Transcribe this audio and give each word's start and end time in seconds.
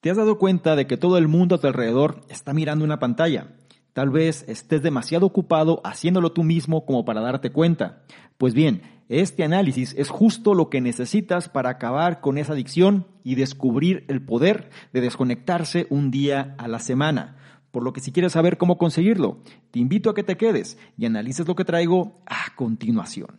¿Te 0.00 0.08
has 0.08 0.16
dado 0.16 0.38
cuenta 0.38 0.76
de 0.76 0.86
que 0.86 0.96
todo 0.96 1.18
el 1.18 1.28
mundo 1.28 1.54
a 1.54 1.60
tu 1.60 1.66
alrededor 1.66 2.22
está 2.30 2.54
mirando 2.54 2.86
una 2.86 2.98
pantalla? 2.98 3.48
Tal 3.92 4.08
vez 4.08 4.46
estés 4.48 4.82
demasiado 4.82 5.26
ocupado 5.26 5.82
haciéndolo 5.84 6.32
tú 6.32 6.42
mismo 6.42 6.86
como 6.86 7.04
para 7.04 7.20
darte 7.20 7.52
cuenta. 7.52 8.02
Pues 8.38 8.54
bien, 8.54 8.80
este 9.10 9.44
análisis 9.44 9.94
es 9.98 10.08
justo 10.08 10.54
lo 10.54 10.70
que 10.70 10.80
necesitas 10.80 11.50
para 11.50 11.68
acabar 11.68 12.22
con 12.22 12.38
esa 12.38 12.54
adicción 12.54 13.08
y 13.24 13.34
descubrir 13.34 14.06
el 14.08 14.22
poder 14.22 14.70
de 14.94 15.02
desconectarse 15.02 15.86
un 15.90 16.10
día 16.10 16.54
a 16.56 16.66
la 16.66 16.78
semana. 16.78 17.36
Por 17.70 17.82
lo 17.84 17.92
que 17.92 18.00
si 18.00 18.10
quieres 18.10 18.32
saber 18.32 18.56
cómo 18.56 18.78
conseguirlo, 18.78 19.42
te 19.70 19.80
invito 19.80 20.08
a 20.08 20.14
que 20.14 20.22
te 20.22 20.38
quedes 20.38 20.78
y 20.96 21.04
analices 21.04 21.46
lo 21.46 21.54
que 21.54 21.66
traigo 21.66 22.22
a 22.24 22.54
continuación. 22.56 23.38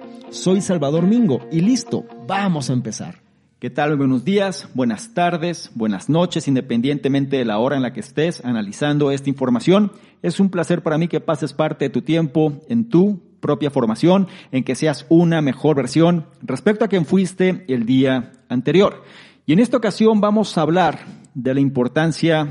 Soy 0.31 0.61
Salvador 0.61 1.07
Mingo 1.07 1.45
y 1.51 1.59
listo, 1.59 2.05
vamos 2.25 2.69
a 2.69 2.73
empezar. 2.73 3.21
¿Qué 3.59 3.69
tal? 3.69 3.97
Buenos 3.97 4.23
días, 4.23 4.69
buenas 4.73 5.13
tardes, 5.13 5.71
buenas 5.75 6.07
noches, 6.07 6.47
independientemente 6.47 7.35
de 7.35 7.43
la 7.43 7.59
hora 7.59 7.75
en 7.75 7.81
la 7.81 7.91
que 7.91 7.99
estés 7.99 8.43
analizando 8.45 9.11
esta 9.11 9.29
información. 9.29 9.91
Es 10.21 10.39
un 10.39 10.49
placer 10.49 10.83
para 10.83 10.97
mí 10.97 11.09
que 11.09 11.19
pases 11.19 11.51
parte 11.51 11.83
de 11.83 11.89
tu 11.89 12.01
tiempo 12.01 12.61
en 12.69 12.87
tu 12.87 13.21
propia 13.41 13.71
formación, 13.71 14.29
en 14.53 14.63
que 14.63 14.75
seas 14.75 15.05
una 15.09 15.41
mejor 15.41 15.75
versión 15.75 16.25
respecto 16.41 16.85
a 16.85 16.87
quien 16.87 17.05
fuiste 17.05 17.65
el 17.67 17.85
día 17.85 18.31
anterior. 18.47 19.03
Y 19.45 19.51
en 19.51 19.59
esta 19.59 19.75
ocasión 19.75 20.21
vamos 20.21 20.57
a 20.57 20.61
hablar 20.61 20.99
de 21.33 21.53
la 21.53 21.59
importancia 21.59 22.47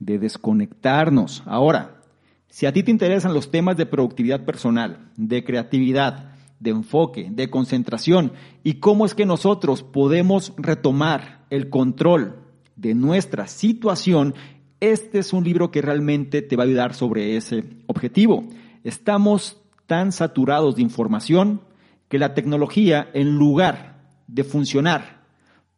de 0.00 0.18
desconectarnos. 0.18 1.44
Ahora, 1.46 2.00
si 2.48 2.66
a 2.66 2.72
ti 2.72 2.82
te 2.82 2.90
interesan 2.90 3.34
los 3.34 3.52
temas 3.52 3.76
de 3.76 3.86
productividad 3.86 4.44
personal, 4.44 5.12
de 5.16 5.44
creatividad, 5.44 6.33
de 6.60 6.70
enfoque, 6.70 7.28
de 7.30 7.50
concentración 7.50 8.32
y 8.62 8.74
cómo 8.74 9.06
es 9.06 9.14
que 9.14 9.26
nosotros 9.26 9.82
podemos 9.82 10.52
retomar 10.56 11.46
el 11.50 11.68
control 11.68 12.36
de 12.76 12.94
nuestra 12.94 13.46
situación, 13.46 14.34
este 14.80 15.18
es 15.18 15.32
un 15.32 15.44
libro 15.44 15.70
que 15.70 15.82
realmente 15.82 16.42
te 16.42 16.56
va 16.56 16.64
a 16.64 16.66
ayudar 16.66 16.94
sobre 16.94 17.36
ese 17.36 17.64
objetivo. 17.86 18.44
Estamos 18.82 19.60
tan 19.86 20.12
saturados 20.12 20.76
de 20.76 20.82
información 20.82 21.60
que 22.08 22.18
la 22.18 22.34
tecnología, 22.34 23.08
en 23.14 23.36
lugar 23.36 24.02
de 24.26 24.44
funcionar 24.44 25.22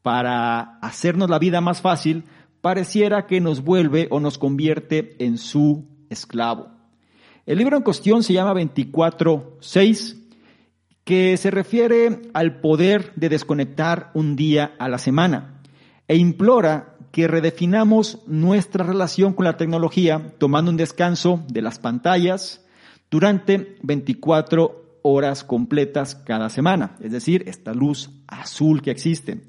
para 0.03 0.79
hacernos 0.81 1.31
la 1.31 1.39
vida 1.39 1.61
más 1.61 1.81
fácil, 1.81 2.25
pareciera 2.61 3.27
que 3.27 3.41
nos 3.41 3.63
vuelve 3.63 4.09
o 4.11 4.21
nos 4.21 4.39
convierte 4.39 5.17
en 5.25 5.39
su 5.39 5.87
esclavo. 6.11 6.69
El 7.45 7.59
libro 7.59 7.77
en 7.77 7.83
cuestión 7.83 8.23
se 8.23 8.33
llama 8.33 8.55
24.6 8.55 10.16
que 11.07 11.37
se 11.37 11.53
refiere 11.53 12.21
al 12.35 12.59
poder 12.61 13.13
de 13.15 13.29
desconectar 13.29 14.11
un 14.13 14.35
día 14.35 14.75
a 14.77 14.89
la 14.89 14.99
semana 14.99 15.63
e 16.09 16.17
implora 16.17 16.97
que 17.13 17.29
redefinamos 17.29 18.25
nuestra 18.27 18.85
relación 18.85 19.33
con 19.33 19.45
la 19.45 19.57
tecnología 19.57 20.35
tomando 20.39 20.69
un 20.69 20.77
descanso 20.77 21.45
de 21.47 21.63
las 21.63 21.79
pantallas 21.79 22.67
durante 23.09 23.77
24 23.85 24.99
horas 25.03 25.45
completas 25.45 26.17
cada 26.17 26.51
semana, 26.51 26.97
es 27.01 27.13
decir, 27.13 27.45
esta 27.47 27.73
luz 27.73 28.11
azul 28.27 28.83
que 28.83 28.91
existe. 28.91 29.43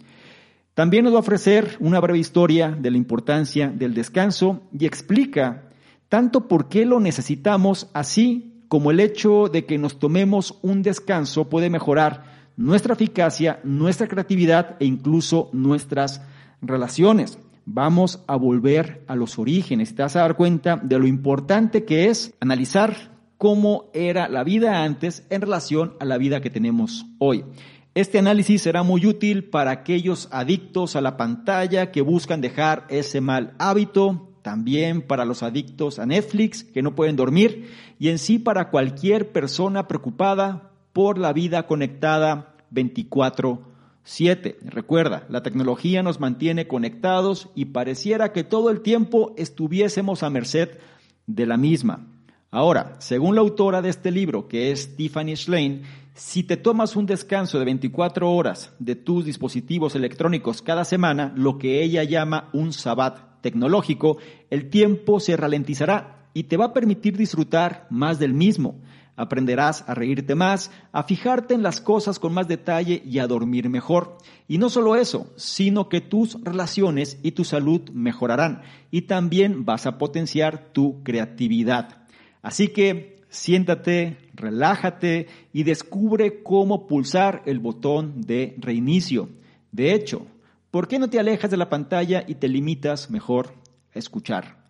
También 0.76 1.06
nos 1.06 1.14
va 1.14 1.18
a 1.18 1.22
ofrecer 1.22 1.76
una 1.80 2.00
breve 2.00 2.20
historia 2.20 2.70
de 2.70 2.92
la 2.92 2.98
importancia 2.98 3.68
del 3.68 3.96
descanso 3.96 4.62
y 4.78 4.86
explica 4.86 5.72
tanto 6.08 6.48
por 6.48 6.70
qué 6.70 6.86
lo 6.86 7.00
necesitamos 7.00 7.90
así 7.96 8.57
como 8.68 8.92
el 8.92 9.00
hecho 9.00 9.48
de 9.48 9.66
que 9.66 9.78
nos 9.78 10.00
tomemos 10.00 10.58
un 10.62 10.84
descanso 10.84 11.50
puede 11.50 11.70
mejorar 11.70 12.52
nuestra 12.58 12.94
eficacia, 12.94 13.60
nuestra 13.64 14.08
creatividad 14.08 14.76
e 14.80 14.86
incluso 14.86 15.50
nuestras 15.54 16.22
relaciones. 16.62 17.40
Vamos 17.66 18.24
a 18.28 18.36
volver 18.36 19.04
a 19.08 19.16
los 19.16 19.38
orígenes. 19.38 19.94
Te 19.94 20.02
vas 20.02 20.16
a 20.16 20.22
dar 20.22 20.36
cuenta 20.36 20.78
de 20.82 21.00
lo 21.00 21.06
importante 21.06 21.86
que 21.86 22.08
es 22.08 22.34
analizar 22.40 23.12
cómo 23.38 23.92
era 23.94 24.28
la 24.28 24.44
vida 24.44 24.84
antes 24.84 25.26
en 25.30 25.42
relación 25.42 25.94
a 26.00 26.06
la 26.06 26.18
vida 26.18 26.42
que 26.42 26.50
tenemos 26.50 27.06
hoy. 27.20 27.46
Este 27.94 28.20
análisis 28.20 28.62
será 28.62 28.84
muy 28.84 29.06
útil 29.06 29.46
para 29.46 29.72
aquellos 29.72 30.28
adictos 30.32 30.96
a 30.96 31.02
la 31.02 31.18
pantalla 31.18 31.92
que 31.92 32.02
buscan 32.02 32.42
dejar 32.42 32.86
ese 32.90 33.22
mal 33.22 33.54
hábito, 33.58 34.27
también 34.48 35.02
para 35.02 35.26
los 35.26 35.44
adictos 35.44 36.00
a 36.00 36.06
Netflix 36.06 36.64
que 36.64 36.82
no 36.82 36.96
pueden 36.96 37.18
dormir 37.18 37.70
y 38.00 38.08
en 38.08 38.18
sí 38.18 38.40
para 38.40 38.70
cualquier 38.70 39.34
persona 39.34 39.90
preocupada 39.90 40.72
por 40.94 41.18
la 41.18 41.34
vida 41.34 41.68
conectada 41.68 42.56
24/7. 42.72 44.56
Recuerda, 44.62 45.26
la 45.28 45.44
tecnología 45.44 46.02
nos 46.02 46.22
mantiene 46.22 46.66
conectados 46.66 47.50
y 47.56 47.66
pareciera 47.66 48.32
que 48.32 48.46
todo 48.46 48.70
el 48.70 48.80
tiempo 48.80 49.34
estuviésemos 49.36 50.24
a 50.24 50.30
merced 50.30 50.80
de 51.26 51.46
la 51.46 51.58
misma. 51.58 52.08
Ahora, 52.50 52.96
según 53.00 53.36
la 53.36 53.42
autora 53.42 53.82
de 53.82 53.90
este 53.90 54.12
libro, 54.12 54.48
que 54.48 54.72
es 54.72 54.96
Tiffany 54.96 55.36
Schlein, 55.36 55.82
si 56.14 56.44
te 56.44 56.56
tomas 56.56 56.96
un 56.96 57.06
descanso 57.06 57.60
de 57.60 57.66
24 57.66 58.32
horas 58.32 58.72
de 58.80 58.96
tus 58.96 59.26
dispositivos 59.26 59.94
electrónicos 59.94 60.62
cada 60.62 60.86
semana, 60.86 61.34
lo 61.36 61.58
que 61.58 61.84
ella 61.84 62.06
llama 62.06 62.48
un 62.54 62.72
sabbat 62.72 63.27
tecnológico, 63.42 64.18
el 64.50 64.70
tiempo 64.70 65.20
se 65.20 65.38
ralentizará 65.38 66.30
y 66.34 66.44
te 66.44 66.58
va 66.58 66.66
a 66.66 66.74
permitir 66.74 67.18
disfrutar 67.18 67.88
más 67.90 68.20
del 68.20 68.34
mismo. 68.34 68.80
Aprenderás 69.16 69.84
a 69.88 69.96
reírte 69.96 70.36
más, 70.36 70.70
a 70.92 71.02
fijarte 71.02 71.56
en 71.56 71.64
las 71.64 71.82
cosas 71.82 72.20
con 72.20 72.34
más 72.34 72.48
detalle 72.48 73.02
y 73.04 73.18
a 73.18 73.26
dormir 73.26 73.68
mejor. 73.70 74.20
Y 74.48 74.60
no 74.60 74.70
solo 74.70 74.96
eso, 74.96 75.34
sino 75.36 75.90
que 75.90 76.02
tus 76.02 76.42
relaciones 76.44 77.20
y 77.24 77.32
tu 77.32 77.44
salud 77.44 77.90
mejorarán 77.92 78.62
y 78.92 79.02
también 79.04 79.66
vas 79.66 79.88
a 79.88 79.98
potenciar 79.98 80.72
tu 80.72 81.02
creatividad. 81.02 82.06
Así 82.44 82.68
que 82.68 83.18
siéntate, 83.30 84.18
relájate 84.36 85.28
y 85.52 85.64
descubre 85.64 86.44
cómo 86.44 86.86
pulsar 86.86 87.42
el 87.48 87.60
botón 87.60 88.22
de 88.22 88.56
reinicio. 88.60 89.30
De 89.72 89.94
hecho, 89.94 90.28
¿Por 90.72 90.90
qué 90.90 91.00
no 91.00 91.10
te 91.10 91.20
alejas 91.20 91.50
de 91.50 91.58
la 91.58 91.70
pantalla 91.70 92.26
y 92.28 92.36
te 92.36 92.50
limitas 92.50 93.10
mejor 93.10 93.54
a 93.96 94.00
escuchar? 94.00 94.66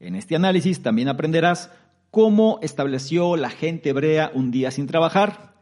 En 0.00 0.14
este 0.14 0.36
análisis 0.36 0.82
también 0.82 1.08
aprenderás 1.08 1.70
cómo 2.10 2.58
estableció 2.62 3.36
la 3.36 3.50
gente 3.50 3.90
hebrea 3.90 4.30
un 4.34 4.50
día 4.50 4.70
sin 4.70 4.86
trabajar, 4.86 5.54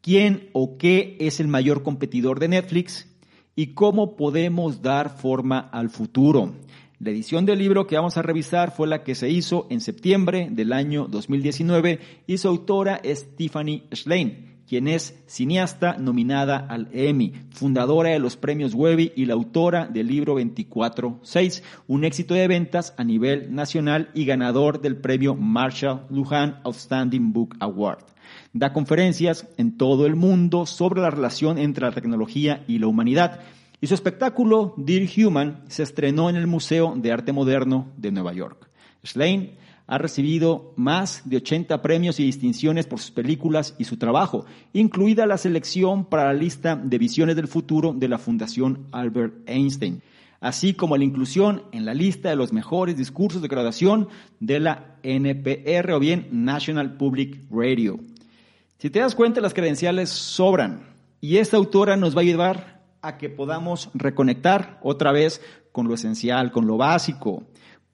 quién 0.00 0.48
o 0.54 0.78
qué 0.78 1.18
es 1.20 1.38
el 1.38 1.48
mayor 1.48 1.82
competidor 1.82 2.40
de 2.40 2.48
Netflix 2.48 3.14
y 3.54 3.74
cómo 3.74 4.16
podemos 4.16 4.80
dar 4.80 5.10
forma 5.18 5.58
al 5.58 5.90
futuro. 5.90 6.54
La 6.98 7.10
edición 7.10 7.44
del 7.44 7.58
libro 7.58 7.86
que 7.86 7.96
vamos 7.96 8.16
a 8.16 8.22
revisar 8.22 8.70
fue 8.70 8.88
la 8.88 9.04
que 9.04 9.14
se 9.14 9.28
hizo 9.28 9.66
en 9.68 9.82
septiembre 9.82 10.48
del 10.50 10.72
año 10.72 11.08
2019 11.08 12.00
y 12.26 12.38
su 12.38 12.48
autora 12.48 13.00
es 13.02 13.36
Tiffany 13.36 13.82
Schlein 13.94 14.55
quien 14.68 14.88
es 14.88 15.22
cineasta 15.26 15.96
nominada 15.98 16.56
al 16.56 16.88
Emmy, 16.92 17.32
fundadora 17.50 18.10
de 18.10 18.18
los 18.18 18.36
premios 18.36 18.74
Webby 18.74 19.12
y 19.16 19.26
la 19.26 19.34
autora 19.34 19.86
del 19.86 20.08
libro 20.08 20.38
24-6, 20.38 21.62
un 21.86 22.04
éxito 22.04 22.34
de 22.34 22.48
ventas 22.48 22.94
a 22.96 23.04
nivel 23.04 23.54
nacional 23.54 24.10
y 24.14 24.24
ganador 24.24 24.80
del 24.80 24.96
premio 24.96 25.34
Marshall 25.34 26.06
Lujan 26.10 26.60
Outstanding 26.64 27.32
Book 27.32 27.56
Award. 27.60 28.04
Da 28.52 28.72
conferencias 28.72 29.46
en 29.56 29.76
todo 29.76 30.06
el 30.06 30.16
mundo 30.16 30.66
sobre 30.66 31.00
la 31.00 31.10
relación 31.10 31.58
entre 31.58 31.86
la 31.86 31.92
tecnología 31.92 32.64
y 32.66 32.78
la 32.78 32.88
humanidad. 32.88 33.40
Y 33.80 33.86
su 33.86 33.94
espectáculo, 33.94 34.74
Dear 34.76 35.06
Human, 35.16 35.62
se 35.68 35.82
estrenó 35.82 36.30
en 36.30 36.36
el 36.36 36.46
Museo 36.46 36.94
de 36.96 37.12
Arte 37.12 37.32
Moderno 37.32 37.92
de 37.96 38.10
Nueva 38.10 38.32
York. 38.32 38.68
Schlein 39.04 39.52
ha 39.86 39.98
recibido 39.98 40.72
más 40.76 41.22
de 41.24 41.36
80 41.36 41.80
premios 41.80 42.18
y 42.18 42.24
distinciones 42.24 42.86
por 42.86 42.98
sus 42.98 43.12
películas 43.12 43.74
y 43.78 43.84
su 43.84 43.96
trabajo, 43.96 44.44
incluida 44.72 45.26
la 45.26 45.38
selección 45.38 46.04
para 46.04 46.24
la 46.24 46.32
lista 46.32 46.76
de 46.76 46.98
visiones 46.98 47.36
del 47.36 47.46
futuro 47.46 47.92
de 47.92 48.08
la 48.08 48.18
Fundación 48.18 48.86
Albert 48.90 49.34
Einstein, 49.46 50.02
así 50.40 50.74
como 50.74 50.96
la 50.96 51.04
inclusión 51.04 51.62
en 51.72 51.84
la 51.84 51.94
lista 51.94 52.30
de 52.30 52.36
los 52.36 52.52
mejores 52.52 52.96
discursos 52.96 53.42
de 53.42 53.48
graduación 53.48 54.08
de 54.40 54.60
la 54.60 54.96
NPR 55.02 55.92
o 55.92 56.00
bien 56.00 56.28
National 56.32 56.96
Public 56.96 57.42
Radio. 57.50 58.00
Si 58.78 58.90
te 58.90 58.98
das 58.98 59.14
cuenta, 59.14 59.40
las 59.40 59.54
credenciales 59.54 60.10
sobran 60.10 60.80
y 61.20 61.38
esta 61.38 61.56
autora 61.56 61.96
nos 61.96 62.14
va 62.14 62.20
a 62.20 62.24
ayudar 62.24 62.82
a 63.02 63.18
que 63.18 63.30
podamos 63.30 63.88
reconectar 63.94 64.80
otra 64.82 65.12
vez 65.12 65.40
con 65.70 65.86
lo 65.88 65.94
esencial, 65.94 66.50
con 66.50 66.66
lo 66.66 66.76
básico, 66.76 67.44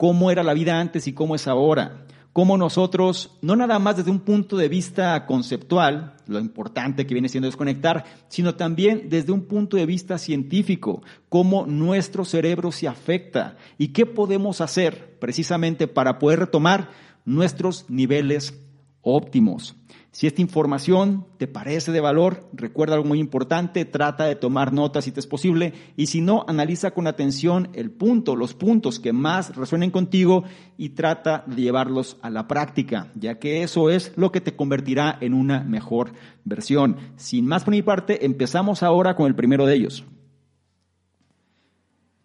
cómo 0.03 0.33
era 0.33 0.43
la 0.43 0.53
vida 0.53 0.81
antes 0.81 1.07
y 1.07 1.13
cómo 1.13 1.37
es 1.37 1.47
ahora, 1.47 2.07
cómo 2.33 2.59
nosotros, 2.59 3.39
no 3.41 3.55
nada 3.55 3.79
más 3.79 3.99
desde 3.99 4.11
un 4.11 4.19
punto 4.19 4.57
de 4.57 4.69
vista 4.69 5.27
conceptual, 5.27 6.17
lo 6.27 6.41
importante 6.41 7.07
que 7.07 7.15
viene 7.15 7.29
siendo 7.29 7.47
desconectar, 7.47 8.05
sino 8.27 8.57
también 8.57 9.09
desde 9.11 9.31
un 9.31 9.43
punto 9.43 9.77
de 9.77 9.87
vista 9.87 10.19
científico, 10.19 11.05
cómo 11.29 11.67
nuestro 11.67 12.25
cerebro 12.25 12.73
se 12.73 12.89
afecta 12.89 13.57
y 13.79 13.93
qué 13.93 14.05
podemos 14.05 14.61
hacer 14.61 15.21
precisamente 15.21 15.87
para 15.87 16.19
poder 16.19 16.41
retomar 16.41 16.91
nuestros 17.25 17.89
niveles 17.89 18.61
óptimos. 19.03 19.77
Si 20.13 20.27
esta 20.27 20.43
información 20.43 21.27
te 21.39 21.47
parece 21.47 21.91
de 21.91 22.03
valor, 22.03 22.47
recuerda 22.53 22.97
algo 22.97 23.09
muy 23.09 23.19
importante, 23.19 23.87
trata 23.87 24.27
de 24.27 24.37
tomar 24.37 24.71
notas 24.71 25.07
si 25.07 25.11
te 25.11 25.21
es 25.21 25.27
posible 25.27 25.73
y 25.97 26.09
si 26.09 26.21
no, 26.21 26.45
analiza 26.47 26.91
con 26.91 27.07
atención 27.07 27.71
el 27.73 27.91
punto, 27.91 28.37
los 28.37 28.53
puntos 28.53 29.01
que 29.01 29.15
más 29.15 29.57
resuenen 29.57 29.91
contigo 29.91 30.45
y 30.77 30.91
trata 30.91 31.45
de 31.47 31.63
llevarlos 31.63 32.19
a 32.21 32.29
la 32.29 32.47
práctica, 32.47 33.11
ya 33.15 33.39
que 33.39 33.63
eso 33.63 33.89
es 33.89 34.13
lo 34.17 34.31
que 34.33 34.43
te 34.43 34.55
convertirá 34.55 35.17
en 35.23 35.33
una 35.33 35.65
mejor 35.65 36.13
versión. 36.45 36.99
Sin 37.17 37.47
más 37.47 37.65
por 37.65 37.73
mi 37.73 37.81
parte, 37.81 38.27
empezamos 38.27 38.83
ahora 38.83 39.17
con 39.17 39.29
el 39.29 39.35
primero 39.35 39.65
de 39.65 39.77
ellos, 39.77 40.05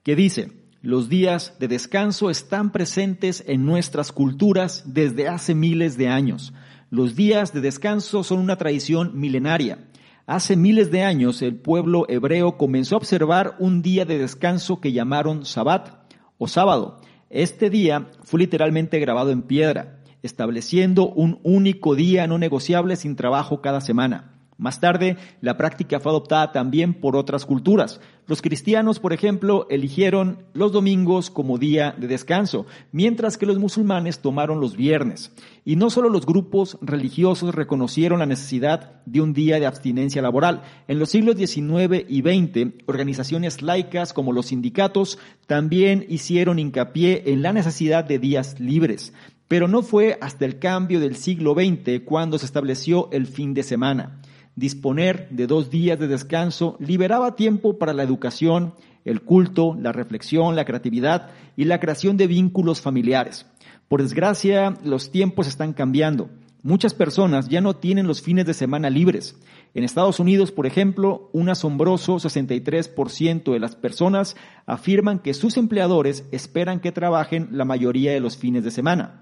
que 0.04 0.18
dice, 0.18 0.52
los 0.82 1.08
días 1.08 1.56
de 1.58 1.70
descanso 1.70 2.30
están 2.30 2.74
presentes 2.74 3.46
en 3.48 3.66
nuestras 3.66 4.12
culturas 4.12 4.84
desde 4.86 5.30
hace 5.30 5.56
miles 5.56 5.96
de 5.96 6.10
años. 6.10 6.54
Los 6.90 7.18
días 7.18 7.52
de 7.52 7.60
descanso 7.60 8.24
son 8.24 8.40
una 8.40 8.56
tradición 8.56 9.12
milenaria. 9.20 9.90
Hace 10.26 10.56
miles 10.56 10.90
de 10.90 11.04
años 11.04 11.42
el 11.42 11.58
pueblo 11.58 12.06
hebreo 12.08 12.58
comenzó 12.58 12.96
a 12.96 13.00
observar 13.00 13.58
un 13.60 13.82
día 13.82 14.06
de 14.06 14.18
descanso 14.18 14.80
que 14.80 14.94
llamaron 14.94 15.46
Sabbat 15.46 16.14
o 16.38 16.48
sábado. 16.48 17.02
Este 17.30 17.70
día 17.70 18.08
fue 18.24 18.40
literalmente 18.40 19.00
grabado 19.00 19.32
en 19.32 19.42
piedra, 19.42 20.00
estableciendo 20.24 21.10
un 21.10 21.42
único 21.44 21.94
día 21.94 22.26
no 22.26 22.38
negociable 22.38 22.96
sin 22.96 23.18
trabajo 23.18 23.62
cada 23.62 23.82
semana. 23.82 24.37
Más 24.58 24.80
tarde, 24.80 25.18
la 25.40 25.56
práctica 25.56 26.00
fue 26.00 26.12
adoptada 26.12 26.52
también 26.52 26.96
por 26.96 27.16
otras 27.16 27.46
culturas. 27.46 28.02
Los 28.26 28.42
cristianos, 28.42 29.00
por 29.00 29.14
ejemplo, 29.14 29.68
eligieron 29.70 30.40
los 30.54 30.72
domingos 30.72 31.30
como 31.30 31.60
día 31.60 31.96
de 31.96 32.08
descanso, 32.08 32.66
mientras 32.92 33.38
que 33.38 33.46
los 33.46 33.60
musulmanes 33.60 34.20
tomaron 34.20 34.60
los 34.60 34.76
viernes. 34.76 35.32
Y 35.64 35.76
no 35.76 35.92
solo 35.92 36.10
los 36.10 36.26
grupos 36.26 36.80
religiosos 36.82 37.54
reconocieron 37.54 38.18
la 38.18 38.26
necesidad 38.26 39.04
de 39.06 39.22
un 39.22 39.32
día 39.32 39.60
de 39.60 39.68
abstinencia 39.68 40.24
laboral. 40.24 40.64
En 40.88 40.98
los 40.98 41.12
siglos 41.12 41.36
XIX 41.38 42.04
y 42.10 42.22
XX, 42.22 42.84
organizaciones 42.88 43.62
laicas 43.62 44.12
como 44.12 44.34
los 44.34 44.48
sindicatos 44.48 45.20
también 45.46 46.04
hicieron 46.10 46.58
hincapié 46.58 47.24
en 47.28 47.44
la 47.44 47.54
necesidad 47.54 48.06
de 48.06 48.18
días 48.18 48.60
libres. 48.60 49.14
Pero 49.48 49.68
no 49.68 49.84
fue 49.84 50.18
hasta 50.20 50.46
el 50.46 50.58
cambio 50.58 51.00
del 51.00 51.16
siglo 51.16 51.54
XX 51.54 52.02
cuando 52.04 52.40
se 52.40 52.48
estableció 52.48 53.08
el 53.12 53.28
fin 53.28 53.54
de 53.54 53.62
semana 53.62 54.20
disponer 54.58 55.30
de 55.30 55.46
dos 55.46 55.70
días 55.70 56.00
de 56.00 56.08
descanso 56.08 56.78
liberaba 56.80 57.36
tiempo 57.36 57.78
para 57.78 57.94
la 57.94 58.04
educación, 58.04 58.74
el 59.06 59.22
culto, 59.22 59.78
la 59.80 59.92
reflexión, 59.92 60.56
la 60.56 60.66
creatividad 60.66 61.30
y 61.56 61.66
la 61.66 61.80
creación 61.80 62.18
de 62.18 62.26
vínculos 62.26 62.82
familiares. 62.82 63.46
Por 63.88 64.02
desgracia, 64.02 64.74
los 64.84 65.12
tiempos 65.12 65.48
están 65.48 65.74
cambiando. 65.74 66.30
Muchas 66.64 66.96
personas 66.96 67.48
ya 67.50 67.62
no 67.62 67.76
tienen 67.76 68.08
los 68.08 68.24
fines 68.24 68.48
de 68.48 68.56
semana 68.56 68.90
libres. 68.90 69.38
En 69.76 69.84
Estados 69.84 70.20
Unidos, 70.20 70.52
por 70.52 70.66
ejemplo, 70.66 71.30
un 71.34 71.50
asombroso 71.50 72.16
63% 72.16 73.54
de 73.54 73.60
las 73.60 73.76
personas 73.76 74.36
afirman 74.66 75.20
que 75.20 75.36
sus 75.36 75.56
empleadores 75.58 76.26
esperan 76.32 76.80
que 76.80 76.92
trabajen 76.92 77.50
la 77.52 77.64
mayoría 77.64 78.12
de 78.12 78.20
los 78.20 78.38
fines 78.38 78.64
de 78.64 78.72
semana. 78.72 79.22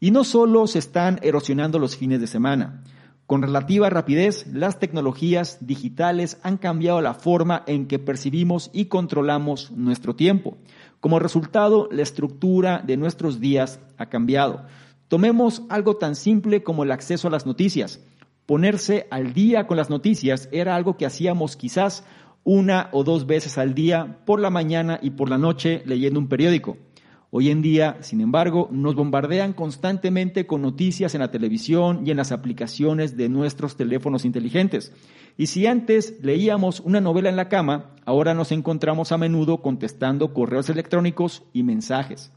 Y 0.00 0.10
no 0.10 0.24
solo 0.24 0.66
se 0.66 0.78
están 0.78 1.20
erosionando 1.22 1.78
los 1.78 1.98
fines 1.98 2.20
de 2.22 2.26
semana, 2.26 2.82
con 3.30 3.42
relativa 3.42 3.88
rapidez, 3.90 4.44
las 4.52 4.80
tecnologías 4.80 5.58
digitales 5.60 6.40
han 6.42 6.56
cambiado 6.56 7.00
la 7.00 7.14
forma 7.14 7.62
en 7.68 7.86
que 7.86 8.00
percibimos 8.00 8.70
y 8.72 8.86
controlamos 8.86 9.70
nuestro 9.70 10.16
tiempo. 10.16 10.58
Como 10.98 11.20
resultado, 11.20 11.88
la 11.92 12.02
estructura 12.02 12.82
de 12.84 12.96
nuestros 12.96 13.38
días 13.38 13.78
ha 13.98 14.06
cambiado. 14.06 14.64
Tomemos 15.06 15.62
algo 15.68 15.96
tan 15.96 16.16
simple 16.16 16.64
como 16.64 16.82
el 16.82 16.90
acceso 16.90 17.28
a 17.28 17.30
las 17.30 17.46
noticias. 17.46 18.00
Ponerse 18.46 19.06
al 19.12 19.32
día 19.32 19.68
con 19.68 19.76
las 19.76 19.90
noticias 19.90 20.48
era 20.50 20.74
algo 20.74 20.96
que 20.96 21.06
hacíamos 21.06 21.54
quizás 21.54 22.02
una 22.42 22.88
o 22.90 23.04
dos 23.04 23.28
veces 23.28 23.58
al 23.58 23.74
día 23.74 24.18
por 24.26 24.40
la 24.40 24.50
mañana 24.50 24.98
y 25.00 25.10
por 25.10 25.30
la 25.30 25.38
noche 25.38 25.84
leyendo 25.86 26.18
un 26.18 26.26
periódico. 26.26 26.78
Hoy 27.32 27.50
en 27.50 27.62
día, 27.62 27.98
sin 28.00 28.20
embargo, 28.20 28.68
nos 28.72 28.96
bombardean 28.96 29.52
constantemente 29.52 30.48
con 30.48 30.62
noticias 30.62 31.14
en 31.14 31.20
la 31.20 31.30
televisión 31.30 32.04
y 32.04 32.10
en 32.10 32.16
las 32.16 32.32
aplicaciones 32.32 33.16
de 33.16 33.28
nuestros 33.28 33.76
teléfonos 33.76 34.24
inteligentes. 34.24 34.92
Y 35.36 35.46
si 35.46 35.68
antes 35.68 36.18
leíamos 36.22 36.80
una 36.80 37.00
novela 37.00 37.28
en 37.28 37.36
la 37.36 37.48
cama, 37.48 37.92
ahora 38.04 38.34
nos 38.34 38.50
encontramos 38.50 39.12
a 39.12 39.18
menudo 39.18 39.62
contestando 39.62 40.34
correos 40.34 40.70
electrónicos 40.70 41.44
y 41.52 41.62
mensajes. 41.62 42.32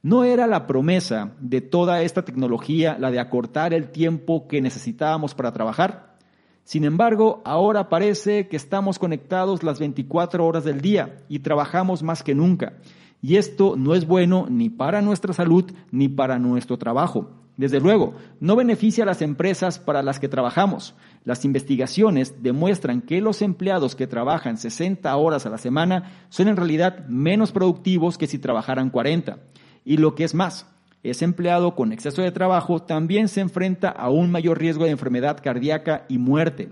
¿No 0.00 0.22
era 0.22 0.46
la 0.46 0.68
promesa 0.68 1.32
de 1.40 1.60
toda 1.60 2.02
esta 2.02 2.24
tecnología 2.24 2.96
la 3.00 3.10
de 3.10 3.18
acortar 3.18 3.74
el 3.74 3.90
tiempo 3.90 4.46
que 4.46 4.60
necesitábamos 4.60 5.34
para 5.34 5.52
trabajar? 5.52 6.16
Sin 6.62 6.84
embargo, 6.84 7.42
ahora 7.44 7.88
parece 7.88 8.46
que 8.46 8.56
estamos 8.56 9.00
conectados 9.00 9.64
las 9.64 9.80
24 9.80 10.46
horas 10.46 10.62
del 10.62 10.80
día 10.80 11.16
y 11.28 11.40
trabajamos 11.40 12.04
más 12.04 12.22
que 12.22 12.36
nunca. 12.36 12.74
Y 13.22 13.36
esto 13.36 13.76
no 13.76 13.94
es 13.94 14.06
bueno 14.06 14.46
ni 14.48 14.70
para 14.70 15.02
nuestra 15.02 15.32
salud 15.32 15.70
ni 15.90 16.08
para 16.08 16.38
nuestro 16.38 16.78
trabajo. 16.78 17.30
Desde 17.56 17.78
luego, 17.78 18.14
no 18.40 18.56
beneficia 18.56 19.04
a 19.04 19.06
las 19.06 19.20
empresas 19.20 19.78
para 19.78 20.02
las 20.02 20.18
que 20.18 20.28
trabajamos. 20.28 20.94
Las 21.24 21.44
investigaciones 21.44 22.42
demuestran 22.42 23.02
que 23.02 23.20
los 23.20 23.42
empleados 23.42 23.94
que 23.94 24.06
trabajan 24.06 24.56
60 24.56 25.14
horas 25.14 25.44
a 25.44 25.50
la 25.50 25.58
semana 25.58 26.10
son 26.30 26.48
en 26.48 26.56
realidad 26.56 27.06
menos 27.08 27.52
productivos 27.52 28.16
que 28.16 28.26
si 28.26 28.38
trabajaran 28.38 28.88
40. 28.88 29.40
Y 29.84 29.98
lo 29.98 30.14
que 30.14 30.24
es 30.24 30.34
más, 30.34 30.66
ese 31.02 31.26
empleado 31.26 31.74
con 31.74 31.92
exceso 31.92 32.22
de 32.22 32.32
trabajo 32.32 32.80
también 32.80 33.28
se 33.28 33.42
enfrenta 33.42 33.90
a 33.90 34.08
un 34.08 34.30
mayor 34.30 34.58
riesgo 34.58 34.84
de 34.84 34.92
enfermedad 34.92 35.38
cardíaca 35.42 36.06
y 36.08 36.16
muerte. 36.16 36.70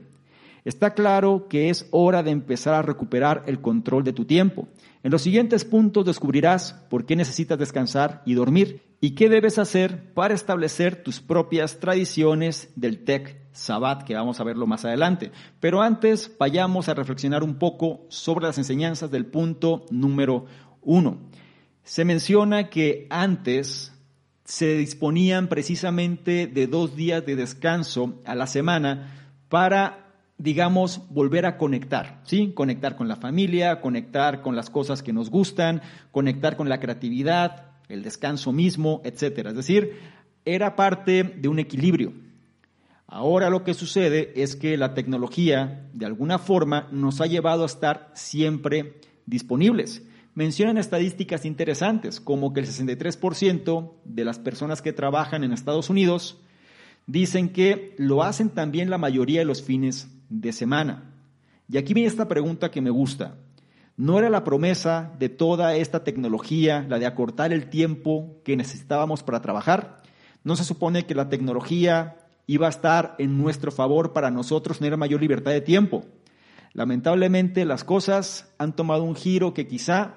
Está 0.65 0.95
claro 0.95 1.49
que 1.49 1.71
es 1.71 1.87
hora 1.91 2.23
de 2.23 2.31
empezar 2.31 2.75
a 2.75 2.83
recuperar 2.83 3.43
el 3.47 3.61
control 3.61 4.05
de 4.05 4.13
tu 4.13 4.25
tiempo. 4.25 4.69
En 5.03 5.13
los 5.13 5.23
siguientes 5.23 5.65
puntos 5.65 6.05
descubrirás 6.05 6.73
por 6.91 7.07
qué 7.07 7.15
necesitas 7.15 7.59
descansar 7.59 8.23
y 8.27 8.35
dormir 8.35 8.83
y 9.01 9.15
qué 9.15 9.29
debes 9.29 9.59
hacer 9.59 10.13
para 10.13 10.35
establecer 10.35 11.03
tus 11.03 11.21
propias 11.21 11.79
tradiciones 11.79 12.71
del 12.75 13.05
Tech 13.05 13.41
Sabbat, 13.53 14.03
que 14.03 14.15
vamos 14.15 14.41
a 14.41 14.45
verlo 14.45 14.67
más 14.67 14.85
adelante. 14.85 15.31
Pero 15.61 15.83
antes 15.83 16.37
vayamos 16.39 16.89
a 16.89 16.95
reflexionar 16.95 17.45
un 17.45 17.57
poco 17.57 18.07
sobre 18.09 18.47
las 18.47 18.59
enseñanzas 18.59 19.11
del 19.11 19.27
punto 19.27 19.87
número 19.91 20.47
uno. 20.83 21.19
Se 21.85 22.05
menciona 22.05 22.69
que 22.69 23.07
antes 23.09 23.93
se 24.45 24.77
disponían 24.77 25.49
precisamente 25.49 26.47
de 26.47 26.67
dos 26.67 26.97
días 26.97 27.25
de 27.25 27.37
descanso 27.37 28.21
a 28.25 28.35
la 28.35 28.47
semana 28.47 29.35
para 29.49 30.08
digamos, 30.39 31.03
volver 31.11 31.47
a 31.47 31.57
conectar, 31.57 32.21
¿sí? 32.25 32.53
Conectar 32.55 32.95
con 32.95 33.09
la 33.09 33.17
familia, 33.17 33.81
conectar 33.81 34.41
con 34.41 34.55
las 34.55 34.71
cosas 34.71 35.03
que 35.03 35.13
nos 35.13 35.31
gustan, 35.31 35.83
conectar 36.13 36.57
con 36.57 36.69
la 36.69 36.79
creatividad, 36.79 37.73
el 37.89 38.03
descanso 38.03 38.53
mismo, 38.53 39.03
etcétera. 39.05 39.51
Es 39.51 39.57
decir, 39.57 39.99
era 40.45 40.77
parte 40.77 41.25
de 41.25 41.49
un 41.49 41.59
equilibrio. 41.59 42.13
Ahora 43.09 43.51
lo 43.51 43.65
que 43.65 43.75
sucede 43.75 44.33
es 44.41 44.55
que 44.55 44.77
la 44.77 44.95
tecnología, 44.95 45.89
de 45.93 46.07
alguna 46.07 46.39
forma, 46.39 46.89
nos 46.93 47.21
ha 47.21 47.27
llevado 47.27 47.65
a 47.65 47.67
estar 47.67 48.11
siempre 48.15 49.01
disponibles. 49.27 50.05
Mencionan 50.35 50.79
estadísticas 50.79 51.45
interesantes, 51.47 52.21
como 52.21 52.53
que 52.53 52.61
el 52.61 52.67
63% 52.67 53.93
de 54.05 54.25
las 54.25 54.39
personas 54.39 54.83
que 54.83 54.93
trabajan 54.93 55.43
en 55.43 55.53
Estados 55.53 55.91
Unidos 55.91 56.39
dicen 57.07 57.49
que 57.49 57.95
lo 57.99 58.23
hacen 58.23 58.51
también 58.51 58.91
la 58.91 58.99
mayoría 58.99 59.41
de 59.41 59.47
los 59.47 59.63
fines 59.63 60.09
de 60.29 60.53
semana. 60.53 61.15
Y 61.69 61.77
aquí 61.77 61.95
viene 61.95 62.09
esta 62.09 62.29
pregunta 62.29 62.71
que 62.71 62.81
me 62.81 62.91
gusta. 62.91 63.37
¿No 63.97 64.19
era 64.19 64.31
la 64.31 64.45
promesa 64.45 65.13
de 65.19 65.29
toda 65.29 65.75
esta 65.75 66.05
tecnología 66.05 66.87
la 66.89 66.99
de 66.99 67.07
acortar 67.07 67.53
el 67.53 67.69
tiempo 67.69 68.41
que 68.45 68.57
necesitábamos 68.57 69.23
para 69.23 69.43
trabajar? 69.43 70.03
¿No 70.45 70.57
se 70.57 70.65
supone 70.65 71.05
que 71.05 71.15
la 71.15 71.29
tecnología 71.29 72.17
iba 72.49 72.67
a 72.67 72.71
estar 72.71 73.15
en 73.19 73.39
nuestro 73.39 73.71
favor 73.71 74.13
para 74.13 74.31
nosotros 74.31 74.79
tener 74.79 74.97
mayor 74.97 75.21
libertad 75.21 75.53
de 75.53 75.61
tiempo. 75.61 76.07
Lamentablemente 76.73 77.65
las 77.67 77.85
cosas 77.85 78.53
han 78.59 78.75
tomado 78.75 79.05
un 79.05 79.15
giro 79.15 79.53
que 79.53 79.69
quizá 79.69 80.17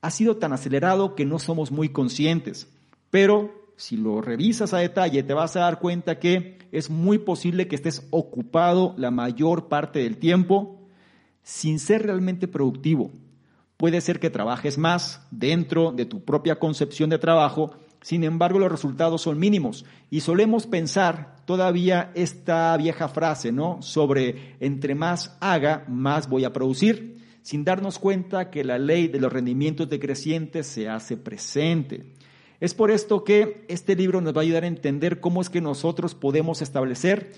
ha 0.00 0.10
sido 0.10 0.38
tan 0.38 0.54
acelerado 0.54 1.14
que 1.14 1.26
no 1.26 1.38
somos 1.38 1.70
muy 1.70 1.90
conscientes, 1.90 2.72
pero 3.10 3.65
si 3.76 3.96
lo 3.96 4.20
revisas 4.20 4.74
a 4.74 4.78
detalle 4.78 5.22
te 5.22 5.34
vas 5.34 5.56
a 5.56 5.60
dar 5.60 5.78
cuenta 5.78 6.18
que 6.18 6.58
es 6.72 6.90
muy 6.90 7.18
posible 7.18 7.68
que 7.68 7.76
estés 7.76 8.06
ocupado 8.10 8.94
la 8.96 9.10
mayor 9.10 9.68
parte 9.68 10.00
del 10.00 10.18
tiempo 10.18 10.80
sin 11.42 11.78
ser 11.78 12.02
realmente 12.02 12.48
productivo. 12.48 13.10
Puede 13.76 14.00
ser 14.00 14.18
que 14.18 14.30
trabajes 14.30 14.78
más 14.78 15.26
dentro 15.30 15.92
de 15.92 16.06
tu 16.06 16.24
propia 16.24 16.58
concepción 16.58 17.10
de 17.10 17.18
trabajo 17.18 17.72
sin 18.06 18.22
embargo, 18.22 18.60
los 18.60 18.70
resultados 18.70 19.22
son 19.22 19.36
mínimos 19.36 19.84
y 20.10 20.20
solemos 20.20 20.68
pensar 20.68 21.34
todavía 21.44 22.12
esta 22.14 22.76
vieja 22.76 23.08
frase, 23.08 23.50
¿no? 23.50 23.82
Sobre 23.82 24.54
entre 24.60 24.94
más 24.94 25.36
haga, 25.40 25.84
más 25.88 26.28
voy 26.28 26.44
a 26.44 26.52
producir, 26.52 27.16
sin 27.42 27.64
darnos 27.64 27.98
cuenta 27.98 28.48
que 28.48 28.62
la 28.62 28.78
ley 28.78 29.08
de 29.08 29.18
los 29.18 29.32
rendimientos 29.32 29.88
decrecientes 29.88 30.68
se 30.68 30.88
hace 30.88 31.16
presente. 31.16 32.12
Es 32.60 32.74
por 32.74 32.90
esto 32.90 33.24
que 33.24 33.64
este 33.68 33.96
libro 33.96 34.20
nos 34.20 34.34
va 34.34 34.40
a 34.40 34.42
ayudar 34.42 34.64
a 34.64 34.68
entender 34.68 35.20
cómo 35.20 35.40
es 35.40 35.50
que 35.50 35.60
nosotros 35.60 36.14
podemos 36.14 36.62
establecer 36.62 37.32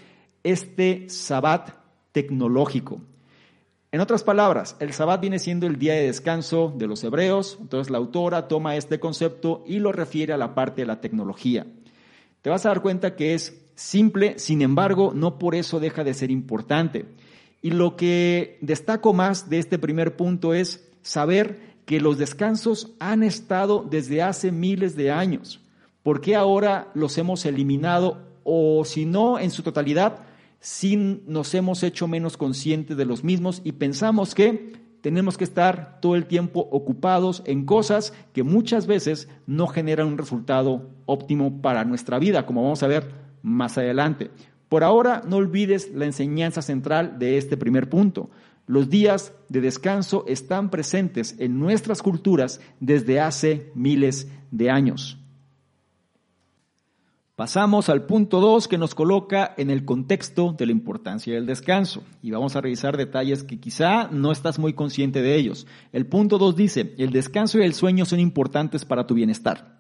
este 0.45 1.09
sabat 1.09 1.71
tecnológico. 2.13 3.01
En 3.91 4.01
otras 4.01 4.23
palabras, 4.23 4.77
el 4.81 4.93
Sabbat 4.93 5.21
viene 5.23 5.39
siendo 5.39 5.67
el 5.67 5.79
día 5.79 5.95
de 5.95 6.03
descanso 6.03 6.75
de 6.77 6.87
los 6.87 7.03
hebreos, 7.05 7.57
entonces 7.59 7.91
la 7.91 7.97
autora 7.97 8.47
toma 8.47 8.77
este 8.77 9.01
concepto 9.01 9.65
y 9.67 9.79
lo 9.79 9.93
refiere 9.93 10.35
a 10.35 10.37
la 10.37 10.55
parte 10.55 10.83
de 10.83 10.87
la 10.87 11.01
tecnología. 11.01 11.67
Te 12.43 12.51
vas 12.51 12.67
a 12.67 12.69
dar 12.69 12.83
cuenta 12.83 13.17
que 13.17 13.33
es 13.33 13.65
simple, 13.77 14.39
sin 14.39 14.61
embargo, 14.61 15.13
no 15.15 15.39
por 15.39 15.55
eso 15.55 15.81
deja 15.81 16.05
de 16.05 16.13
ser 16.13 16.31
importante. 16.31 17.07
Y 17.63 17.71
lo 17.71 17.97
que 17.97 18.59
destaco 18.61 19.15
más 19.15 19.49
de 19.49 19.59
este 19.59 19.79
primer 19.79 20.17
punto 20.17 20.53
es 20.53 20.87
saber 21.01 21.68
que 21.89 22.03
los 22.03 22.19
descansos 22.19 22.91
han 23.01 23.23
estado 23.23 23.83
desde 23.83 24.21
hace 24.21 24.53
miles 24.53 24.95
de 24.95 25.11
años. 25.11 25.63
¿Por 26.03 26.21
qué 26.21 26.37
ahora 26.37 26.91
los 26.93 27.17
hemos 27.17 27.47
eliminado 27.47 28.19
o 28.45 28.85
si 28.85 29.07
no 29.07 29.39
en 29.39 29.51
su 29.51 29.63
totalidad, 29.63 30.19
sin 30.61 31.23
nos 31.27 31.55
hemos 31.55 31.83
hecho 31.83 32.07
menos 32.07 32.37
conscientes 32.37 32.99
de 32.99 33.07
los 33.07 33.25
mismos 33.25 33.63
y 33.65 33.73
pensamos 33.73 34.35
que 34.35 34.75
tenemos 35.01 35.39
que 35.39 35.45
estar 35.45 35.99
todo 36.03 36.15
el 36.15 36.27
tiempo 36.27 36.69
ocupados 36.71 37.43
en 37.47 37.65
cosas 37.65 38.13
que 38.35 38.43
muchas 38.43 38.87
veces 38.87 39.31
no 39.47 39.67
generan 39.67 40.09
un 40.09 40.19
resultado 40.19 40.91
óptimo 41.07 41.63
para 41.63 41.87
nuestra 41.87 42.19
vida, 42.19 42.45
como 42.45 42.65
vamos 42.65 42.83
a 42.83 42.89
ver 42.89 43.11
más 43.41 43.79
adelante. 43.79 44.31
Por 44.69 44.85
ahora, 44.85 45.23
no 45.27 45.37
olvides 45.37 45.91
la 45.95 46.05
enseñanza 46.05 46.61
central 46.61 47.19
de 47.19 47.39
este 47.39 47.57
primer 47.57 47.89
punto. 47.89 48.29
Los 48.69 48.91
días 48.91 49.33
de 49.49 49.63
descanso 49.63 50.25
están 50.29 50.69
presentes 50.71 51.35
en 51.39 51.59
nuestras 51.59 52.03
culturas 52.03 52.61
desde 52.81 53.19
hace 53.19 53.73
miles 53.75 54.29
de 54.51 54.71
años. 54.71 55.19
Pasamos 57.35 57.89
al 57.89 58.05
punto 58.05 58.41
2 58.41 58.69
que 58.69 58.77
nos 58.77 58.95
coloca 58.95 59.55
en 59.57 59.71
el 59.71 59.87
contexto 59.87 60.53
de 60.53 60.67
la 60.67 60.73
importancia 60.73 61.33
del 61.33 61.47
descanso 61.47 62.03
y 62.21 62.31
vamos 62.31 62.57
a 62.57 62.61
revisar 62.61 62.99
detalles 62.99 63.43
que 63.43 63.59
quizá 63.59 64.09
no 64.09 64.33
estás 64.33 64.59
muy 64.59 64.75
consciente 64.75 65.23
de 65.23 65.37
ellos. 65.37 65.67
El 65.93 66.05
punto 66.05 66.37
2 66.37 66.55
dice, 66.55 66.95
el 66.99 67.11
descanso 67.11 67.59
y 67.59 67.63
el 67.63 67.73
sueño 67.73 68.05
son 68.05 68.21
importantes 68.21 68.85
para 68.85 69.07
tu 69.07 69.15
bienestar. 69.15 69.79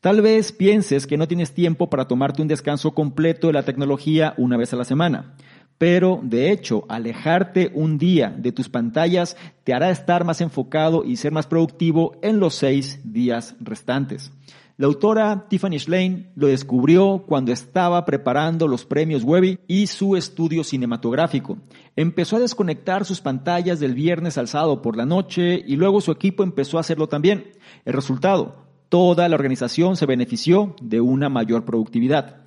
Tal 0.00 0.22
vez 0.22 0.50
pienses 0.50 1.06
que 1.06 1.16
no 1.16 1.28
tienes 1.28 1.54
tiempo 1.54 1.88
para 1.88 2.08
tomarte 2.08 2.42
un 2.42 2.48
descanso 2.48 2.94
completo 2.94 3.46
de 3.46 3.52
la 3.52 3.62
tecnología 3.62 4.34
una 4.36 4.56
vez 4.56 4.72
a 4.72 4.76
la 4.76 4.84
semana, 4.84 5.34
pero 5.78 6.20
de 6.22 6.50
hecho 6.50 6.84
alejarte 6.88 7.70
un 7.74 7.98
día 7.98 8.34
de 8.36 8.52
tus 8.52 8.68
pantallas 8.68 9.36
te 9.64 9.74
hará 9.74 9.90
estar 9.90 10.24
más 10.24 10.40
enfocado 10.40 11.04
y 11.04 11.16
ser 11.16 11.32
más 11.32 11.46
productivo 11.46 12.16
en 12.22 12.40
los 12.40 12.54
seis 12.54 13.00
días 13.04 13.56
restantes. 13.60 14.32
La 14.76 14.86
autora 14.86 15.46
Tiffany 15.48 15.78
Schlein 15.78 16.32
lo 16.34 16.48
descubrió 16.48 17.24
cuando 17.28 17.52
estaba 17.52 18.04
preparando 18.04 18.66
los 18.66 18.84
premios 18.84 19.22
Webby 19.22 19.60
y 19.68 19.86
su 19.86 20.16
estudio 20.16 20.64
cinematográfico. 20.64 21.58
Empezó 21.94 22.36
a 22.36 22.40
desconectar 22.40 23.04
sus 23.04 23.20
pantallas 23.20 23.78
del 23.78 23.94
viernes 23.94 24.36
al 24.36 24.48
sábado 24.48 24.82
por 24.82 24.96
la 24.96 25.06
noche 25.06 25.62
y 25.64 25.76
luego 25.76 26.00
su 26.00 26.10
equipo 26.10 26.42
empezó 26.42 26.78
a 26.78 26.80
hacerlo 26.80 27.08
también. 27.08 27.52
El 27.84 27.92
resultado, 27.92 28.64
toda 28.88 29.28
la 29.28 29.36
organización 29.36 29.96
se 29.96 30.06
benefició 30.06 30.74
de 30.82 31.00
una 31.00 31.28
mayor 31.28 31.64
productividad. 31.64 32.43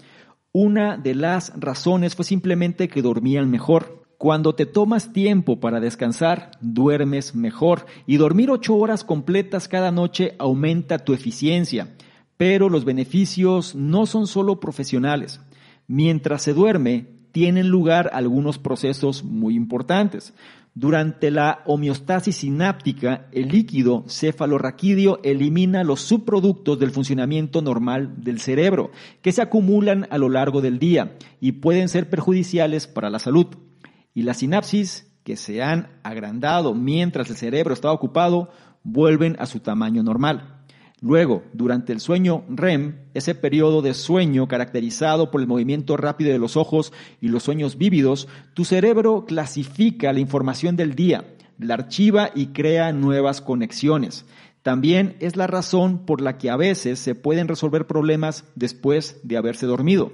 Una 0.60 0.98
de 0.98 1.14
las 1.14 1.54
razones 1.56 2.16
fue 2.16 2.26
simplemente 2.26 2.88
que 2.88 3.04
dormían 3.04 3.48
mejor. 3.48 4.08
Cuando 4.18 4.56
te 4.56 4.66
tomas 4.66 5.14
tiempo 5.14 5.60
para 5.60 5.80
descansar, 5.80 6.50
duermes 6.62 7.36
mejor 7.36 7.86
y 8.08 8.18
dormir 8.18 8.50
ocho 8.50 8.76
horas 8.76 9.04
completas 9.04 9.68
cada 9.68 9.92
noche 9.92 10.34
aumenta 10.40 10.98
tu 10.98 11.14
eficiencia. 11.14 11.96
Pero 12.38 12.70
los 12.70 12.86
beneficios 12.86 13.76
no 13.76 14.08
son 14.08 14.26
solo 14.26 14.60
profesionales. 14.60 15.42
Mientras 15.86 16.42
se 16.42 16.54
duerme, 16.56 17.06
tienen 17.32 17.68
lugar 17.68 18.10
algunos 18.12 18.58
procesos 18.58 19.24
muy 19.24 19.54
importantes. 19.54 20.34
Durante 20.80 21.32
la 21.32 21.64
homeostasis 21.66 22.36
sináptica, 22.36 23.30
el 23.32 23.48
líquido 23.48 24.06
cefalorraquídeo 24.08 25.20
elimina 25.24 25.84
los 25.84 26.02
subproductos 26.02 26.78
del 26.78 26.92
funcionamiento 26.92 27.64
normal 27.64 28.22
del 28.22 28.40
cerebro, 28.40 28.92
que 29.24 29.32
se 29.32 29.42
acumulan 29.42 30.06
a 30.12 30.20
lo 30.20 30.30
largo 30.30 30.62
del 30.62 30.78
día 30.78 31.18
y 31.40 31.54
pueden 31.54 31.90
ser 31.90 32.12
perjudiciales 32.12 32.86
para 32.86 33.10
la 33.10 33.18
salud. 33.18 33.48
Y 34.14 34.22
las 34.22 34.38
sinapsis, 34.38 35.12
que 35.24 35.36
se 35.36 35.64
han 35.64 36.00
agrandado 36.04 36.76
mientras 36.76 37.32
el 37.32 37.38
cerebro 37.38 37.74
está 37.74 37.92
ocupado, 37.92 38.52
vuelven 38.84 39.36
a 39.40 39.48
su 39.48 39.62
tamaño 39.62 40.04
normal. 40.04 40.57
Luego, 41.00 41.44
durante 41.54 41.94
el 41.94 42.00
sueño 42.00 42.44
REM, 42.50 42.96
ese 43.14 43.36
periodo 43.36 43.84
de 43.84 43.94
sueño 43.94 44.48
caracterizado 44.48 45.30
por 45.30 45.42
el 45.42 45.48
movimiento 45.48 45.96
rápido 45.96 46.32
de 46.32 46.40
los 46.40 46.58
ojos 46.58 46.92
y 47.22 47.28
los 47.28 47.44
sueños 47.44 47.78
vívidos, 47.78 48.28
tu 48.56 48.66
cerebro 48.66 49.26
clasifica 49.26 50.12
la 50.12 50.20
información 50.20 50.76
del 50.76 50.96
día, 50.96 51.36
la 51.60 51.76
archiva 51.76 52.32
y 52.34 52.48
crea 52.48 52.94
nuevas 52.94 53.42
conexiones. 53.42 54.26
También 54.64 55.16
es 55.20 55.36
la 55.36 55.46
razón 55.46 56.06
por 56.06 56.20
la 56.20 56.40
que 56.40 56.50
a 56.50 56.58
veces 56.58 56.98
se 56.98 57.14
pueden 57.14 57.48
resolver 57.48 57.86
problemas 57.86 58.46
después 58.56 59.20
de 59.24 59.38
haberse 59.38 59.68
dormido. 59.68 60.14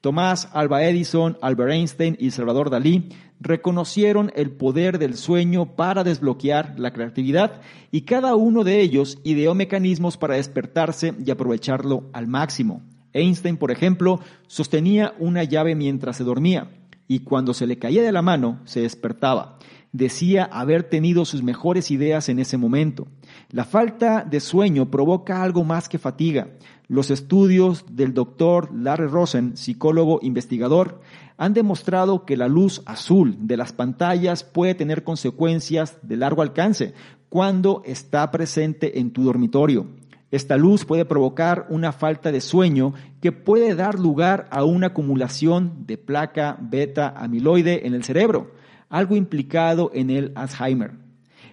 Tomás 0.00 0.50
Alba 0.52 0.84
Edison, 0.84 1.38
Albert 1.40 1.72
Einstein 1.72 2.16
y 2.20 2.32
Salvador 2.32 2.70
Dalí 2.70 3.08
reconocieron 3.44 4.32
el 4.34 4.50
poder 4.50 4.98
del 4.98 5.16
sueño 5.16 5.76
para 5.76 6.02
desbloquear 6.02 6.74
la 6.78 6.92
creatividad 6.92 7.60
y 7.92 8.02
cada 8.02 8.34
uno 8.34 8.64
de 8.64 8.80
ellos 8.80 9.18
ideó 9.22 9.54
mecanismos 9.54 10.16
para 10.16 10.34
despertarse 10.34 11.14
y 11.24 11.30
aprovecharlo 11.30 12.08
al 12.12 12.26
máximo. 12.26 12.82
Einstein, 13.12 13.58
por 13.58 13.70
ejemplo, 13.70 14.18
sostenía 14.48 15.14
una 15.18 15.44
llave 15.44 15.76
mientras 15.76 16.16
se 16.16 16.24
dormía 16.24 16.70
y 17.06 17.20
cuando 17.20 17.54
se 17.54 17.66
le 17.66 17.78
caía 17.78 18.02
de 18.02 18.12
la 18.12 18.22
mano 18.22 18.60
se 18.64 18.80
despertaba. 18.80 19.58
Decía 19.92 20.44
haber 20.50 20.82
tenido 20.82 21.24
sus 21.24 21.44
mejores 21.44 21.92
ideas 21.92 22.28
en 22.28 22.40
ese 22.40 22.56
momento. 22.56 23.06
La 23.50 23.64
falta 23.64 24.24
de 24.28 24.40
sueño 24.40 24.90
provoca 24.90 25.42
algo 25.42 25.62
más 25.62 25.88
que 25.88 25.98
fatiga. 25.98 26.48
Los 26.88 27.12
estudios 27.12 27.84
del 27.92 28.12
doctor 28.12 28.70
Larry 28.74 29.06
Rosen, 29.06 29.56
psicólogo 29.56 30.18
investigador, 30.22 31.00
han 31.36 31.54
demostrado 31.54 32.24
que 32.24 32.36
la 32.36 32.48
luz 32.48 32.82
azul 32.86 33.36
de 33.40 33.56
las 33.56 33.72
pantallas 33.72 34.44
puede 34.44 34.74
tener 34.74 35.04
consecuencias 35.04 35.98
de 36.02 36.16
largo 36.16 36.42
alcance 36.42 36.94
cuando 37.28 37.82
está 37.84 38.30
presente 38.30 39.00
en 39.00 39.10
tu 39.10 39.24
dormitorio. 39.24 39.86
Esta 40.30 40.56
luz 40.56 40.84
puede 40.84 41.04
provocar 41.04 41.66
una 41.70 41.92
falta 41.92 42.32
de 42.32 42.40
sueño 42.40 42.94
que 43.20 43.32
puede 43.32 43.74
dar 43.74 43.98
lugar 43.98 44.48
a 44.50 44.64
una 44.64 44.88
acumulación 44.88 45.86
de 45.86 45.96
placa 45.96 46.56
beta 46.60 47.14
amiloide 47.16 47.86
en 47.86 47.94
el 47.94 48.04
cerebro, 48.04 48.52
algo 48.88 49.16
implicado 49.16 49.90
en 49.94 50.10
el 50.10 50.32
Alzheimer. 50.34 50.92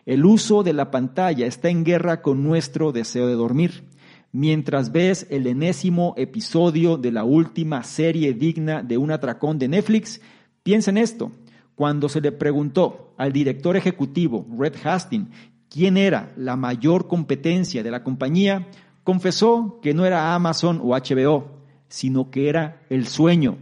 El 0.05 0.25
uso 0.25 0.63
de 0.63 0.73
la 0.73 0.89
pantalla 0.89 1.45
está 1.45 1.69
en 1.69 1.83
guerra 1.83 2.21
con 2.23 2.43
nuestro 2.43 2.91
deseo 2.91 3.27
de 3.27 3.35
dormir. 3.35 3.83
Mientras 4.31 4.91
ves 4.91 5.27
el 5.29 5.47
enésimo 5.47 6.13
episodio 6.17 6.97
de 6.97 7.11
la 7.11 7.23
última 7.23 7.83
serie 7.83 8.33
digna 8.33 8.81
de 8.81 8.97
un 8.97 9.11
atracón 9.11 9.59
de 9.59 9.67
Netflix, 9.67 10.21
piensa 10.63 10.91
en 10.91 10.97
esto. 10.97 11.31
Cuando 11.75 12.09
se 12.09 12.21
le 12.21 12.31
preguntó 12.31 13.13
al 13.17 13.33
director 13.33 13.75
ejecutivo, 13.75 14.45
Red 14.57 14.75
Hastings, 14.83 15.29
quién 15.69 15.97
era 15.97 16.31
la 16.37 16.55
mayor 16.55 17.07
competencia 17.07 17.83
de 17.83 17.91
la 17.91 18.03
compañía, 18.03 18.67
confesó 19.03 19.79
que 19.81 19.93
no 19.93 20.05
era 20.05 20.35
Amazon 20.35 20.79
o 20.83 20.89
HBO, 20.89 21.51
sino 21.87 22.29
que 22.29 22.49
era 22.49 22.83
el 22.89 23.07
sueño. 23.07 23.57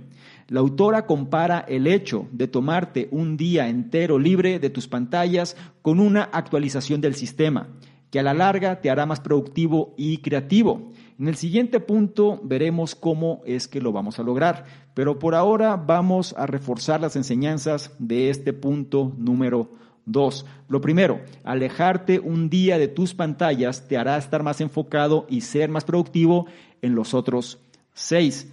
La 0.47 0.61
autora 0.61 1.05
compara 1.05 1.59
el 1.67 1.85
hecho 1.85 2.27
de 2.31 2.47
tomarte 2.47 3.07
un 3.11 3.37
día 3.37 3.69
entero 3.69 4.17
libre 4.17 4.59
de 4.59 4.71
tus 4.71 4.87
pantallas 4.87 5.55
con 5.83 5.99
una 5.99 6.23
actualización 6.23 7.01
del 7.01 7.13
sistema 7.13 7.67
que 8.11 8.19
a 8.19 8.23
la 8.23 8.33
larga 8.33 8.81
te 8.81 8.89
hará 8.89 9.05
más 9.05 9.19
productivo 9.19 9.93
y 9.97 10.17
creativo. 10.17 10.91
En 11.19 11.27
el 11.27 11.35
siguiente 11.35 11.79
punto 11.79 12.39
veremos 12.43 12.95
cómo 12.95 13.41
es 13.45 13.67
que 13.67 13.81
lo 13.81 13.91
vamos 13.91 14.19
a 14.19 14.23
lograr, 14.23 14.65
pero 14.93 15.19
por 15.19 15.35
ahora 15.35 15.75
vamos 15.75 16.33
a 16.37 16.45
reforzar 16.45 17.01
las 17.01 17.15
enseñanzas 17.15 17.91
de 17.99 18.29
este 18.29 18.53
punto 18.53 19.13
número 19.17 19.69
dos. 20.05 20.45
Lo 20.67 20.81
primero, 20.81 21.19
alejarte 21.43 22.19
un 22.19 22.49
día 22.49 22.77
de 22.77 22.87
tus 22.87 23.13
pantallas 23.13 23.87
te 23.87 23.97
hará 23.97 24.17
estar 24.17 24.43
más 24.43 24.61
enfocado 24.61 25.25
y 25.29 25.41
ser 25.41 25.69
más 25.69 25.83
productivo 25.83 26.47
en 26.81 26.95
los 26.95 27.13
otros 27.13 27.59
seis. 27.93 28.51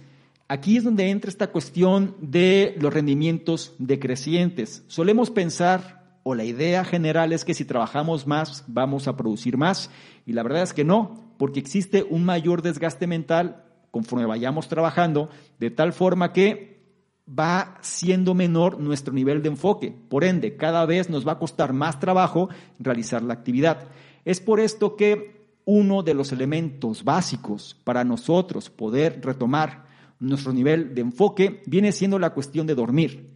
Aquí 0.49 0.77
es 0.77 0.83
donde 0.83 1.09
entra 1.09 1.29
esta 1.29 1.47
cuestión 1.47 2.15
de 2.21 2.75
los 2.79 2.93
rendimientos 2.93 3.73
decrecientes. 3.79 4.83
Solemos 4.87 5.29
pensar 5.29 6.06
o 6.29 6.35
la 6.35 6.43
idea 6.43 6.83
general 6.83 7.31
es 7.31 7.45
que 7.45 7.53
si 7.53 7.63
trabajamos 7.63 8.27
más 8.27 8.65
vamos 8.67 9.07
a 9.07 9.15
producir 9.15 9.55
más 9.55 9.89
y 10.25 10.33
la 10.33 10.43
verdad 10.43 10.63
es 10.63 10.73
que 10.73 10.83
no, 10.83 11.31
porque 11.37 11.61
existe 11.61 12.03
un 12.03 12.25
mayor 12.25 12.61
desgaste 12.61 13.07
mental 13.07 13.63
conforme 13.91 14.25
vayamos 14.25 14.67
trabajando, 14.67 15.29
de 15.57 15.71
tal 15.71 15.93
forma 15.93 16.33
que 16.33 16.81
va 17.27 17.77
siendo 17.79 18.33
menor 18.33 18.77
nuestro 18.77 19.13
nivel 19.13 19.41
de 19.41 19.47
enfoque. 19.47 19.95
Por 20.09 20.25
ende, 20.25 20.57
cada 20.57 20.85
vez 20.85 21.09
nos 21.09 21.25
va 21.25 21.31
a 21.31 21.39
costar 21.39 21.71
más 21.71 21.97
trabajo 21.97 22.49
realizar 22.77 23.23
la 23.23 23.33
actividad. 23.33 23.87
Es 24.25 24.41
por 24.41 24.59
esto 24.59 24.97
que 24.97 25.47
uno 25.63 26.03
de 26.03 26.13
los 26.13 26.33
elementos 26.33 27.05
básicos 27.05 27.77
para 27.85 28.03
nosotros 28.03 28.69
poder 28.69 29.21
retomar 29.23 29.85
nuestro 30.19 30.51
nivel 30.51 30.93
de 30.93 31.01
enfoque 31.03 31.63
viene 31.67 31.93
siendo 31.93 32.19
la 32.19 32.31
cuestión 32.31 32.67
de 32.67 32.75
dormir. 32.75 33.26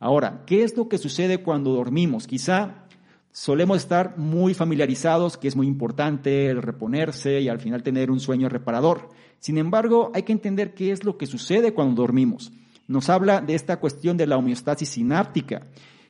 Ahora, 0.00 0.44
¿qué 0.46 0.62
es 0.62 0.76
lo 0.76 0.88
que 0.88 0.98
sucede 0.98 1.42
cuando 1.42 1.72
dormimos? 1.72 2.26
Quizá 2.26 2.84
solemos 3.32 3.78
estar 3.78 4.16
muy 4.16 4.54
familiarizados 4.54 5.36
que 5.36 5.48
es 5.48 5.56
muy 5.56 5.66
importante 5.66 6.48
el 6.48 6.62
reponerse 6.62 7.40
y 7.40 7.48
al 7.48 7.60
final 7.60 7.82
tener 7.82 8.10
un 8.10 8.20
sueño 8.20 8.48
reparador. 8.48 9.08
Sin 9.40 9.58
embargo, 9.58 10.10
hay 10.14 10.22
que 10.22 10.32
entender 10.32 10.74
qué 10.74 10.92
es 10.92 11.04
lo 11.04 11.18
que 11.18 11.26
sucede 11.26 11.74
cuando 11.74 12.02
dormimos. 12.02 12.52
Nos 12.86 13.08
habla 13.08 13.40
de 13.40 13.54
esta 13.54 13.80
cuestión 13.80 14.16
de 14.16 14.26
la 14.26 14.36
homeostasis 14.36 14.88
sináptica, 14.88 15.66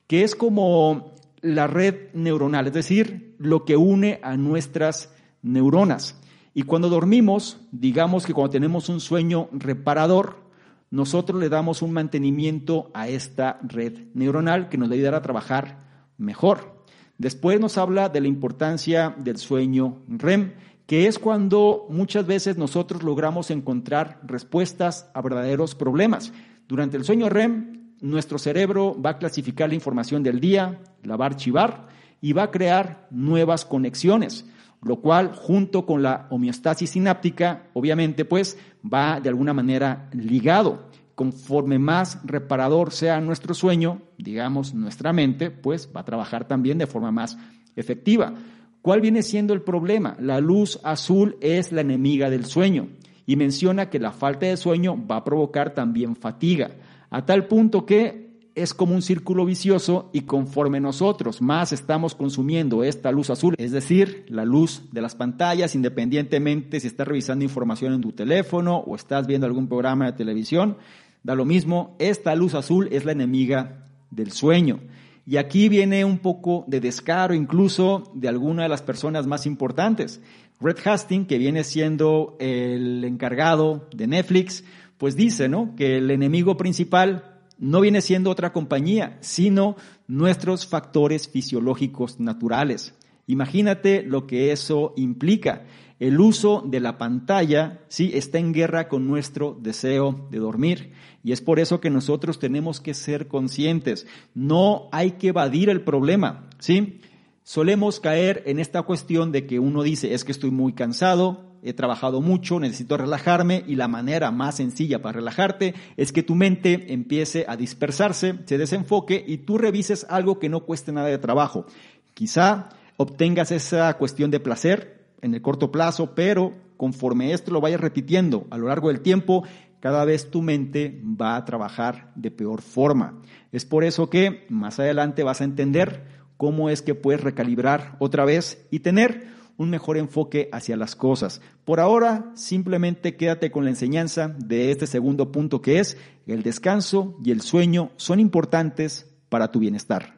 que 0.07 0.23
es 0.23 0.35
como 0.35 1.15
la 1.41 1.67
red 1.67 2.13
neuronal, 2.15 2.67
es 2.67 2.73
decir, 2.73 3.35
lo 3.39 3.65
que 3.65 3.77
une 3.77 4.21
a 4.23 4.37
nuestras 4.37 5.13
neuronas. 5.43 6.21
Y 6.55 6.63
cuando 6.63 6.89
dormimos, 6.89 7.59
digamos 7.73 8.27
que 8.27 8.35
cuando 8.35 8.51
tenemos 8.51 8.89
un 8.89 9.01
sueño 9.01 9.49
reparador, 9.53 10.48
nosotros 10.91 11.41
le 11.41 11.49
damos 11.49 11.83
un 11.83 11.93
mantenimiento 11.93 12.91
a 12.95 13.09
esta 13.09 13.59
red 13.63 14.07
neuronal 14.15 14.69
que 14.69 14.79
nos 14.79 14.91
ayudará 14.91 15.19
a 15.19 15.23
trabajar 15.23 15.79
mejor. 16.17 16.83
Después 17.19 17.61
nos 17.61 17.79
habla 17.79 18.09
de 18.09 18.21
la 18.21 18.29
importancia 18.29 19.15
del 19.19 19.39
sueño 19.39 20.03
REM, 20.09 20.53
que 20.87 21.07
es 21.07 21.19
cuando 21.19 21.87
muchas 21.91 22.27
veces 22.27 22.57
nosotros 22.57 23.03
logramos 23.03 23.51
encontrar 23.51 24.21
respuestas 24.25 25.11
a 25.15 25.21
verdaderos 25.21 25.75
problemas. 25.75 26.33
Durante 26.67 26.97
el 26.97 27.05
sueño 27.05 27.29
REM, 27.29 27.95
nuestro 28.01 28.39
cerebro 28.39 28.97
va 29.01 29.11
a 29.11 29.19
clasificar 29.19 29.69
la 29.69 29.75
información 29.75 30.23
del 30.23 30.41
día, 30.41 30.81
la 31.03 31.17
va 31.17 31.27
a 31.27 31.29
archivar 31.29 31.89
y 32.21 32.33
va 32.33 32.45
a 32.45 32.51
crear 32.51 33.09
nuevas 33.11 33.65
conexiones 33.65 34.47
lo 34.83 35.01
cual 35.01 35.35
junto 35.35 35.85
con 35.87 36.03
la 36.03 36.27
homeostasis 36.31 36.91
sináptica, 36.91 37.65
obviamente, 37.73 38.25
pues 38.25 38.59
va 38.83 39.21
de 39.21 39.29
alguna 39.29 39.53
manera 39.53 40.09
ligado. 40.13 40.89
Conforme 41.15 41.79
más 41.79 42.21
reparador 42.25 42.93
sea 42.93 43.21
nuestro 43.21 43.53
sueño, 43.55 44.03
digamos 44.19 44.75
nuestra 44.75 45.13
mente, 45.13 45.51
pues 45.51 45.91
va 45.95 46.03
a 46.03 46.05
trabajar 46.05 46.47
también 46.47 46.79
de 46.79 46.87
forma 46.87 47.11
más 47.11 47.37
efectiva. 47.75 48.35
¿Cuál 48.83 49.01
viene 49.01 49.23
siendo 49.23 49.53
el 49.53 49.63
problema? 49.63 50.17
La 50.21 50.41
luz 50.41 50.79
azul 50.85 51.37
es 51.41 51.73
la 51.73 51.81
enemiga 51.81 52.31
del 52.31 52.45
sueño 52.45 52.89
y 53.27 53.37
menciona 53.37 53.91
que 53.91 53.99
la 53.99 54.13
falta 54.13 54.47
de 54.47 54.57
sueño 54.57 54.97
va 55.07 55.17
a 55.17 55.25
provocar 55.25 55.75
también 55.75 56.15
fatiga, 56.15 56.71
a 57.11 57.27
tal 57.27 57.47
punto 57.47 57.85
que 57.85 58.28
es 58.63 58.75
como 58.75 58.95
un 58.95 59.03
círculo 59.03 59.45
vicioso 59.45 60.11
y 60.13 60.23
conforme 60.23 60.81
nosotros 60.81 61.41
más 61.41 61.73
estamos 61.73 62.15
consumiendo 62.15 62.85
esta 62.85 63.13
luz 63.13 63.31
azul, 63.31 63.55
es 63.59 63.73
decir, 63.73 64.25
la 64.29 64.45
luz 64.45 64.85
de 64.93 65.03
las 65.03 65.15
pantallas, 65.15 65.75
independientemente 65.75 66.81
si 66.81 66.87
estás 66.87 67.09
revisando 67.09 67.45
información 67.45 67.95
en 67.95 68.01
tu 68.01 68.13
teléfono 68.13 68.79
o 68.79 68.97
estás 68.97 69.27
viendo 69.27 69.47
algún 69.47 69.69
programa 69.69 70.07
de 70.07 70.13
televisión, 70.13 70.77
da 71.23 71.35
lo 71.35 71.45
mismo, 71.45 71.97
esta 71.99 72.35
luz 72.35 72.55
azul 72.55 72.89
es 72.91 73.05
la 73.05 73.13
enemiga 73.13 73.85
del 74.11 74.33
sueño. 74.33 74.81
Y 75.27 75.37
aquí 75.37 75.69
viene 75.69 76.05
un 76.05 76.19
poco 76.19 76.65
de 76.69 76.81
descaro 76.81 77.35
incluso 77.35 78.11
de 78.15 78.29
alguna 78.29 78.63
de 78.63 78.71
las 78.71 78.83
personas 78.83 79.27
más 79.27 79.45
importantes. 79.45 80.23
Red 80.61 80.79
Hastings, 80.85 81.29
que 81.29 81.39
viene 81.39 81.65
siendo 81.65 82.37
el 82.41 83.05
encargado 83.05 83.87
de 83.95 84.07
Netflix, 84.07 84.65
pues 84.97 85.17
dice, 85.17 85.49
¿no? 85.49 85.75
Que 85.77 85.99
el 85.99 86.11
enemigo 86.11 86.57
principal 86.57 87.38
no 87.59 87.81
viene 87.81 88.01
siendo 88.01 88.31
otra 88.31 88.53
compañía, 88.53 89.19
sino 89.21 89.77
nuestros 90.07 90.67
factores 90.67 91.29
fisiológicos 91.29 92.21
naturales. 92.21 92.95
Imagínate 93.27 94.03
lo 94.03 94.27
que 94.27 94.53
eso 94.53 94.95
implica. 94.97 95.65
El 95.99 96.21
uso 96.21 96.63
de 96.65 96.81
la 96.81 96.97
pantalla, 96.97 97.81
sí, 97.89 98.13
está 98.15 98.39
en 98.39 98.53
guerra 98.53 98.89
con 98.89 99.07
nuestro 99.07 99.59
deseo 99.61 100.29
de 100.31 100.39
dormir. 100.39 100.93
Y 101.25 101.33
es 101.33 101.41
por 101.41 101.59
eso 101.59 101.81
que 101.81 101.91
nosotros 101.91 102.39
tenemos 102.39 102.81
que 102.81 102.95
ser 102.95 103.27
conscientes. 103.27 104.07
No 104.35 104.89
hay 104.93 105.13
que 105.13 105.29
evadir 105.29 105.69
el 105.69 105.83
problema, 105.83 106.49
sí. 106.59 107.01
Solemos 107.43 107.99
caer 107.99 108.43
en 108.47 108.61
esta 108.61 108.83
cuestión 108.83 109.33
de 109.33 109.47
que 109.47 109.59
uno 109.59 109.83
dice, 109.83 110.15
es 110.15 110.25
que 110.25 110.33
estoy 110.33 110.51
muy 110.51 110.75
cansado, 110.75 111.48
he 111.63 111.73
trabajado 111.73 112.21
mucho, 112.21 112.61
necesito 112.61 112.97
relajarme 112.97 113.65
y 113.67 113.75
la 113.75 113.89
manera 113.89 114.31
más 114.31 114.57
sencilla 114.57 115.03
para 115.03 115.17
relajarte 115.17 115.75
es 115.97 116.13
que 116.13 116.23
tu 116.23 116.35
mente 116.35 116.93
empiece 116.93 117.45
a 117.49 117.57
dispersarse, 117.57 118.39
se 118.45 118.59
desenfoque 118.59 119.25
y 119.27 119.39
tú 119.39 119.59
revises 119.59 120.07
algo 120.09 120.39
que 120.39 120.49
no 120.49 120.61
cueste 120.61 120.93
nada 120.93 121.09
de 121.09 121.19
trabajo. 121.19 121.67
Quizá 122.15 122.69
obtengas 122.97 123.53
esa 123.53 123.93
cuestión 123.95 124.31
de 124.31 124.41
placer 124.41 125.07
en 125.23 125.35
el 125.35 125.43
corto 125.43 125.73
plazo, 125.73 126.15
pero 126.15 126.55
conforme 126.77 127.33
esto 127.33 127.51
lo 127.51 127.61
vayas 127.61 127.81
repitiendo 127.81 128.47
a 128.51 128.59
lo 128.59 128.69
largo 128.69 128.89
del 128.89 129.01
tiempo, 129.01 129.45
cada 129.81 130.05
vez 130.05 130.31
tu 130.31 130.43
mente 130.43 131.01
va 131.05 131.37
a 131.37 131.45
trabajar 131.45 132.11
de 132.15 132.31
peor 132.31 132.63
forma. 132.63 133.21
Es 133.53 133.65
por 133.65 133.85
eso 133.85 134.11
que 134.11 134.47
más 134.49 134.79
adelante 134.81 135.23
vas 135.23 135.41
a 135.41 135.45
entender 135.45 136.05
cómo 136.37 136.71
es 136.71 136.83
que 136.83 136.95
puedes 136.95 137.21
recalibrar 137.21 137.97
otra 137.99 138.25
vez 138.25 138.67
y 138.71 138.81
tener 138.81 139.38
un 139.59 139.69
mejor 139.71 139.99
enfoque 139.99 140.49
hacia 140.53 140.77
las 140.77 140.97
cosas. 140.97 141.43
Por 141.65 141.81
ahora, 141.81 142.31
simplemente 142.35 143.17
quédate 143.17 143.51
con 143.51 143.65
la 143.65 143.71
enseñanza 143.71 144.29
de 144.39 144.71
este 144.71 144.87
segundo 144.87 145.31
punto 145.31 145.61
que 145.61 145.81
es 145.81 145.99
el 146.27 146.43
descanso 146.43 147.19
y 147.23 147.33
el 147.33 147.43
sueño 147.43 147.91
son 147.97 148.21
importantes 148.21 149.07
para 149.29 149.51
tu 149.51 149.59
bienestar. 149.59 150.17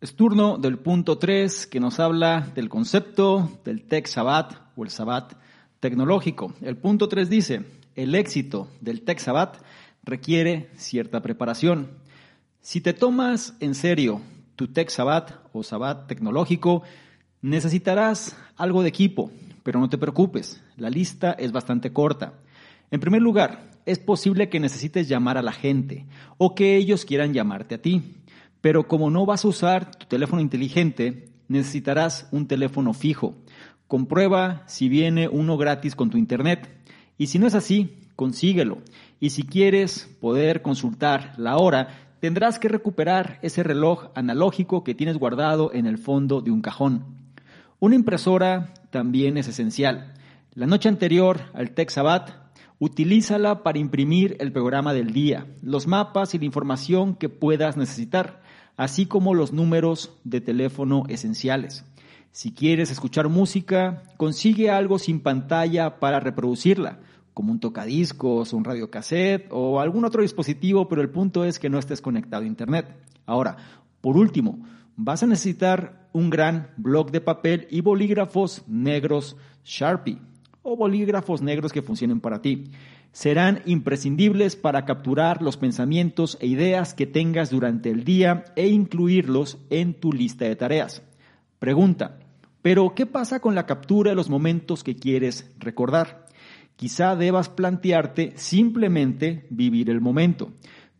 Es 0.00 0.14
turno 0.14 0.58
del 0.58 0.78
punto 0.78 1.18
3 1.18 1.66
que 1.66 1.80
nos 1.80 2.00
habla 2.00 2.52
del 2.54 2.68
concepto 2.68 3.60
del 3.64 3.84
Tech 3.84 4.06
Sabbat 4.06 4.52
o 4.76 4.84
el 4.84 4.90
Sabbat 4.90 5.34
tecnológico. 5.80 6.52
El 6.60 6.76
punto 6.76 7.08
3 7.08 7.30
dice, 7.30 7.64
el 7.94 8.14
éxito 8.14 8.68
del 8.80 9.02
Tech 9.02 9.18
Sabbat 9.18 9.56
requiere 10.02 10.70
cierta 10.76 11.22
preparación. 11.22 11.88
Si 12.60 12.80
te 12.80 12.92
tomas 12.92 13.54
en 13.60 13.74
serio 13.74 14.20
tu 14.56 14.68
Tech 14.68 14.90
Sabbat 14.90 15.32
o 15.52 15.62
Sabbat 15.62 16.08
tecnológico, 16.08 16.82
Necesitarás 17.42 18.36
algo 18.56 18.82
de 18.82 18.88
equipo, 18.88 19.32
pero 19.64 19.80
no 19.80 19.88
te 19.88 19.98
preocupes, 19.98 20.62
la 20.76 20.88
lista 20.88 21.32
es 21.32 21.50
bastante 21.50 21.92
corta. 21.92 22.34
En 22.92 23.00
primer 23.00 23.20
lugar, 23.20 23.68
es 23.84 23.98
posible 23.98 24.48
que 24.48 24.60
necesites 24.60 25.08
llamar 25.08 25.36
a 25.36 25.42
la 25.42 25.50
gente 25.50 26.06
o 26.38 26.54
que 26.54 26.76
ellos 26.76 27.04
quieran 27.04 27.34
llamarte 27.34 27.74
a 27.74 27.82
ti, 27.82 28.14
pero 28.60 28.86
como 28.86 29.10
no 29.10 29.26
vas 29.26 29.44
a 29.44 29.48
usar 29.48 29.90
tu 29.90 30.06
teléfono 30.06 30.40
inteligente, 30.40 31.30
necesitarás 31.48 32.28
un 32.30 32.46
teléfono 32.46 32.94
fijo. 32.94 33.34
Comprueba 33.88 34.62
si 34.68 34.88
viene 34.88 35.26
uno 35.26 35.56
gratis 35.56 35.96
con 35.96 36.10
tu 36.10 36.18
internet 36.18 36.68
y 37.18 37.26
si 37.26 37.40
no 37.40 37.48
es 37.48 37.56
así, 37.56 37.96
consíguelo. 38.14 38.78
Y 39.18 39.30
si 39.30 39.42
quieres 39.42 40.16
poder 40.20 40.62
consultar 40.62 41.34
la 41.38 41.56
hora, 41.56 41.88
tendrás 42.20 42.60
que 42.60 42.68
recuperar 42.68 43.40
ese 43.42 43.64
reloj 43.64 44.10
analógico 44.14 44.84
que 44.84 44.94
tienes 44.94 45.18
guardado 45.18 45.72
en 45.74 45.86
el 45.86 45.98
fondo 45.98 46.40
de 46.40 46.52
un 46.52 46.62
cajón. 46.62 47.21
Una 47.82 47.96
impresora 47.96 48.72
también 48.90 49.36
es 49.36 49.48
esencial. 49.48 50.14
La 50.54 50.66
noche 50.68 50.88
anterior 50.88 51.40
al 51.52 51.72
Tech 51.72 51.90
Sabbath, 51.90 52.30
utilízala 52.78 53.64
para 53.64 53.80
imprimir 53.80 54.36
el 54.38 54.52
programa 54.52 54.94
del 54.94 55.12
día, 55.12 55.48
los 55.62 55.88
mapas 55.88 56.32
y 56.32 56.38
la 56.38 56.44
información 56.44 57.16
que 57.16 57.28
puedas 57.28 57.76
necesitar, 57.76 58.40
así 58.76 59.06
como 59.06 59.34
los 59.34 59.52
números 59.52 60.16
de 60.22 60.40
teléfono 60.40 61.02
esenciales. 61.08 61.84
Si 62.30 62.52
quieres 62.52 62.92
escuchar 62.92 63.28
música, 63.28 64.04
consigue 64.16 64.70
algo 64.70 65.00
sin 65.00 65.18
pantalla 65.18 65.98
para 65.98 66.20
reproducirla, 66.20 67.00
como 67.34 67.50
un 67.50 67.58
tocadiscos, 67.58 68.52
un 68.52 68.62
radiocassette 68.62 69.48
o 69.50 69.80
algún 69.80 70.04
otro 70.04 70.22
dispositivo, 70.22 70.86
pero 70.86 71.02
el 71.02 71.10
punto 71.10 71.44
es 71.44 71.58
que 71.58 71.68
no 71.68 71.80
estés 71.80 72.00
conectado 72.00 72.44
a 72.44 72.46
Internet. 72.46 72.86
Ahora, 73.26 73.56
por 74.00 74.16
último, 74.16 74.60
vas 74.96 75.22
a 75.22 75.26
necesitar 75.26 76.08
un 76.12 76.30
gran 76.30 76.68
bloc 76.76 77.10
de 77.10 77.20
papel 77.20 77.66
y 77.70 77.80
bolígrafos 77.80 78.62
negros 78.66 79.36
Sharpie 79.64 80.18
o 80.62 80.76
bolígrafos 80.76 81.42
negros 81.42 81.72
que 81.72 81.82
funcionen 81.82 82.20
para 82.20 82.40
ti. 82.40 82.64
Serán 83.12 83.60
imprescindibles 83.66 84.56
para 84.56 84.84
capturar 84.84 85.42
los 85.42 85.56
pensamientos 85.56 86.38
e 86.40 86.46
ideas 86.46 86.94
que 86.94 87.06
tengas 87.06 87.50
durante 87.50 87.90
el 87.90 88.04
día 88.04 88.44
e 88.56 88.68
incluirlos 88.68 89.58
en 89.70 89.94
tu 89.94 90.12
lista 90.12 90.46
de 90.46 90.56
tareas. 90.56 91.02
Pregunta, 91.58 92.18
¿pero 92.62 92.94
qué 92.94 93.04
pasa 93.06 93.40
con 93.40 93.54
la 93.54 93.66
captura 93.66 94.10
de 94.10 94.16
los 94.16 94.30
momentos 94.30 94.82
que 94.82 94.96
quieres 94.96 95.54
recordar? 95.58 96.26
Quizá 96.76 97.14
debas 97.14 97.48
plantearte 97.48 98.32
simplemente 98.36 99.46
vivir 99.50 99.90
el 99.90 100.00
momento. 100.00 100.52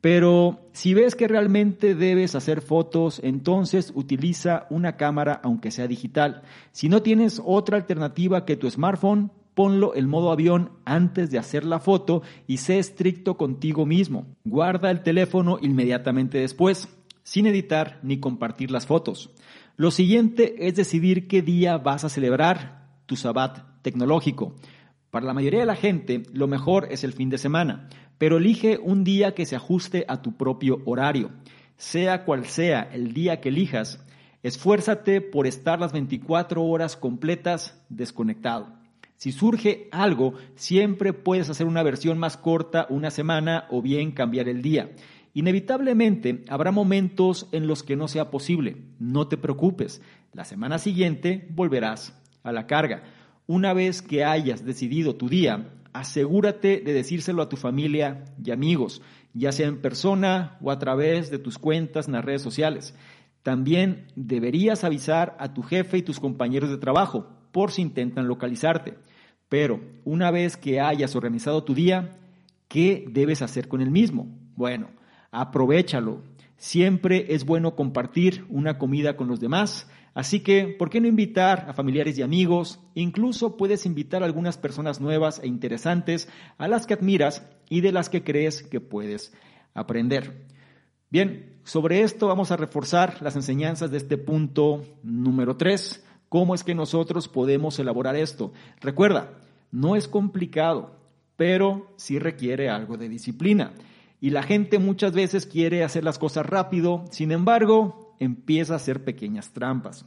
Pero 0.03 0.59
si 0.73 0.95
ves 0.95 1.15
que 1.15 1.29
realmente 1.29 1.95
debes 1.95 2.35
hacer 2.35 2.61
fotos, 2.61 3.21
entonces 3.23 3.93
utiliza 3.95 4.67
una 4.69 4.97
cámara 4.97 5.41
aunque 5.45 5.71
sea 5.71 5.87
digital. 5.87 6.43
Si 6.73 6.89
no 6.89 7.03
tienes 7.03 7.41
otra 7.43 7.77
alternativa 7.77 8.45
que 8.45 8.57
tu 8.57 8.69
smartphone, 8.69 9.31
ponlo 9.55 9.95
en 9.95 10.09
modo 10.09 10.33
avión 10.33 10.73
antes 10.85 11.31
de 11.31 11.39
hacer 11.39 11.65
la 11.65 11.79
foto 11.79 12.23
y 12.49 12.57
sé 12.57 12.81
estricto 12.81 13.37
contigo 13.37 13.87
mismo. 13.87 14.27
Guarda 14.45 14.91
el 14.91 15.05
teléfono 15.05 15.59
inmediatamente 15.63 16.39
después, 16.39 16.89
sin 17.23 17.47
editar 17.47 18.01
ni 18.03 18.19
compartir 18.19 18.73
las 18.73 18.87
fotos. 18.87 19.31
Lo 19.77 19.93
siguiente 19.93 20.67
es 20.67 20.75
decidir 20.75 21.29
qué 21.29 21.43
día 21.43 21.79
vas 21.79 22.03
a 22.03 22.09
celebrar 22.09 22.89
tu 23.07 23.15
sabbat 23.15 23.83
tecnológico. 23.83 24.57
Para 25.13 25.27
la 25.27 25.35
mayoría 25.35 25.61
de 25.61 25.67
la 25.67 25.77
gente, 25.77 26.23
lo 26.33 26.49
mejor 26.49 26.89
es 26.91 27.05
el 27.05 27.13
fin 27.13 27.29
de 27.29 27.39
semana, 27.39 27.89
pero 28.23 28.37
elige 28.37 28.79
un 28.79 29.03
día 29.03 29.35
que 29.35 29.47
se 29.47 29.57
ajuste 29.57 30.05
a 30.07 30.23
tu 30.23 30.37
propio 30.37 30.81
horario. 30.85 31.33
Sea 31.77 32.25
cual 32.25 32.45
sea 32.45 32.89
el 32.93 33.15
día 33.15 33.41
que 33.41 33.49
elijas, 33.49 33.99
esfuérzate 34.45 35.21
por 35.21 35.49
estar 35.49 35.81
las 35.81 35.93
24 35.93 36.63
horas 36.63 36.97
completas 36.97 37.85
desconectado. 37.89 38.69
Si 39.17 39.33
surge 39.33 39.89
algo, 39.91 40.35
siempre 40.55 41.13
puedes 41.13 41.51
hacer 41.51 41.67
una 41.67 41.83
versión 41.83 42.17
más 42.17 42.37
corta 42.37 42.87
una 42.91 43.11
semana 43.11 43.67
o 43.71 43.83
bien 43.83 44.13
cambiar 44.13 44.49
el 44.49 44.63
día. 44.63 44.93
Inevitablemente 45.35 46.45
habrá 46.49 46.71
momentos 46.71 47.49
en 47.51 47.67
los 47.67 47.83
que 47.83 47.97
no 47.97 48.07
sea 48.07 48.31
posible. 48.31 48.77
No 49.01 49.27
te 49.27 49.37
preocupes. 49.37 50.01
La 50.33 50.45
semana 50.45 50.79
siguiente 50.79 51.49
volverás 51.51 52.17
a 52.45 52.53
la 52.53 52.69
carga. 52.69 53.03
Una 53.49 53.73
vez 53.73 54.01
que 54.01 54.25
hayas 54.25 54.65
decidido 54.65 55.17
tu 55.17 55.29
día, 55.29 55.73
asegúrate 55.93 56.81
de 56.81 56.93
decírselo 56.93 57.43
a 57.43 57.49
tu 57.49 57.57
familia 57.57 58.25
y 58.43 58.51
amigos, 58.51 59.03
ya 59.35 59.53
sea 59.53 59.69
en 59.69 59.81
persona 59.81 60.59
o 60.61 60.71
a 60.71 60.79
través 60.79 61.31
de 61.31 61.39
tus 61.39 61.59
cuentas 61.59 62.07
en 62.07 62.15
las 62.15 62.25
redes 62.25 62.43
sociales. 62.43 62.95
También 63.43 64.07
deberías 64.15 64.85
avisar 64.85 65.37
a 65.39 65.53
tu 65.53 65.63
jefe 65.63 65.99
y 65.99 66.03
tus 66.03 66.21
compañeros 66.21 66.71
de 66.71 66.79
trabajo 66.79 67.29
por 67.51 67.73
si 67.73 67.83
intentan 67.83 68.29
localizarte. 68.29 68.99
Pero 69.49 69.81
una 70.05 70.31
vez 70.31 70.57
que 70.57 70.81
hayas 70.81 71.15
organizado 71.15 71.65
tu 71.65 71.75
día, 71.75 72.19
¿qué 72.69 73.05
debes 73.11 73.43
hacer 73.43 73.69
con 73.69 73.83
el 73.83 73.91
mismo? 73.91 74.29
Bueno, 74.57 74.89
aprovechalo. 75.31 76.23
Siempre 76.57 77.35
es 77.35 77.45
bueno 77.45 77.75
compartir 77.75 78.47
una 78.49 78.79
comida 78.79 79.17
con 79.17 79.29
los 79.29 79.41
demás, 79.41 79.91
así 80.15 80.41
que, 80.41 80.67
¿por 80.67 80.91
qué 80.91 81.01
no 81.01 81.09
invitar 81.09 81.67
a 81.69 81.73
familiares 81.73 82.19
y 82.19 82.23
amigos? 82.23 82.81
Incluso 82.95 83.57
puedes 83.57 83.87
invitar 83.87 84.23
a 84.23 84.27
algunas 84.27 84.59
personas 84.59 85.01
nuevas 85.01 85.41
e 85.43 85.47
interesantes 85.47 86.29
a 86.59 86.69
las 86.69 86.87
que 86.87 86.95
admiras 86.95 87.47
y 87.69 87.81
de 87.81 87.93
las 87.93 88.09
que 88.09 88.25
crees 88.25 88.63
que 88.63 88.81
puedes 88.81 89.33
aprender. 89.75 90.47
Bien, 91.11 91.61
sobre 91.65 92.03
esto 92.03 92.27
vamos 92.27 92.51
a 92.51 92.57
reforzar 92.57 93.21
las 93.23 93.37
enseñanzas 93.37 93.91
de 93.91 93.99
este 93.99 94.19
punto 94.19 94.85
número 95.03 95.57
3 95.57 96.05
¿Cómo 96.33 96.55
es 96.55 96.65
que 96.65 96.75
nosotros 96.75 97.29
podemos 97.29 97.79
elaborar 97.79 98.17
esto? 98.17 98.55
Recuerda, 98.81 99.35
no 99.71 99.97
es 99.97 100.09
complicado, 100.09 100.97
pero 101.37 101.93
sí 101.97 102.19
requiere 102.19 102.71
algo 102.71 102.97
de 102.97 103.11
disciplina. 103.11 103.75
Y 104.19 104.31
la 104.31 104.43
gente 104.43 104.79
muchas 104.79 105.13
veces 105.13 105.45
quiere 105.45 105.85
hacer 105.85 106.05
las 106.05 106.19
cosas 106.19 106.47
rápido, 106.47 107.05
sin 107.11 107.33
embargo, 107.33 108.02
empieza 108.23 108.75
a 108.75 108.77
hacer 108.77 109.05
pequeñas 109.05 109.53
trampas. 109.53 110.07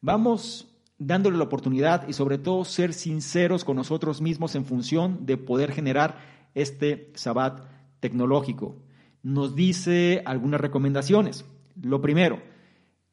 Vamos 0.00 0.66
dándole 0.98 1.38
la 1.38 1.44
oportunidad 1.44 2.08
y 2.08 2.12
sobre 2.12 2.38
todo 2.38 2.64
ser 2.64 2.92
sinceros 2.92 3.64
con 3.64 3.76
nosotros 3.76 4.20
mismos 4.20 4.54
en 4.54 4.64
función 4.64 5.26
de 5.26 5.36
poder 5.36 5.72
generar 5.72 6.18
este 6.54 7.12
sabbat 7.14 7.62
tecnológico. 8.00 8.76
Nos 9.22 9.54
dice 9.54 10.22
algunas 10.24 10.60
recomendaciones. 10.60 11.44
Lo 11.80 12.00
primero, 12.00 12.40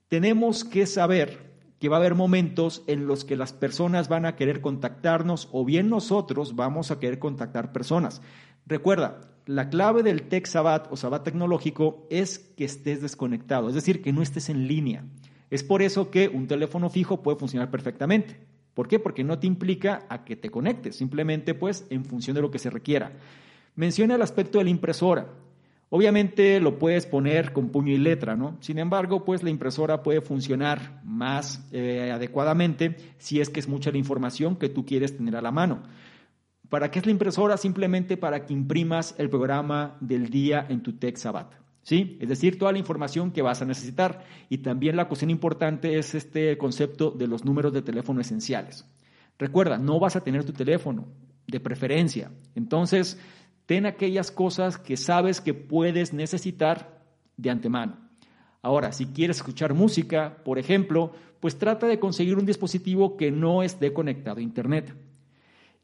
tenemos 0.07 0.63
que 0.63 0.85
saber 0.85 1.47
que 1.79 1.89
va 1.89 1.97
a 1.97 1.99
haber 1.99 2.15
momentos 2.15 2.83
en 2.87 3.05
los 3.05 3.23
que 3.23 3.35
las 3.35 3.53
personas 3.53 4.07
van 4.07 4.25
a 4.25 4.35
querer 4.35 4.61
contactarnos 4.61 5.49
o 5.51 5.63
bien 5.63 5.89
nosotros 5.89 6.55
vamos 6.55 6.89
a 6.91 6.99
querer 6.99 7.19
contactar 7.19 7.71
personas. 7.71 8.21
Recuerda, 8.65 9.21
la 9.47 9.69
clave 9.69 10.03
del 10.03 10.23
Tech 10.23 10.45
Sabbat 10.45 10.91
o 10.91 10.97
Sabbat 10.97 11.23
tecnológico 11.23 12.05
es 12.09 12.39
que 12.39 12.65
estés 12.65 13.01
desconectado, 13.01 13.69
es 13.69 13.75
decir, 13.75 14.01
que 14.01 14.13
no 14.13 14.21
estés 14.21 14.49
en 14.49 14.67
línea. 14.67 15.05
Es 15.49 15.63
por 15.63 15.81
eso 15.81 16.11
que 16.11 16.27
un 16.27 16.47
teléfono 16.47 16.89
fijo 16.89 17.23
puede 17.23 17.39
funcionar 17.39 17.71
perfectamente. 17.71 18.37
¿Por 18.73 18.87
qué? 18.87 18.99
Porque 18.99 19.23
no 19.23 19.39
te 19.39 19.47
implica 19.47 20.05
a 20.09 20.25
que 20.25 20.35
te 20.35 20.51
conectes, 20.51 20.97
simplemente 20.97 21.53
pues 21.53 21.87
en 21.89 22.05
función 22.05 22.35
de 22.35 22.41
lo 22.41 22.51
que 22.51 22.59
se 22.59 22.69
requiera. 22.69 23.13
Menciona 23.75 24.15
el 24.15 24.21
aspecto 24.21 24.57
de 24.57 24.65
la 24.65 24.69
impresora. 24.69 25.27
Obviamente 25.89 26.59
lo 26.59 26.77
puedes 26.77 27.05
poner 27.05 27.53
con 27.53 27.69
puño 27.69 27.93
y 27.93 27.97
letra, 27.97 28.35
¿no? 28.35 28.57
Sin 28.59 28.77
embargo, 28.77 29.23
pues 29.23 29.41
la 29.41 29.49
impresora 29.49 30.03
puede 30.03 30.19
funcionar 30.19 31.01
más 31.05 31.65
eh, 31.71 32.11
adecuadamente 32.11 32.97
si 33.17 33.39
es 33.39 33.49
que 33.49 33.61
es 33.61 33.69
mucha 33.69 33.91
la 33.91 33.97
información 33.97 34.57
que 34.57 34.67
tú 34.67 34.85
quieres 34.85 35.15
tener 35.15 35.37
a 35.37 35.41
la 35.41 35.51
mano. 35.51 35.83
¿Para 36.69 36.91
qué 36.91 36.99
es 36.99 37.05
la 37.05 37.11
impresora? 37.11 37.57
Simplemente 37.57 38.17
para 38.17 38.45
que 38.45 38.53
imprimas 38.53 39.15
el 39.17 39.29
programa 39.29 39.97
del 40.01 40.29
día 40.29 40.65
en 40.67 40.83
tu 40.83 40.93
TechSabat. 40.93 41.53
¿Sí? 41.81 42.17
Es 42.19 42.27
decir, 42.27 42.59
toda 42.59 42.73
la 42.73 42.79
información 42.79 43.31
que 43.31 43.41
vas 43.41 43.61
a 43.61 43.65
necesitar. 43.65 44.25
Y 44.49 44.57
también 44.57 44.97
la 44.97 45.07
cuestión 45.07 45.29
importante 45.29 45.97
es 45.97 46.15
este 46.15 46.57
concepto 46.57 47.11
de 47.11 47.27
los 47.27 47.45
números 47.45 47.71
de 47.71 47.81
teléfono 47.81 48.19
esenciales. 48.19 48.85
Recuerda, 49.39 49.77
no 49.77 49.97
vas 49.97 50.17
a 50.17 50.21
tener 50.21 50.43
tu 50.43 50.51
teléfono 50.51 51.07
de 51.47 51.61
preferencia. 51.61 52.31
Entonces, 52.55 53.17
ten 53.65 53.85
aquellas 53.85 54.31
cosas 54.31 54.77
que 54.77 54.97
sabes 54.97 55.39
que 55.39 55.53
puedes 55.53 56.11
necesitar 56.11 57.01
de 57.37 57.49
antemano. 57.49 57.97
Ahora, 58.61 58.91
si 58.91 59.05
quieres 59.05 59.37
escuchar 59.37 59.73
música, 59.73 60.43
por 60.43 60.59
ejemplo, 60.59 61.13
pues 61.39 61.57
trata 61.57 61.87
de 61.87 61.99
conseguir 61.99 62.37
un 62.37 62.45
dispositivo 62.45 63.15
que 63.15 63.31
no 63.31 63.63
esté 63.63 63.93
conectado 63.93 64.39
a 64.39 64.41
Internet. 64.41 64.93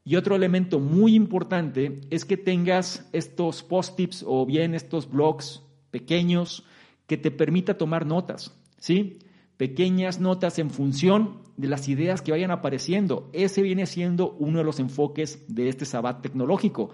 Y 0.05 0.17
otro 0.17 0.35
elemento 0.35 0.79
muy 0.79 1.15
importante 1.15 2.01
es 2.09 2.25
que 2.25 2.35
tengas 2.35 3.07
estos 3.13 3.63
post-its 3.63 4.23
o 4.27 4.45
bien 4.45 4.75
estos 4.75 5.09
blogs 5.09 5.61
pequeños 5.91 6.65
que 7.07 7.17
te 7.17 7.31
permita 7.31 7.77
tomar 7.77 8.05
notas, 8.05 8.53
¿sí? 8.79 9.19
Pequeñas 9.55 10.19
notas 10.19 10.59
en 10.59 10.71
función 10.71 11.41
de 11.55 11.67
las 11.67 11.87
ideas 11.87 12.21
que 12.21 12.31
vayan 12.31 12.51
apareciendo. 12.51 13.29
Ese 13.31 13.61
viene 13.61 13.85
siendo 13.85 14.31
uno 14.39 14.57
de 14.57 14.65
los 14.65 14.79
enfoques 14.79 15.45
de 15.47 15.69
este 15.69 15.85
sabat 15.85 16.21
tecnológico 16.21 16.89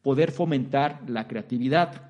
poder 0.00 0.30
fomentar 0.30 1.02
la 1.08 1.26
creatividad. 1.26 2.08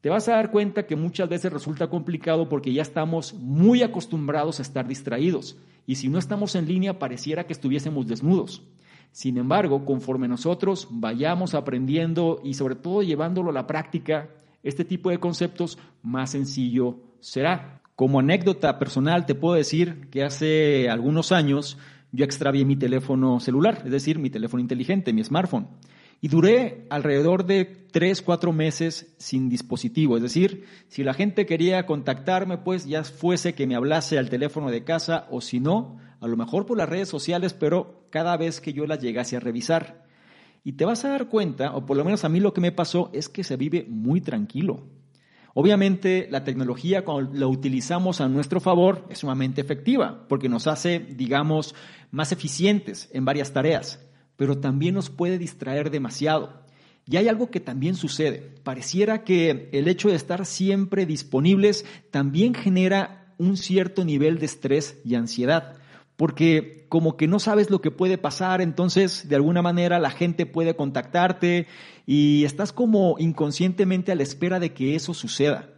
Te 0.00 0.10
vas 0.10 0.28
a 0.28 0.32
dar 0.32 0.50
cuenta 0.50 0.86
que 0.86 0.94
muchas 0.94 1.28
veces 1.28 1.52
resulta 1.52 1.88
complicado 1.88 2.48
porque 2.48 2.72
ya 2.72 2.82
estamos 2.82 3.34
muy 3.34 3.82
acostumbrados 3.82 4.58
a 4.58 4.62
estar 4.62 4.86
distraídos 4.86 5.56
y 5.86 5.96
si 5.96 6.08
no 6.08 6.18
estamos 6.18 6.54
en 6.54 6.68
línea 6.68 6.98
pareciera 6.98 7.46
que 7.46 7.52
estuviésemos 7.52 8.06
desnudos. 8.06 8.62
Sin 9.12 9.38
embargo, 9.38 9.84
conforme 9.84 10.28
nosotros 10.28 10.88
vayamos 10.90 11.54
aprendiendo 11.54 12.40
y 12.44 12.54
sobre 12.54 12.74
todo 12.74 13.02
llevándolo 13.02 13.50
a 13.50 13.54
la 13.54 13.66
práctica, 13.66 14.28
este 14.62 14.84
tipo 14.84 15.10
de 15.10 15.18
conceptos 15.18 15.78
más 16.02 16.30
sencillo 16.30 16.98
será. 17.20 17.80
Como 17.94 18.20
anécdota 18.20 18.78
personal 18.78 19.24
te 19.24 19.34
puedo 19.34 19.54
decir 19.54 20.08
que 20.10 20.22
hace 20.22 20.90
algunos 20.90 21.32
años 21.32 21.78
yo 22.12 22.24
extravié 22.24 22.64
mi 22.64 22.76
teléfono 22.76 23.40
celular, 23.40 23.82
es 23.84 23.90
decir, 23.90 24.18
mi 24.18 24.30
teléfono 24.30 24.60
inteligente, 24.60 25.12
mi 25.12 25.24
smartphone. 25.24 25.68
Y 26.20 26.28
duré 26.28 26.86
alrededor 26.88 27.44
de 27.44 27.64
tres, 27.64 28.22
cuatro 28.22 28.52
meses 28.52 29.14
sin 29.18 29.48
dispositivo. 29.48 30.16
Es 30.16 30.22
decir, 30.22 30.64
si 30.88 31.04
la 31.04 31.14
gente 31.14 31.46
quería 31.46 31.84
contactarme, 31.84 32.58
pues 32.58 32.86
ya 32.86 33.04
fuese 33.04 33.54
que 33.54 33.66
me 33.66 33.76
hablase 33.76 34.18
al 34.18 34.30
teléfono 34.30 34.70
de 34.70 34.82
casa 34.82 35.26
o 35.30 35.40
si 35.40 35.60
no, 35.60 35.98
a 36.20 36.26
lo 36.26 36.36
mejor 36.36 36.66
por 36.66 36.78
las 36.78 36.88
redes 36.88 37.08
sociales, 37.08 37.52
pero 37.54 38.06
cada 38.10 38.36
vez 38.36 38.60
que 38.60 38.72
yo 38.72 38.86
las 38.86 39.00
llegase 39.00 39.36
a 39.36 39.40
revisar. 39.40 40.04
Y 40.64 40.72
te 40.72 40.84
vas 40.84 41.04
a 41.04 41.10
dar 41.10 41.28
cuenta, 41.28 41.76
o 41.76 41.86
por 41.86 41.96
lo 41.96 42.04
menos 42.04 42.24
a 42.24 42.28
mí 42.28 42.40
lo 42.40 42.52
que 42.52 42.60
me 42.60 42.72
pasó, 42.72 43.10
es 43.12 43.28
que 43.28 43.44
se 43.44 43.56
vive 43.56 43.86
muy 43.88 44.20
tranquilo. 44.20 44.82
Obviamente 45.54 46.28
la 46.30 46.44
tecnología 46.44 47.04
cuando 47.04 47.32
la 47.32 47.46
utilizamos 47.46 48.20
a 48.20 48.28
nuestro 48.28 48.60
favor 48.60 49.06
es 49.08 49.20
sumamente 49.20 49.62
efectiva 49.62 50.26
porque 50.28 50.50
nos 50.50 50.66
hace, 50.66 50.98
digamos, 50.98 51.74
más 52.10 52.30
eficientes 52.30 53.08
en 53.14 53.24
varias 53.24 53.54
tareas, 53.54 54.06
pero 54.36 54.58
también 54.58 54.94
nos 54.94 55.08
puede 55.08 55.38
distraer 55.38 55.90
demasiado. 55.90 56.62
Y 57.06 57.16
hay 57.16 57.28
algo 57.28 57.50
que 57.50 57.60
también 57.60 57.94
sucede. 57.94 58.54
Pareciera 58.64 59.24
que 59.24 59.70
el 59.72 59.88
hecho 59.88 60.10
de 60.10 60.16
estar 60.16 60.44
siempre 60.44 61.06
disponibles 61.06 61.86
también 62.10 62.52
genera 62.52 63.34
un 63.38 63.56
cierto 63.56 64.04
nivel 64.04 64.38
de 64.38 64.46
estrés 64.46 65.00
y 65.06 65.14
ansiedad 65.14 65.78
porque 66.16 66.86
como 66.88 67.16
que 67.16 67.26
no 67.26 67.38
sabes 67.38 67.70
lo 67.70 67.80
que 67.80 67.90
puede 67.90 68.18
pasar, 68.18 68.60
entonces 68.60 69.28
de 69.28 69.36
alguna 69.36 69.62
manera 69.62 69.98
la 69.98 70.10
gente 70.10 70.46
puede 70.46 70.74
contactarte 70.74 71.66
y 72.06 72.44
estás 72.44 72.72
como 72.72 73.16
inconscientemente 73.18 74.12
a 74.12 74.14
la 74.14 74.22
espera 74.22 74.58
de 74.60 74.72
que 74.72 74.94
eso 74.94 75.14
suceda. 75.14 75.70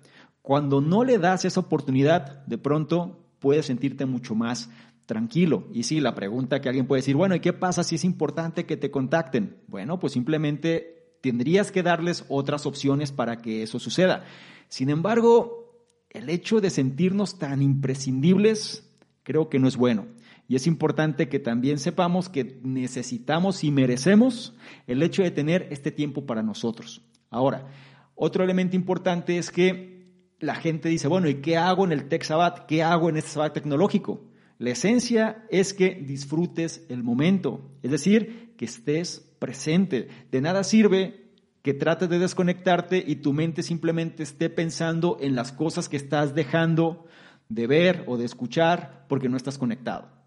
Cuando 0.42 0.80
no 0.80 1.04
le 1.04 1.18
das 1.18 1.44
esa 1.44 1.60
oportunidad, 1.60 2.46
de 2.46 2.58
pronto 2.58 3.18
puedes 3.38 3.66
sentirte 3.66 4.06
mucho 4.06 4.34
más 4.34 4.70
tranquilo. 5.06 5.66
Y 5.72 5.84
sí, 5.84 6.00
la 6.00 6.14
pregunta 6.14 6.60
que 6.60 6.68
alguien 6.68 6.86
puede 6.86 7.00
decir, 7.00 7.16
bueno, 7.16 7.34
¿y 7.34 7.40
qué 7.40 7.52
pasa 7.52 7.82
si 7.82 7.96
es 7.96 8.04
importante 8.04 8.66
que 8.66 8.76
te 8.76 8.90
contacten? 8.90 9.56
Bueno, 9.66 9.98
pues 9.98 10.12
simplemente 10.12 11.16
tendrías 11.22 11.72
que 11.72 11.82
darles 11.82 12.24
otras 12.28 12.66
opciones 12.66 13.10
para 13.10 13.38
que 13.38 13.62
eso 13.62 13.78
suceda. 13.78 14.24
Sin 14.68 14.90
embargo, 14.90 15.86
el 16.10 16.28
hecho 16.28 16.60
de 16.60 16.70
sentirnos 16.70 17.38
tan 17.38 17.62
imprescindibles 17.62 18.88
creo 19.22 19.48
que 19.48 19.58
no 19.58 19.68
es 19.68 19.76
bueno. 19.76 20.06
Y 20.48 20.56
es 20.56 20.66
importante 20.66 21.28
que 21.28 21.38
también 21.38 21.78
sepamos 21.78 22.30
que 22.30 22.58
necesitamos 22.62 23.62
y 23.64 23.70
merecemos 23.70 24.54
el 24.86 25.02
hecho 25.02 25.22
de 25.22 25.30
tener 25.30 25.68
este 25.70 25.92
tiempo 25.92 26.24
para 26.24 26.42
nosotros. 26.42 27.02
Ahora, 27.28 27.66
otro 28.14 28.42
elemento 28.42 28.74
importante 28.74 29.36
es 29.36 29.50
que 29.50 29.98
la 30.40 30.54
gente 30.54 30.88
dice, 30.88 31.06
bueno, 31.06 31.28
¿y 31.28 31.36
qué 31.36 31.58
hago 31.58 31.84
en 31.84 31.92
el 31.92 32.08
Tech 32.08 32.22
Sabbath? 32.22 32.64
¿Qué 32.66 32.82
hago 32.82 33.10
en 33.10 33.18
este 33.18 33.30
Sabbath 33.30 33.52
tecnológico? 33.52 34.24
La 34.56 34.70
esencia 34.70 35.44
es 35.50 35.74
que 35.74 35.94
disfrutes 35.94 36.86
el 36.88 37.02
momento, 37.04 37.70
es 37.82 37.90
decir, 37.90 38.54
que 38.56 38.64
estés 38.64 39.36
presente. 39.38 40.08
De 40.32 40.40
nada 40.40 40.64
sirve 40.64 41.28
que 41.62 41.74
trates 41.74 42.08
de 42.08 42.18
desconectarte 42.18 43.04
y 43.06 43.16
tu 43.16 43.34
mente 43.34 43.62
simplemente 43.62 44.22
esté 44.22 44.48
pensando 44.48 45.18
en 45.20 45.34
las 45.34 45.52
cosas 45.52 45.88
que 45.88 45.98
estás 45.98 46.34
dejando 46.34 47.04
de 47.50 47.66
ver 47.66 48.04
o 48.06 48.16
de 48.16 48.24
escuchar 48.24 49.04
porque 49.08 49.28
no 49.28 49.36
estás 49.36 49.58
conectado. 49.58 50.17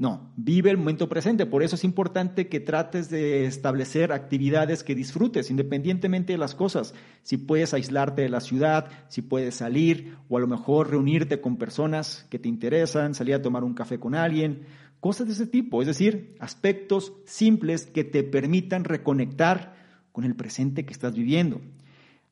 No, 0.00 0.32
vive 0.34 0.70
el 0.70 0.78
momento 0.78 1.10
presente. 1.10 1.44
Por 1.44 1.62
eso 1.62 1.74
es 1.74 1.84
importante 1.84 2.48
que 2.48 2.58
trates 2.58 3.10
de 3.10 3.44
establecer 3.44 4.12
actividades 4.12 4.82
que 4.82 4.94
disfrutes, 4.94 5.50
independientemente 5.50 6.32
de 6.32 6.38
las 6.38 6.54
cosas. 6.54 6.94
Si 7.22 7.36
puedes 7.36 7.74
aislarte 7.74 8.22
de 8.22 8.30
la 8.30 8.40
ciudad, 8.40 8.88
si 9.08 9.20
puedes 9.20 9.56
salir 9.56 10.16
o 10.30 10.38
a 10.38 10.40
lo 10.40 10.46
mejor 10.46 10.88
reunirte 10.88 11.42
con 11.42 11.58
personas 11.58 12.26
que 12.30 12.38
te 12.38 12.48
interesan, 12.48 13.14
salir 13.14 13.34
a 13.34 13.42
tomar 13.42 13.62
un 13.62 13.74
café 13.74 14.00
con 14.00 14.14
alguien, 14.14 14.62
cosas 15.00 15.26
de 15.26 15.34
ese 15.34 15.46
tipo. 15.46 15.82
Es 15.82 15.86
decir, 15.86 16.34
aspectos 16.40 17.12
simples 17.26 17.84
que 17.84 18.02
te 18.02 18.22
permitan 18.22 18.84
reconectar 18.84 19.74
con 20.12 20.24
el 20.24 20.34
presente 20.34 20.86
que 20.86 20.94
estás 20.94 21.12
viviendo. 21.12 21.60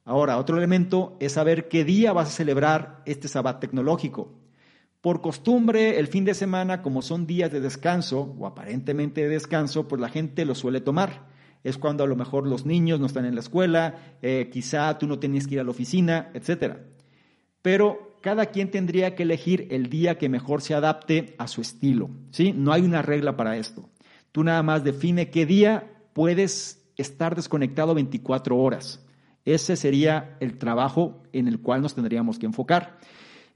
Ahora, 0.06 0.38
otro 0.38 0.56
elemento 0.56 1.18
es 1.20 1.32
saber 1.32 1.68
qué 1.68 1.84
día 1.84 2.14
vas 2.14 2.28
a 2.28 2.32
celebrar 2.32 3.02
este 3.04 3.28
sabbat 3.28 3.60
tecnológico. 3.60 4.37
Por 5.00 5.20
costumbre, 5.20 5.98
el 5.98 6.08
fin 6.08 6.24
de 6.24 6.34
semana, 6.34 6.82
como 6.82 7.02
son 7.02 7.26
días 7.26 7.52
de 7.52 7.60
descanso, 7.60 8.34
o 8.38 8.46
aparentemente 8.46 9.22
de 9.22 9.28
descanso, 9.28 9.86
pues 9.86 10.00
la 10.00 10.08
gente 10.08 10.44
lo 10.44 10.54
suele 10.54 10.80
tomar. 10.80 11.28
Es 11.62 11.78
cuando 11.78 12.02
a 12.02 12.06
lo 12.06 12.16
mejor 12.16 12.46
los 12.46 12.66
niños 12.66 12.98
no 12.98 13.06
están 13.06 13.24
en 13.24 13.34
la 13.34 13.40
escuela, 13.40 14.16
eh, 14.22 14.48
quizá 14.52 14.98
tú 14.98 15.06
no 15.06 15.18
tienes 15.18 15.46
que 15.46 15.54
ir 15.54 15.60
a 15.60 15.64
la 15.64 15.70
oficina, 15.70 16.30
etc. 16.34 16.78
Pero 17.62 18.16
cada 18.22 18.46
quien 18.46 18.70
tendría 18.70 19.14
que 19.14 19.22
elegir 19.22 19.68
el 19.70 19.88
día 19.88 20.18
que 20.18 20.28
mejor 20.28 20.62
se 20.62 20.74
adapte 20.74 21.34
a 21.38 21.46
su 21.46 21.60
estilo. 21.60 22.10
¿sí? 22.30 22.52
No 22.52 22.72
hay 22.72 22.82
una 22.82 23.02
regla 23.02 23.36
para 23.36 23.56
esto. 23.56 23.88
Tú 24.32 24.42
nada 24.42 24.62
más 24.62 24.84
define 24.84 25.30
qué 25.30 25.46
día 25.46 25.92
puedes 26.12 26.90
estar 26.96 27.36
desconectado 27.36 27.94
24 27.94 28.56
horas. 28.56 29.04
Ese 29.44 29.76
sería 29.76 30.36
el 30.40 30.58
trabajo 30.58 31.22
en 31.32 31.48
el 31.48 31.60
cual 31.60 31.82
nos 31.82 31.94
tendríamos 31.94 32.38
que 32.38 32.46
enfocar. 32.46 32.98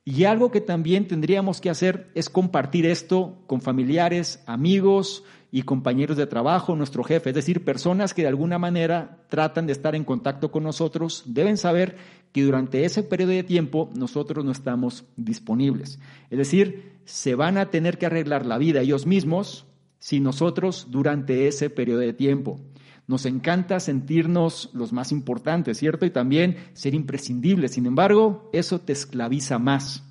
Y 0.05 0.25
algo 0.25 0.51
que 0.51 0.61
también 0.61 1.07
tendríamos 1.07 1.61
que 1.61 1.71
hacer 1.71 2.11
es 2.15 2.29
compartir 2.29 2.87
esto 2.87 3.39
con 3.47 3.61
familiares, 3.61 4.43
amigos 4.47 5.23
y 5.53 5.63
compañeros 5.63 6.17
de 6.17 6.27
trabajo, 6.27 6.75
nuestro 6.75 7.05
jefe, 7.05 7.31
es 7.31 7.37
decir, 7.37 7.65
personas 7.65 8.15
que 8.15 8.23
de 8.23 8.29
alguna 8.29 8.59
manera 8.59 9.25
tratan 9.29 9.67
de 9.67 9.73
estar 9.73 9.95
en 9.95 10.03
contacto 10.03 10.51
con 10.51 10.65
nosotros, 10.65 11.25
deben 11.27 11.57
saber 11.57 11.97
que 12.33 12.43
durante 12.43 12.85
ese 12.85 13.03
periodo 13.03 13.33
de 13.33 13.45
tiempo 13.45 13.91
nosotros 13.95 14.45
no 14.45 14.51
estamos 14.51 15.05
disponibles. 15.17 16.01
Es 16.31 16.39
decir, 16.39 16.95
se 17.05 17.35
van 17.35 17.59
a 17.59 17.71
tener 17.71 17.99
que 17.99 18.07
arreglar 18.07 18.47
la 18.47 18.59
vida 18.59 18.81
ellos 18.81 19.07
mismos 19.07 19.67
si 19.99 20.19
nosotros 20.19 20.89
durante 20.91 21.47
ese 21.47 21.71
periodo 21.71 22.01
de 22.01 22.13
tiempo. 22.13 22.59
Nos 23.07 23.27
encanta 23.27 23.81
sentirnos 23.81 24.71
los 24.73 24.93
más 24.93 25.13
importantes, 25.13 25.79
¿cierto? 25.79 26.07
Y 26.07 26.11
también 26.11 26.57
ser 26.73 26.95
imprescindibles. 26.95 27.73
Sin 27.73 27.87
embargo, 27.87 28.49
eso 28.53 28.81
te 28.81 28.93
esclaviza 28.93 29.59
más. 29.59 30.05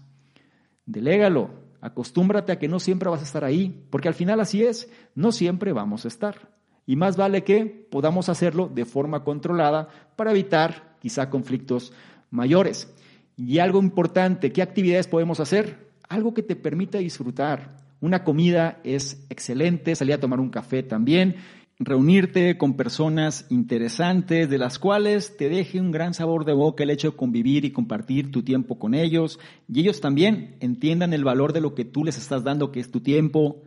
Delégalo, 0.86 1.52
acostúmbrate 1.80 2.52
a 2.52 2.60
que 2.60 2.68
no 2.68 2.80
siempre 2.80 3.10
vas 3.10 3.22
a 3.22 3.26
estar 3.26 3.44
ahí, 3.44 3.86
porque 3.90 4.08
al 4.08 4.14
final 4.14 4.40
así 4.40 4.64
es, 4.64 4.90
no 5.16 5.32
siempre 5.32 5.72
vamos 5.72 6.06
a 6.06 6.10
estar. 6.10 6.52
Y 6.86 6.96
más 6.96 7.16
vale 7.16 7.44
que 7.44 7.66
podamos 7.66 8.28
hacerlo 8.28 8.70
de 8.74 8.86
forma 8.86 9.24
controlada 9.24 9.88
para 10.16 10.32
evitar 10.32 10.98
quizá 11.00 11.30
conflictos 11.30 11.94
mayores. 12.30 12.94
Y 13.38 13.60
algo 13.60 13.80
importante, 13.80 14.52
¿qué 14.52 14.62
actividades 14.62 15.08
podemos 15.08 15.40
hacer? 15.40 15.92
Algo 16.10 16.34
que 16.34 16.44
te 16.44 16.56
permita 16.56 16.98
disfrutar. 16.98 17.78
Una 18.02 18.24
comida 18.24 18.80
es 18.84 19.26
excelente, 19.30 19.96
salir 19.96 20.16
a 20.16 20.20
tomar 20.20 20.40
un 20.40 20.50
café 20.50 20.84
también 20.84 21.36
reunirte 21.84 22.58
con 22.60 22.76
personas 22.76 23.48
interesantes 23.50 24.50
de 24.50 24.58
las 24.60 24.78
cuales 24.78 25.36
te 25.36 25.50
deje 25.50 25.82
un 25.82 25.92
gran 25.92 26.14
sabor 26.14 26.46
de 26.46 26.54
boca 26.54 26.84
el 26.84 26.92
hecho 26.92 27.12
de 27.12 27.18
convivir 27.18 27.66
y 27.66 27.72
compartir 27.72 28.32
tu 28.32 28.44
tiempo 28.44 28.78
con 28.78 28.94
ellos 28.94 29.40
y 29.68 29.80
ellos 29.80 30.00
también 30.00 30.58
entiendan 30.60 31.14
el 31.14 31.24
valor 31.24 31.54
de 31.54 31.62
lo 31.62 31.74
que 31.74 31.84
tú 31.84 32.04
les 32.04 32.18
estás 32.18 32.44
dando, 32.44 32.72
que 32.72 32.80
es 32.80 32.92
tu 32.92 33.02
tiempo. 33.02 33.64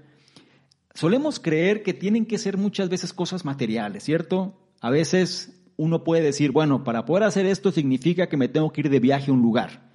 Solemos 0.94 1.40
creer 1.40 1.82
que 1.82 1.92
tienen 1.92 2.24
que 2.24 2.38
ser 2.38 2.56
muchas 2.56 2.88
veces 2.88 3.12
cosas 3.12 3.44
materiales, 3.44 4.04
¿cierto? 4.04 4.54
A 4.80 4.90
veces 4.90 5.60
uno 5.76 6.04
puede 6.04 6.22
decir, 6.22 6.52
bueno, 6.52 6.84
para 6.84 7.04
poder 7.04 7.24
hacer 7.24 7.46
esto 7.46 7.72
significa 7.72 8.28
que 8.28 8.36
me 8.36 8.48
tengo 8.48 8.72
que 8.72 8.82
ir 8.82 8.90
de 8.90 9.00
viaje 9.00 9.32
a 9.32 9.34
un 9.34 9.42
lugar, 9.42 9.90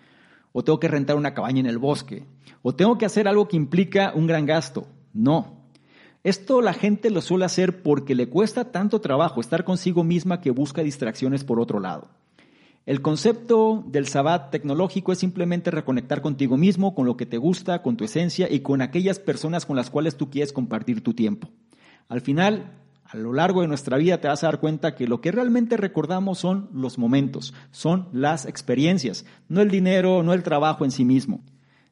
o 0.52 0.62
tengo 0.62 0.80
que 0.80 0.90
rentar 0.90 1.16
una 1.16 1.34
cabaña 1.34 1.62
en 1.62 1.68
el 1.68 1.78
bosque, 1.78 2.26
o 2.62 2.76
tengo 2.76 2.98
que 2.98 3.06
hacer 3.06 3.30
algo 3.30 3.48
que 3.48 3.56
implica 3.56 4.12
un 4.14 4.28
gran 4.28 4.46
gasto. 4.46 4.88
No, 5.14 5.59
esto 6.24 6.62
la 6.62 6.74
gente 6.74 7.10
lo 7.10 7.22
suele 7.22 7.46
hacer 7.46 7.82
porque 7.82 8.14
le 8.14 8.28
cuesta 8.28 8.72
tanto 8.72 9.00
trabajo 9.00 9.40
estar 9.40 9.64
consigo 9.64 10.04
misma 10.04 10.42
que 10.42 10.52
busca 10.52 10.84
distracciones 10.84 11.46
por 11.46 11.62
otro 11.62 11.80
lado. 11.80 12.10
El 12.86 13.02
concepto 13.02 13.86
del 13.88 14.08
sabbat 14.08 14.52
tecnológico 14.52 15.14
es 15.14 15.20
simplemente 15.20 15.72
reconectar 15.72 16.22
contigo 16.22 16.58
mismo, 16.58 16.94
con 16.94 17.06
lo 17.06 17.16
que 17.16 17.26
te 17.26 17.38
gusta, 17.38 17.82
con 17.82 17.96
tu 17.96 18.04
esencia 18.04 18.52
y 18.52 18.60
con 18.62 18.82
aquellas 18.82 19.20
personas 19.20 19.66
con 19.66 19.78
las 19.78 19.90
cuales 19.90 20.18
tú 20.18 20.30
quieres 20.30 20.52
compartir 20.52 21.04
tu 21.04 21.14
tiempo. 21.14 21.50
Al 22.10 22.20
final, 22.20 22.74
a 23.06 23.16
lo 23.16 23.32
largo 23.32 23.62
de 23.62 23.68
nuestra 23.68 23.98
vida 23.98 24.20
te 24.20 24.28
vas 24.28 24.44
a 24.44 24.48
dar 24.48 24.60
cuenta 24.60 24.96
que 24.96 25.08
lo 25.08 25.22
que 25.22 25.32
realmente 25.32 25.78
recordamos 25.78 26.40
son 26.40 26.70
los 26.74 26.98
momentos, 26.98 27.54
son 27.72 28.10
las 28.12 28.46
experiencias, 28.46 29.26
no 29.48 29.62
el 29.62 29.70
dinero, 29.70 30.22
no 30.24 30.34
el 30.34 30.44
trabajo 30.44 30.84
en 30.84 30.92
sí 30.92 31.06
mismo 31.06 31.42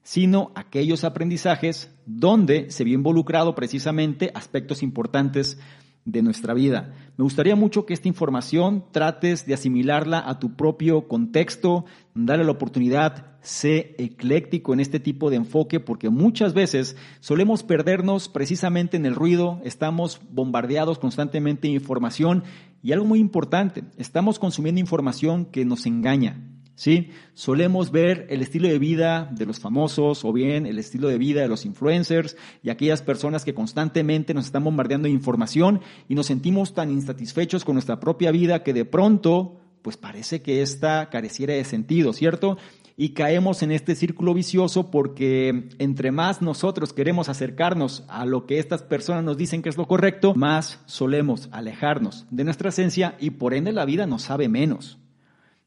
sino 0.07 0.53
aquellos 0.55 1.03
aprendizajes 1.03 1.93
donde 2.05 2.71
se 2.71 2.85
vio 2.85 2.93
involucrado 2.93 3.55
precisamente 3.55 4.31
aspectos 4.33 4.81
importantes 4.81 5.59
de 6.05 6.21
nuestra 6.21 6.53
vida. 6.53 6.93
Me 7.17 7.23
gustaría 7.23 7.57
mucho 7.57 7.85
que 7.85 7.93
esta 7.93 8.07
información 8.07 8.85
trates 8.93 9.45
de 9.45 9.53
asimilarla 9.53 10.23
a 10.25 10.39
tu 10.39 10.55
propio 10.55 11.09
contexto, 11.09 11.83
darle 12.15 12.45
la 12.45 12.53
oportunidad, 12.53 13.37
sé 13.41 13.95
ecléctico 13.97 14.71
en 14.71 14.79
este 14.79 15.01
tipo 15.01 15.29
de 15.29 15.35
enfoque, 15.35 15.81
porque 15.81 16.09
muchas 16.09 16.53
veces 16.53 16.95
solemos 17.19 17.63
perdernos 17.63 18.29
precisamente 18.29 18.95
en 18.95 19.05
el 19.05 19.13
ruido, 19.13 19.59
estamos 19.65 20.21
bombardeados 20.31 20.99
constantemente 20.99 21.67
de 21.67 21.73
información 21.73 22.45
y 22.81 22.93
algo 22.93 23.05
muy 23.05 23.19
importante, 23.19 23.83
estamos 23.97 24.39
consumiendo 24.39 24.79
información 24.79 25.43
que 25.43 25.65
nos 25.65 25.85
engaña, 25.85 26.56
¿sí? 26.77 27.09
Solemos 27.33 27.91
ver 27.91 28.27
el 28.29 28.41
estilo 28.41 28.69
de 28.69 28.79
vida 28.79 29.29
de 29.31 29.45
los 29.45 29.59
famosos 29.59 30.23
o 30.23 30.31
bien 30.31 30.65
el 30.65 30.79
estilo 30.79 31.09
de 31.09 31.17
vida 31.17 31.41
de 31.41 31.47
los 31.49 31.65
influencers 31.65 32.37
y 32.63 32.69
aquellas 32.69 33.01
personas 33.01 33.43
que 33.43 33.55
constantemente 33.55 34.33
nos 34.33 34.45
están 34.45 34.63
bombardeando 34.63 35.07
de 35.07 35.13
información 35.13 35.81
y 36.07 36.15
nos 36.15 36.27
sentimos 36.27 36.73
tan 36.73 36.91
insatisfechos 36.91 37.65
con 37.65 37.73
nuestra 37.73 37.99
propia 37.99 38.31
vida 38.31 38.63
que 38.63 38.73
de 38.73 38.85
pronto, 38.85 39.59
pues 39.81 39.97
parece 39.97 40.41
que 40.41 40.61
esta 40.61 41.09
careciera 41.09 41.55
de 41.55 41.65
sentido, 41.65 42.13
¿cierto? 42.13 42.57
Y 42.95 43.09
caemos 43.09 43.63
en 43.63 43.71
este 43.71 43.95
círculo 43.95 44.35
vicioso 44.35 44.91
porque 44.91 45.69
entre 45.79 46.11
más 46.11 46.43
nosotros 46.43 46.93
queremos 46.93 47.27
acercarnos 47.27 48.05
a 48.07 48.25
lo 48.25 48.45
que 48.45 48.59
estas 48.59 48.83
personas 48.83 49.23
nos 49.23 49.37
dicen 49.37 49.63
que 49.63 49.69
es 49.69 49.77
lo 49.77 49.87
correcto, 49.87 50.35
más 50.35 50.81
solemos 50.85 51.49
alejarnos 51.51 52.27
de 52.29 52.43
nuestra 52.43 52.69
esencia 52.69 53.15
y 53.19 53.31
por 53.31 53.55
ende 53.55 53.71
la 53.71 53.85
vida 53.85 54.05
nos 54.05 54.23
sabe 54.23 54.47
menos. 54.47 54.99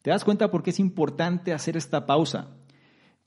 ¿Te 0.03 0.11
das 0.11 0.25
cuenta 0.25 0.51
por 0.51 0.63
qué 0.63 0.71
es 0.71 0.81
importante 0.81 1.53
hacer 1.53 1.77
esta 1.77 2.07
pausa? 2.07 2.57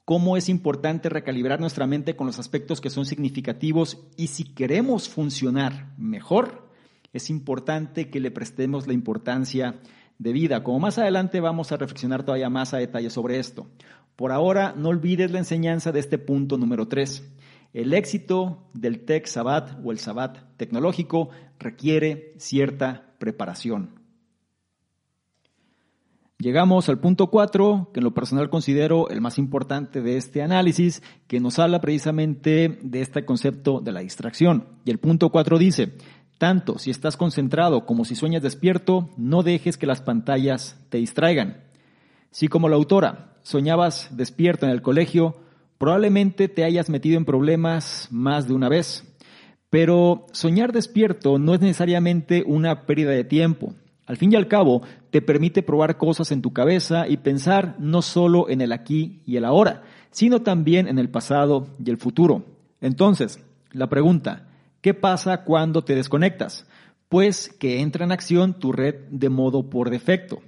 cómo 0.06 0.36
es 0.36 0.50
importante 0.50 1.10
recalibrar 1.10 1.60
nuestra 1.60 1.88
mente 1.88 2.16
con 2.16 2.28
los 2.28 2.40
aspectos 2.40 2.82
que 2.82 2.90
son 2.90 3.06
significativos 3.06 4.06
y 4.18 4.28
si 4.28 4.44
queremos 4.44 5.08
funcionar 5.08 5.94
mejor, 5.98 6.70
es 7.14 7.30
importante 7.30 8.10
que 8.10 8.20
le 8.20 8.32
prestemos 8.32 8.88
la 8.88 8.94
importancia 8.94 9.80
de 10.18 10.34
vida. 10.34 10.64
Como 10.64 10.80
más 10.80 10.98
adelante 10.98 11.40
vamos 11.40 11.72
a 11.72 11.78
reflexionar 11.78 12.24
todavía 12.24 12.50
más 12.50 12.74
a 12.74 12.78
detalle 12.78 13.10
sobre 13.10 13.40
esto. 13.40 13.68
Por 14.16 14.32
ahora, 14.32 14.74
no 14.78 14.90
olvides 14.90 15.32
la 15.32 15.40
enseñanza 15.40 15.92
de 15.92 16.00
este 16.00 16.18
punto 16.18 16.58
número 16.58 16.88
3. 16.88 17.32
El 17.74 17.94
éxito 17.94 18.70
del 18.74 19.06
Tech 19.06 19.26
Sabbat 19.26 19.80
o 19.84 19.92
el 19.92 20.00
Sabbat 20.00 20.38
tecnológico 20.58 21.30
requiere 21.60 22.34
cierta 22.38 23.16
preparación. 23.20 24.03
Llegamos 26.40 26.90
al 26.90 27.00
punto 27.00 27.28
4, 27.28 27.92
que 27.94 28.00
en 28.00 28.04
lo 28.04 28.14
personal 28.14 28.50
considero 28.50 29.10
el 29.10 29.22
más 29.22 29.38
importante 29.38 30.02
de 30.02 30.18
este 30.18 30.42
análisis, 30.42 31.02
que 31.28 31.40
nos 31.40 31.60
habla 31.60 31.80
precisamente 31.80 32.80
de 32.82 33.02
este 33.02 33.24
concepto 33.24 33.80
de 33.80 33.92
la 33.92 34.02
distracción. 34.02 34.66
Y 34.84 34.92
el 34.92 35.00
punto 35.00 35.30
4 35.30 35.58
dice, 35.58 35.94
tanto 36.38 36.80
si 36.80 36.92
estás 36.92 37.16
concentrado 37.16 37.86
como 37.86 38.04
si 38.04 38.16
sueñas 38.16 38.42
despierto, 38.42 39.10
no 39.16 39.44
dejes 39.44 39.78
que 39.78 39.86
las 39.86 40.02
pantallas 40.02 40.78
te 40.90 40.98
distraigan. 40.98 41.64
Si 42.32 42.48
como 42.48 42.68
la 42.68 42.76
autora 42.76 43.38
soñabas 43.44 44.10
despierto 44.18 44.66
en 44.66 44.72
el 44.72 44.82
colegio, 44.82 45.38
probablemente 45.78 46.50
te 46.50 46.64
hayas 46.64 46.90
metido 46.90 47.18
en 47.18 47.26
problemas 47.26 48.08
más 48.12 48.48
de 48.48 48.54
una 48.54 48.70
vez. 48.70 49.04
Pero 49.70 50.26
soñar 50.34 50.72
despierto 50.72 51.40
no 51.40 51.54
es 51.54 51.62
necesariamente 51.62 52.44
una 52.46 52.86
pérdida 52.86 53.12
de 53.12 53.24
tiempo. 53.24 53.74
Al 54.06 54.18
fin 54.18 54.34
y 54.34 54.36
al 54.36 54.48
cabo, 54.48 54.82
te 55.12 55.22
permite 55.22 55.64
probar 55.64 55.98
cosas 55.98 56.32
en 56.32 56.42
tu 56.42 56.52
cabeza 56.52 57.08
y 57.08 57.18
pensar 57.18 57.76
no 57.80 58.02
solo 58.02 58.50
en 58.50 58.62
el 58.62 58.72
aquí 58.72 59.22
y 59.26 59.38
el 59.38 59.46
ahora, 59.46 59.84
sino 60.12 60.42
también 60.42 60.88
en 60.88 61.00
el 61.00 61.10
pasado 61.10 61.68
y 61.84 61.90
el 61.90 61.98
futuro. 61.98 62.46
Entonces, 62.82 63.44
la 63.72 63.88
pregunta, 63.88 64.50
¿qué 64.82 64.94
pasa 64.94 65.44
cuando 65.44 65.84
te 65.84 65.96
desconectas? 65.96 66.68
Pues 67.08 67.50
que 67.60 67.82
entra 67.82 68.04
en 68.04 68.12
acción 68.12 68.60
tu 68.60 68.72
red 68.72 68.96
de 69.10 69.30
modo 69.30 69.70
por 69.70 69.90
defecto 69.90 70.42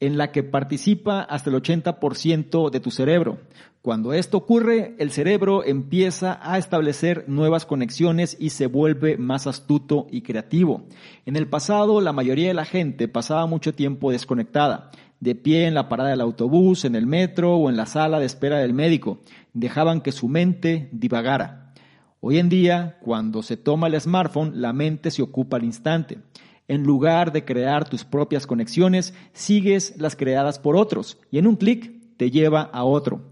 en 0.00 0.18
la 0.18 0.30
que 0.30 0.42
participa 0.42 1.22
hasta 1.22 1.50
el 1.50 1.56
80% 1.56 2.70
de 2.70 2.80
tu 2.80 2.90
cerebro. 2.90 3.38
Cuando 3.86 4.14
esto 4.14 4.38
ocurre, 4.38 4.96
el 4.98 5.12
cerebro 5.12 5.62
empieza 5.62 6.40
a 6.42 6.58
establecer 6.58 7.22
nuevas 7.28 7.66
conexiones 7.66 8.36
y 8.40 8.50
se 8.50 8.66
vuelve 8.66 9.16
más 9.16 9.46
astuto 9.46 10.08
y 10.10 10.22
creativo. 10.22 10.82
En 11.24 11.36
el 11.36 11.46
pasado, 11.46 12.00
la 12.00 12.12
mayoría 12.12 12.48
de 12.48 12.54
la 12.54 12.64
gente 12.64 13.06
pasaba 13.06 13.46
mucho 13.46 13.76
tiempo 13.76 14.10
desconectada, 14.10 14.90
de 15.20 15.36
pie 15.36 15.68
en 15.68 15.74
la 15.74 15.88
parada 15.88 16.10
del 16.10 16.20
autobús, 16.20 16.84
en 16.84 16.96
el 16.96 17.06
metro 17.06 17.54
o 17.54 17.70
en 17.70 17.76
la 17.76 17.86
sala 17.86 18.18
de 18.18 18.26
espera 18.26 18.58
del 18.58 18.74
médico. 18.74 19.20
Dejaban 19.52 20.00
que 20.00 20.10
su 20.10 20.26
mente 20.26 20.88
divagara. 20.90 21.72
Hoy 22.18 22.40
en 22.40 22.48
día, 22.48 22.98
cuando 23.02 23.44
se 23.44 23.56
toma 23.56 23.86
el 23.86 24.00
smartphone, 24.00 24.60
la 24.60 24.72
mente 24.72 25.12
se 25.12 25.22
ocupa 25.22 25.58
al 25.58 25.64
instante. 25.64 26.18
En 26.66 26.82
lugar 26.82 27.32
de 27.32 27.44
crear 27.44 27.88
tus 27.88 28.02
propias 28.02 28.48
conexiones, 28.48 29.14
sigues 29.32 29.94
las 29.96 30.16
creadas 30.16 30.58
por 30.58 30.74
otros 30.74 31.18
y 31.30 31.38
en 31.38 31.46
un 31.46 31.54
clic 31.54 32.16
te 32.16 32.32
lleva 32.32 32.62
a 32.62 32.82
otro. 32.82 33.28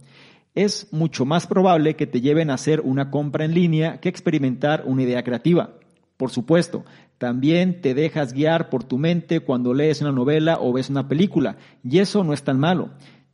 Es 0.55 0.93
mucho 0.93 1.25
más 1.25 1.47
probable 1.49 1.97
que 1.97 2.07
te 2.07 2.21
lleven 2.21 2.51
a 2.51 2.55
hacer 2.55 2.81
una 2.81 3.11
compra 3.11 3.45
en 3.45 3.55
línea 3.55 4.01
que 4.01 4.09
experimentar 4.09 4.85
una 4.87 5.03
idea 5.03 5.25
creativa. 5.25 5.75
Por 6.17 6.31
supuesto, 6.31 6.85
también 7.19 7.81
te 7.81 7.93
dejas 7.93 8.33
guiar 8.33 8.71
por 8.71 8.85
tu 8.85 8.97
mente 8.97 9.41
cuando 9.41 9.75
lees 9.75 10.01
una 10.01 10.13
novela 10.13 10.59
o 10.61 10.73
ves 10.73 10.91
una 10.91 11.09
película, 11.09 11.57
y 11.83 11.99
eso 11.99 12.23
no 12.23 12.33
es 12.33 12.45
tan 12.45 12.61
malo. 12.61 12.91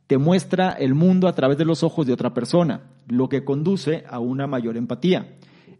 Te 0.07 0.17
muestra 0.17 0.71
el 0.71 0.95
mundo 0.95 1.27
a 1.27 1.35
través 1.35 1.59
de 1.59 1.65
los 1.65 1.83
ojos 1.83 2.07
de 2.07 2.13
otra 2.13 2.33
persona, 2.33 2.89
lo 3.07 3.29
que 3.29 3.45
conduce 3.45 4.03
a 4.09 4.19
una 4.19 4.47
mayor 4.47 4.75
empatía. 4.75 5.35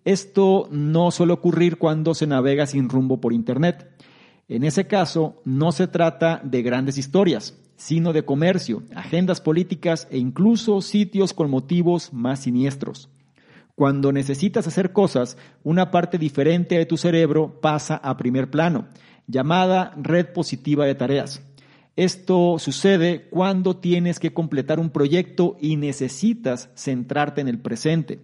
Esto 0.05 0.67
no 0.71 1.09
suele 1.09 1.33
ocurrir 1.33 1.77
cuando 1.77 2.13
se 2.13 2.27
navega 2.27 2.67
sin 2.67 2.87
rumbo 2.87 3.19
por 3.19 3.33
Internet. 3.33 3.89
En 4.47 4.63
ese 4.63 4.85
caso, 4.85 5.41
no 5.43 5.71
se 5.71 5.87
trata 5.87 6.39
de 6.43 6.61
grandes 6.61 6.97
historias, 6.97 7.57
sino 7.81 8.13
de 8.13 8.23
comercio, 8.23 8.83
agendas 8.95 9.41
políticas 9.41 10.07
e 10.11 10.19
incluso 10.19 10.81
sitios 10.81 11.33
con 11.33 11.49
motivos 11.49 12.13
más 12.13 12.41
siniestros. 12.41 13.09
Cuando 13.73 14.11
necesitas 14.11 14.67
hacer 14.67 14.93
cosas, 14.93 15.35
una 15.63 15.89
parte 15.89 16.19
diferente 16.19 16.77
de 16.77 16.85
tu 16.85 16.97
cerebro 16.97 17.59
pasa 17.59 17.95
a 17.95 18.17
primer 18.17 18.51
plano, 18.51 18.87
llamada 19.25 19.95
red 19.97 20.27
positiva 20.27 20.85
de 20.85 20.93
tareas. 20.93 21.41
Esto 21.95 22.59
sucede 22.59 23.27
cuando 23.31 23.75
tienes 23.77 24.19
que 24.19 24.31
completar 24.31 24.79
un 24.79 24.91
proyecto 24.91 25.57
y 25.59 25.75
necesitas 25.75 26.69
centrarte 26.75 27.41
en 27.41 27.47
el 27.47 27.57
presente. 27.57 28.19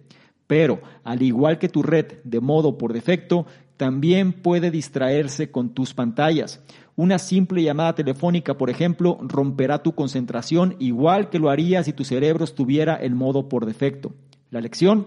Pero, 0.46 0.80
al 1.02 1.20
igual 1.22 1.58
que 1.58 1.68
tu 1.68 1.82
red 1.82 2.20
de 2.22 2.38
modo 2.38 2.78
por 2.78 2.92
defecto, 2.92 3.44
también 3.76 4.32
puede 4.32 4.70
distraerse 4.70 5.50
con 5.50 5.74
tus 5.74 5.94
pantallas. 5.94 6.62
Una 6.98 7.20
simple 7.20 7.62
llamada 7.62 7.94
telefónica, 7.94 8.58
por 8.58 8.70
ejemplo, 8.70 9.18
romperá 9.22 9.84
tu 9.84 9.92
concentración 9.92 10.74
igual 10.80 11.30
que 11.30 11.38
lo 11.38 11.48
haría 11.48 11.84
si 11.84 11.92
tu 11.92 12.02
cerebro 12.02 12.42
estuviera 12.42 12.98
en 13.00 13.14
modo 13.14 13.48
por 13.48 13.66
defecto. 13.66 14.14
La 14.50 14.60
lección, 14.60 15.06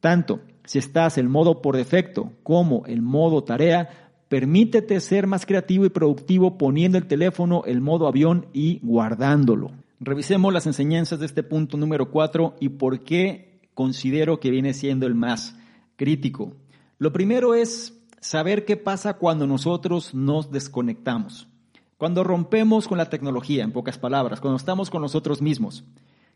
tanto 0.00 0.40
si 0.66 0.78
estás 0.78 1.16
en 1.16 1.30
modo 1.30 1.62
por 1.62 1.78
defecto 1.78 2.30
como 2.42 2.82
en 2.86 3.02
modo 3.02 3.42
tarea, 3.42 3.88
permítete 4.28 5.00
ser 5.00 5.26
más 5.26 5.46
creativo 5.46 5.86
y 5.86 5.88
productivo 5.88 6.58
poniendo 6.58 6.98
el 6.98 7.06
teléfono 7.06 7.62
en 7.64 7.82
modo 7.82 8.06
avión 8.06 8.44
y 8.52 8.78
guardándolo. 8.82 9.70
Revisemos 9.98 10.52
las 10.52 10.66
enseñanzas 10.66 11.20
de 11.20 11.24
este 11.24 11.42
punto 11.42 11.78
número 11.78 12.10
4 12.10 12.56
y 12.60 12.68
por 12.68 13.00
qué 13.00 13.62
considero 13.72 14.40
que 14.40 14.50
viene 14.50 14.74
siendo 14.74 15.06
el 15.06 15.14
más 15.14 15.56
crítico. 15.96 16.54
Lo 16.98 17.14
primero 17.14 17.54
es 17.54 17.98
saber 18.20 18.64
qué 18.64 18.76
pasa 18.76 19.14
cuando 19.14 19.46
nosotros 19.46 20.14
nos 20.14 20.50
desconectamos. 20.50 21.48
Cuando 21.96 22.24
rompemos 22.24 22.88
con 22.88 22.98
la 22.98 23.10
tecnología, 23.10 23.64
en 23.64 23.72
pocas 23.72 23.98
palabras, 23.98 24.40
cuando 24.40 24.56
estamos 24.56 24.88
con 24.88 25.02
nosotros 25.02 25.42
mismos. 25.42 25.84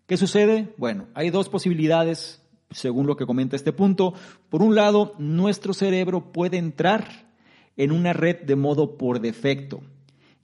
¿Qué 0.06 0.16
sucede? 0.16 0.74
Bueno, 0.76 1.06
hay 1.14 1.30
dos 1.30 1.48
posibilidades 1.48 2.42
según 2.70 3.06
lo 3.06 3.16
que 3.16 3.26
comenta 3.26 3.56
este 3.56 3.72
punto. 3.72 4.14
Por 4.50 4.62
un 4.62 4.74
lado, 4.74 5.14
nuestro 5.18 5.72
cerebro 5.72 6.32
puede 6.32 6.58
entrar 6.58 7.30
en 7.76 7.92
una 7.92 8.12
red 8.12 8.42
de 8.42 8.56
modo 8.56 8.96
por 8.98 9.20
defecto. 9.20 9.82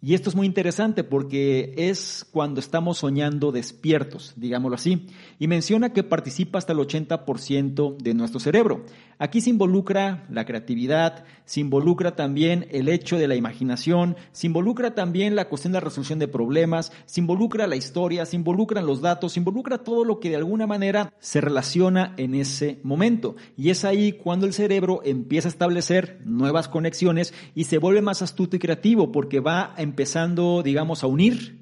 Y 0.03 0.15
esto 0.15 0.31
es 0.31 0.37
muy 0.37 0.47
interesante 0.47 1.05
porque 1.05 1.75
es 1.77 2.27
cuando 2.33 2.59
estamos 2.59 2.97
soñando 2.97 3.53
despiertos, 3.53 4.33
digámoslo 4.37 4.77
así, 4.77 5.07
y 5.39 5.47
menciona 5.47 5.93
que 5.93 6.03
participa 6.03 6.59
hasta 6.59 6.73
el 6.73 6.79
80% 6.79 7.99
de 7.99 8.15
nuestro 8.15 8.41
cerebro. 8.41 8.87
Aquí 9.19 9.43
se 9.43 9.51
involucra 9.51 10.25
la 10.31 10.47
creatividad, 10.47 11.25
se 11.45 11.61
involucra 11.61 12.17
también 12.17 12.67
el 12.71 12.89
hecho 12.89 13.19
de 13.19 13.29
la 13.29 13.35
imaginación, 13.35 14.17
se 14.33 14.47
involucra 14.47 14.95
también 14.95 15.37
la 15.37 15.51
cuestión 15.51 15.75
de 15.75 15.77
la 15.77 15.85
resolución 15.85 16.19
de 16.19 16.29
problemas, 16.29 16.93
se 17.05 17.21
involucra 17.21 17.67
la 17.67 17.77
historia, 17.77 18.25
se 18.25 18.37
involucran 18.37 18.87
los 18.87 19.03
datos, 19.03 19.33
se 19.33 19.41
involucra 19.41 19.85
todo 19.85 20.07
lo 20.07 20.19
que 20.19 20.31
de 20.31 20.37
alguna 20.37 20.67
manera 20.67 21.13
se 21.19 21.43
relaciona 21.43 22.15
en 22.17 22.35
ese 22.35 22.79
momento. 22.83 23.37
Y 23.59 23.69
es 23.69 23.85
ahí 23.85 24.13
cuando 24.13 24.47
el 24.47 24.55
cerebro 24.55 25.03
empieza 25.05 25.49
a 25.49 25.51
establecer 25.51 26.23
nuevas 26.25 26.69
conexiones 26.69 27.35
y 27.55 27.65
se 27.65 27.77
vuelve 27.77 28.01
más 28.01 28.23
astuto 28.23 28.57
y 28.57 28.59
creativo 28.59 29.13
porque 29.13 29.41
va 29.41 29.75
a 29.77 29.90
empezando, 29.91 30.63
digamos, 30.63 31.03
a 31.03 31.09
unir 31.09 31.59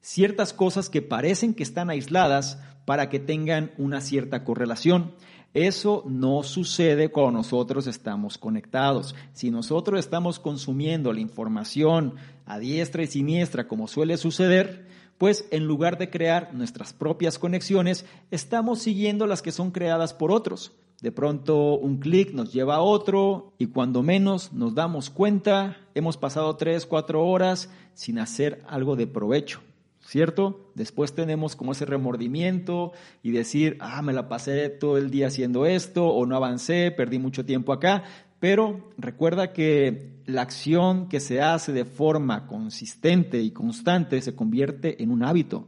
ciertas 0.00 0.54
cosas 0.54 0.88
que 0.88 1.02
parecen 1.02 1.52
que 1.52 1.62
están 1.62 1.90
aisladas 1.90 2.58
para 2.86 3.10
que 3.10 3.18
tengan 3.18 3.72
una 3.76 4.00
cierta 4.00 4.44
correlación. 4.44 5.12
Eso 5.52 6.02
no 6.06 6.42
sucede 6.42 7.10
cuando 7.10 7.32
nosotros 7.32 7.86
estamos 7.86 8.38
conectados. 8.38 9.14
Si 9.34 9.50
nosotros 9.50 10.00
estamos 10.00 10.38
consumiendo 10.38 11.12
la 11.12 11.20
información 11.20 12.14
a 12.46 12.58
diestra 12.58 13.02
y 13.02 13.08
siniestra, 13.08 13.68
como 13.68 13.88
suele 13.88 14.16
suceder, 14.16 14.86
pues 15.18 15.46
en 15.50 15.66
lugar 15.66 15.98
de 15.98 16.08
crear 16.08 16.54
nuestras 16.54 16.94
propias 16.94 17.38
conexiones, 17.38 18.06
estamos 18.30 18.80
siguiendo 18.80 19.26
las 19.26 19.42
que 19.42 19.52
son 19.52 19.70
creadas 19.70 20.14
por 20.14 20.32
otros. 20.32 20.72
De 21.00 21.12
pronto 21.12 21.76
un 21.76 21.98
clic 21.98 22.32
nos 22.32 22.52
lleva 22.52 22.76
a 22.76 22.80
otro 22.80 23.52
y 23.58 23.66
cuando 23.66 24.02
menos 24.02 24.52
nos 24.52 24.74
damos 24.74 25.10
cuenta, 25.10 25.76
hemos 25.94 26.16
pasado 26.16 26.56
tres, 26.56 26.86
cuatro 26.86 27.26
horas 27.26 27.70
sin 27.92 28.18
hacer 28.18 28.62
algo 28.66 28.96
de 28.96 29.06
provecho, 29.06 29.60
¿cierto? 30.00 30.70
Después 30.74 31.14
tenemos 31.14 31.54
como 31.54 31.72
ese 31.72 31.84
remordimiento 31.84 32.92
y 33.22 33.32
decir, 33.32 33.76
ah, 33.80 34.00
me 34.00 34.14
la 34.14 34.28
pasé 34.28 34.70
todo 34.70 34.96
el 34.96 35.10
día 35.10 35.26
haciendo 35.26 35.66
esto 35.66 36.06
o 36.06 36.24
no 36.24 36.34
avancé, 36.34 36.90
perdí 36.90 37.18
mucho 37.18 37.44
tiempo 37.44 37.74
acá, 37.74 38.04
pero 38.40 38.90
recuerda 38.96 39.52
que 39.52 40.22
la 40.24 40.42
acción 40.42 41.08
que 41.08 41.20
se 41.20 41.42
hace 41.42 41.72
de 41.72 41.84
forma 41.84 42.46
consistente 42.46 43.42
y 43.42 43.50
constante 43.50 44.20
se 44.22 44.34
convierte 44.34 45.02
en 45.02 45.10
un 45.10 45.22
hábito. 45.22 45.66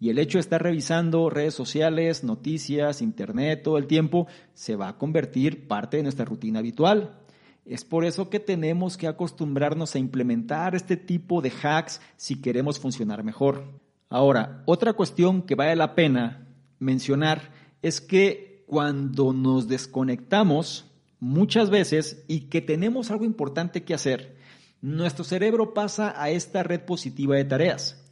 Y 0.00 0.10
el 0.10 0.18
hecho 0.18 0.38
de 0.38 0.42
estar 0.42 0.62
revisando 0.62 1.30
redes 1.30 1.54
sociales, 1.54 2.24
noticias, 2.24 3.00
internet 3.00 3.62
todo 3.62 3.78
el 3.78 3.86
tiempo, 3.86 4.26
se 4.52 4.76
va 4.76 4.88
a 4.88 4.98
convertir 4.98 5.66
parte 5.68 5.96
de 5.96 6.02
nuestra 6.02 6.24
rutina 6.24 6.58
habitual. 6.58 7.20
Es 7.64 7.84
por 7.84 8.04
eso 8.04 8.28
que 8.28 8.40
tenemos 8.40 8.96
que 8.96 9.06
acostumbrarnos 9.06 9.94
a 9.94 9.98
implementar 9.98 10.74
este 10.74 10.96
tipo 10.96 11.40
de 11.40 11.52
hacks 11.62 12.00
si 12.16 12.40
queremos 12.40 12.78
funcionar 12.78 13.24
mejor. 13.24 13.80
Ahora, 14.10 14.62
otra 14.66 14.92
cuestión 14.92 15.42
que 15.42 15.54
vale 15.54 15.74
la 15.74 15.94
pena 15.94 16.46
mencionar 16.78 17.50
es 17.80 18.00
que 18.00 18.64
cuando 18.66 19.32
nos 19.32 19.68
desconectamos 19.68 20.90
muchas 21.20 21.70
veces 21.70 22.24
y 22.28 22.42
que 22.42 22.60
tenemos 22.60 23.10
algo 23.10 23.24
importante 23.24 23.82
que 23.84 23.94
hacer, 23.94 24.36
nuestro 24.82 25.24
cerebro 25.24 25.72
pasa 25.72 26.14
a 26.20 26.28
esta 26.28 26.62
red 26.62 26.80
positiva 26.82 27.36
de 27.36 27.44
tareas 27.44 28.03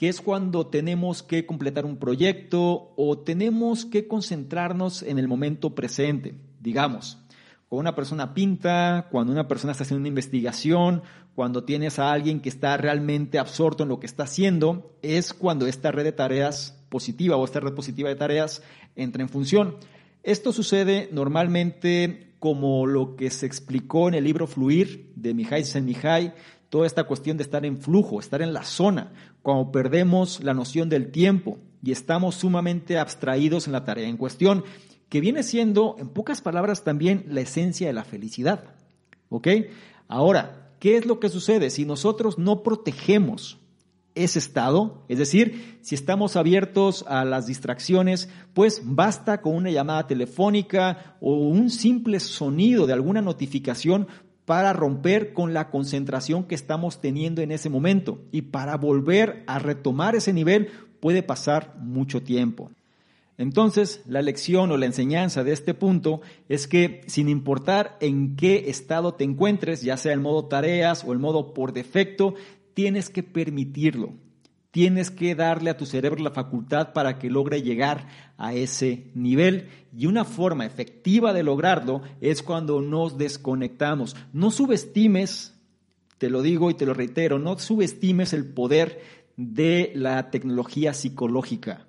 que 0.00 0.08
es 0.08 0.22
cuando 0.22 0.66
tenemos 0.66 1.22
que 1.22 1.44
completar 1.44 1.84
un 1.84 1.98
proyecto 1.98 2.94
o 2.96 3.18
tenemos 3.18 3.84
que 3.84 4.08
concentrarnos 4.08 5.02
en 5.02 5.18
el 5.18 5.28
momento 5.28 5.74
presente. 5.74 6.36
Digamos, 6.58 7.18
cuando 7.68 7.82
una 7.82 7.94
persona 7.94 8.32
pinta, 8.32 9.08
cuando 9.10 9.30
una 9.30 9.46
persona 9.46 9.72
está 9.72 9.84
haciendo 9.84 10.00
una 10.00 10.08
investigación, 10.08 11.02
cuando 11.34 11.64
tienes 11.64 11.98
a 11.98 12.12
alguien 12.12 12.40
que 12.40 12.48
está 12.48 12.78
realmente 12.78 13.38
absorto 13.38 13.82
en 13.82 13.90
lo 13.90 14.00
que 14.00 14.06
está 14.06 14.22
haciendo, 14.22 14.96
es 15.02 15.34
cuando 15.34 15.66
esta 15.66 15.92
red 15.92 16.04
de 16.04 16.12
tareas 16.12 16.82
positiva 16.88 17.36
o 17.36 17.44
esta 17.44 17.60
red 17.60 17.74
positiva 17.74 18.08
de 18.08 18.16
tareas 18.16 18.62
entra 18.96 19.20
en 19.20 19.28
función. 19.28 19.76
Esto 20.22 20.54
sucede 20.54 21.10
normalmente 21.12 22.32
como 22.38 22.86
lo 22.86 23.16
que 23.16 23.28
se 23.28 23.44
explicó 23.44 24.08
en 24.08 24.14
el 24.14 24.24
libro 24.24 24.46
Fluir 24.46 25.12
de 25.14 25.34
Mihai 25.34 25.62
Csikszentmihalyi, 25.62 26.32
toda 26.70 26.86
esta 26.86 27.04
cuestión 27.04 27.36
de 27.36 27.42
estar 27.42 27.66
en 27.66 27.76
flujo, 27.76 28.20
estar 28.20 28.40
en 28.40 28.54
la 28.54 28.62
zona, 28.62 29.12
cuando 29.42 29.72
perdemos 29.72 30.42
la 30.42 30.54
noción 30.54 30.88
del 30.88 31.10
tiempo 31.10 31.58
y 31.82 31.92
estamos 31.92 32.34
sumamente 32.34 32.98
abstraídos 32.98 33.66
en 33.66 33.72
la 33.72 33.84
tarea 33.84 34.08
en 34.08 34.16
cuestión, 34.16 34.64
que 35.08 35.20
viene 35.20 35.42
siendo, 35.42 35.96
en 35.98 36.08
pocas 36.08 36.40
palabras, 36.40 36.84
también 36.84 37.24
la 37.28 37.40
esencia 37.40 37.86
de 37.86 37.92
la 37.92 38.04
felicidad. 38.04 38.64
¿Ok? 39.28 39.48
Ahora, 40.08 40.72
¿qué 40.78 40.96
es 40.96 41.06
lo 41.06 41.20
que 41.20 41.28
sucede 41.28 41.70
si 41.70 41.84
nosotros 41.84 42.38
no 42.38 42.62
protegemos 42.62 43.58
ese 44.14 44.38
estado? 44.38 45.04
Es 45.08 45.18
decir, 45.18 45.78
si 45.82 45.94
estamos 45.94 46.36
abiertos 46.36 47.04
a 47.08 47.24
las 47.24 47.46
distracciones, 47.46 48.28
pues 48.54 48.82
basta 48.84 49.40
con 49.40 49.54
una 49.54 49.70
llamada 49.70 50.06
telefónica 50.06 51.16
o 51.20 51.34
un 51.34 51.70
simple 51.70 52.20
sonido 52.20 52.86
de 52.86 52.92
alguna 52.92 53.22
notificación 53.22 54.06
para 54.50 54.72
romper 54.72 55.32
con 55.32 55.54
la 55.54 55.70
concentración 55.70 56.42
que 56.42 56.56
estamos 56.56 57.00
teniendo 57.00 57.40
en 57.40 57.52
ese 57.52 57.68
momento. 57.68 58.18
Y 58.32 58.42
para 58.42 58.76
volver 58.76 59.44
a 59.46 59.60
retomar 59.60 60.16
ese 60.16 60.32
nivel 60.32 60.70
puede 60.98 61.22
pasar 61.22 61.76
mucho 61.78 62.24
tiempo. 62.24 62.72
Entonces, 63.38 64.02
la 64.08 64.22
lección 64.22 64.72
o 64.72 64.76
la 64.76 64.86
enseñanza 64.86 65.44
de 65.44 65.52
este 65.52 65.72
punto 65.72 66.20
es 66.48 66.66
que 66.66 67.02
sin 67.06 67.28
importar 67.28 67.96
en 68.00 68.34
qué 68.34 68.64
estado 68.66 69.14
te 69.14 69.22
encuentres, 69.22 69.82
ya 69.82 69.96
sea 69.96 70.14
el 70.14 70.18
modo 70.18 70.46
tareas 70.46 71.04
o 71.04 71.12
el 71.12 71.20
modo 71.20 71.54
por 71.54 71.72
defecto, 71.72 72.34
tienes 72.74 73.08
que 73.08 73.22
permitirlo. 73.22 74.14
Tienes 74.70 75.10
que 75.10 75.34
darle 75.34 75.70
a 75.70 75.76
tu 75.76 75.84
cerebro 75.84 76.22
la 76.22 76.30
facultad 76.30 76.92
para 76.92 77.18
que 77.18 77.28
logre 77.28 77.62
llegar 77.62 78.06
a 78.38 78.54
ese 78.54 79.10
nivel. 79.14 79.68
Y 79.96 80.06
una 80.06 80.24
forma 80.24 80.64
efectiva 80.64 81.32
de 81.32 81.42
lograrlo 81.42 82.02
es 82.20 82.42
cuando 82.42 82.80
nos 82.80 83.18
desconectamos. 83.18 84.14
No 84.32 84.50
subestimes, 84.50 85.58
te 86.18 86.30
lo 86.30 86.40
digo 86.42 86.70
y 86.70 86.74
te 86.74 86.86
lo 86.86 86.94
reitero, 86.94 87.38
no 87.38 87.58
subestimes 87.58 88.32
el 88.32 88.46
poder 88.46 89.00
de 89.36 89.90
la 89.96 90.30
tecnología 90.30 90.94
psicológica. 90.94 91.86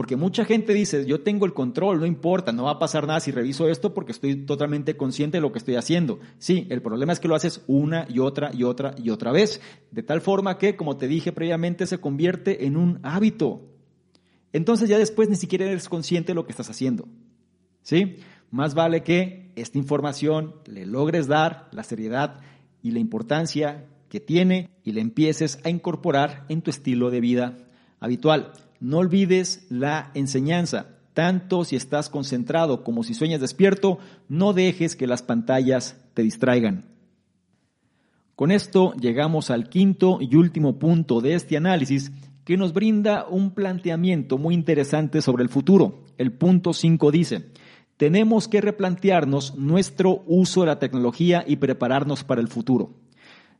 Porque 0.00 0.16
mucha 0.16 0.46
gente 0.46 0.72
dice, 0.72 1.04
yo 1.04 1.20
tengo 1.20 1.44
el 1.44 1.52
control, 1.52 2.00
no 2.00 2.06
importa, 2.06 2.52
no 2.52 2.64
va 2.64 2.70
a 2.70 2.78
pasar 2.78 3.06
nada 3.06 3.20
si 3.20 3.32
reviso 3.32 3.68
esto 3.68 3.92
porque 3.92 4.12
estoy 4.12 4.34
totalmente 4.46 4.96
consciente 4.96 5.36
de 5.36 5.42
lo 5.42 5.52
que 5.52 5.58
estoy 5.58 5.76
haciendo. 5.76 6.20
Sí, 6.38 6.66
el 6.70 6.80
problema 6.80 7.12
es 7.12 7.20
que 7.20 7.28
lo 7.28 7.34
haces 7.34 7.62
una 7.66 8.06
y 8.08 8.18
otra 8.18 8.50
y 8.54 8.62
otra 8.62 8.94
y 8.96 9.10
otra 9.10 9.30
vez, 9.30 9.60
de 9.90 10.02
tal 10.02 10.22
forma 10.22 10.56
que, 10.56 10.74
como 10.74 10.96
te 10.96 11.06
dije 11.06 11.32
previamente, 11.32 11.86
se 11.86 11.98
convierte 11.98 12.64
en 12.64 12.78
un 12.78 12.98
hábito. 13.02 13.60
Entonces 14.54 14.88
ya 14.88 14.96
después 14.96 15.28
ni 15.28 15.36
siquiera 15.36 15.66
eres 15.66 15.90
consciente 15.90 16.28
de 16.28 16.36
lo 16.36 16.46
que 16.46 16.52
estás 16.52 16.70
haciendo. 16.70 17.06
¿Sí? 17.82 18.16
Más 18.50 18.74
vale 18.74 19.02
que 19.02 19.52
esta 19.54 19.76
información 19.76 20.54
le 20.64 20.86
logres 20.86 21.26
dar 21.26 21.68
la 21.72 21.82
seriedad 21.82 22.40
y 22.82 22.92
la 22.92 23.00
importancia 23.00 23.84
que 24.08 24.18
tiene 24.18 24.70
y 24.82 24.92
le 24.92 25.02
empieces 25.02 25.58
a 25.62 25.68
incorporar 25.68 26.46
en 26.48 26.62
tu 26.62 26.70
estilo 26.70 27.10
de 27.10 27.20
vida 27.20 27.58
habitual. 28.00 28.54
No 28.80 28.98
olvides 28.98 29.66
la 29.68 30.10
enseñanza. 30.14 30.96
Tanto 31.12 31.64
si 31.64 31.76
estás 31.76 32.08
concentrado 32.08 32.82
como 32.82 33.02
si 33.02 33.14
sueñas 33.14 33.40
despierto, 33.40 33.98
no 34.28 34.52
dejes 34.52 34.96
que 34.96 35.06
las 35.06 35.22
pantallas 35.22 35.96
te 36.14 36.22
distraigan. 36.22 36.86
Con 38.36 38.50
esto 38.50 38.94
llegamos 38.94 39.50
al 39.50 39.68
quinto 39.68 40.18
y 40.20 40.34
último 40.36 40.78
punto 40.78 41.20
de 41.20 41.34
este 41.34 41.58
análisis 41.58 42.10
que 42.44 42.56
nos 42.56 42.72
brinda 42.72 43.26
un 43.28 43.50
planteamiento 43.50 44.38
muy 44.38 44.54
interesante 44.54 45.20
sobre 45.20 45.42
el 45.42 45.50
futuro. 45.50 46.04
El 46.16 46.32
punto 46.32 46.72
5 46.72 47.10
dice, 47.10 47.50
tenemos 47.98 48.48
que 48.48 48.62
replantearnos 48.62 49.56
nuestro 49.58 50.22
uso 50.26 50.62
de 50.62 50.68
la 50.68 50.78
tecnología 50.78 51.44
y 51.46 51.56
prepararnos 51.56 52.24
para 52.24 52.40
el 52.40 52.48
futuro. 52.48 52.94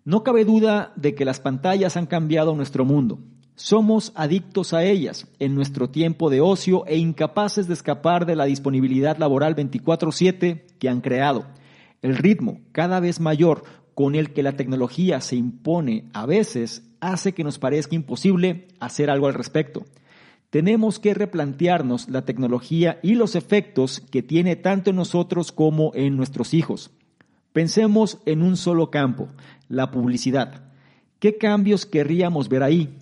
No 0.06 0.22
cabe 0.22 0.46
duda 0.46 0.94
de 0.96 1.14
que 1.14 1.26
las 1.26 1.40
pantallas 1.40 1.98
han 1.98 2.06
cambiado 2.06 2.56
nuestro 2.56 2.86
mundo. 2.86 3.18
Somos 3.62 4.12
adictos 4.14 4.72
a 4.72 4.84
ellas 4.84 5.26
en 5.38 5.54
nuestro 5.54 5.90
tiempo 5.90 6.30
de 6.30 6.40
ocio 6.40 6.86
e 6.86 6.96
incapaces 6.96 7.68
de 7.68 7.74
escapar 7.74 8.24
de 8.24 8.34
la 8.34 8.46
disponibilidad 8.46 9.18
laboral 9.18 9.54
24/7 9.54 10.64
que 10.78 10.88
han 10.88 11.02
creado. 11.02 11.44
El 12.00 12.16
ritmo 12.16 12.62
cada 12.72 13.00
vez 13.00 13.20
mayor 13.20 13.64
con 13.94 14.14
el 14.14 14.32
que 14.32 14.42
la 14.42 14.52
tecnología 14.52 15.20
se 15.20 15.36
impone 15.36 16.06
a 16.14 16.24
veces 16.24 16.88
hace 17.00 17.34
que 17.34 17.44
nos 17.44 17.58
parezca 17.58 17.94
imposible 17.94 18.66
hacer 18.80 19.10
algo 19.10 19.26
al 19.26 19.34
respecto. 19.34 19.84
Tenemos 20.48 20.98
que 20.98 21.12
replantearnos 21.12 22.08
la 22.08 22.24
tecnología 22.24 22.98
y 23.02 23.14
los 23.14 23.36
efectos 23.36 24.00
que 24.00 24.22
tiene 24.22 24.56
tanto 24.56 24.88
en 24.88 24.96
nosotros 24.96 25.52
como 25.52 25.92
en 25.94 26.16
nuestros 26.16 26.54
hijos. 26.54 26.92
Pensemos 27.52 28.20
en 28.24 28.40
un 28.40 28.56
solo 28.56 28.90
campo, 28.90 29.28
la 29.68 29.90
publicidad. 29.90 30.64
¿Qué 31.18 31.36
cambios 31.36 31.84
querríamos 31.84 32.48
ver 32.48 32.62
ahí? 32.62 32.96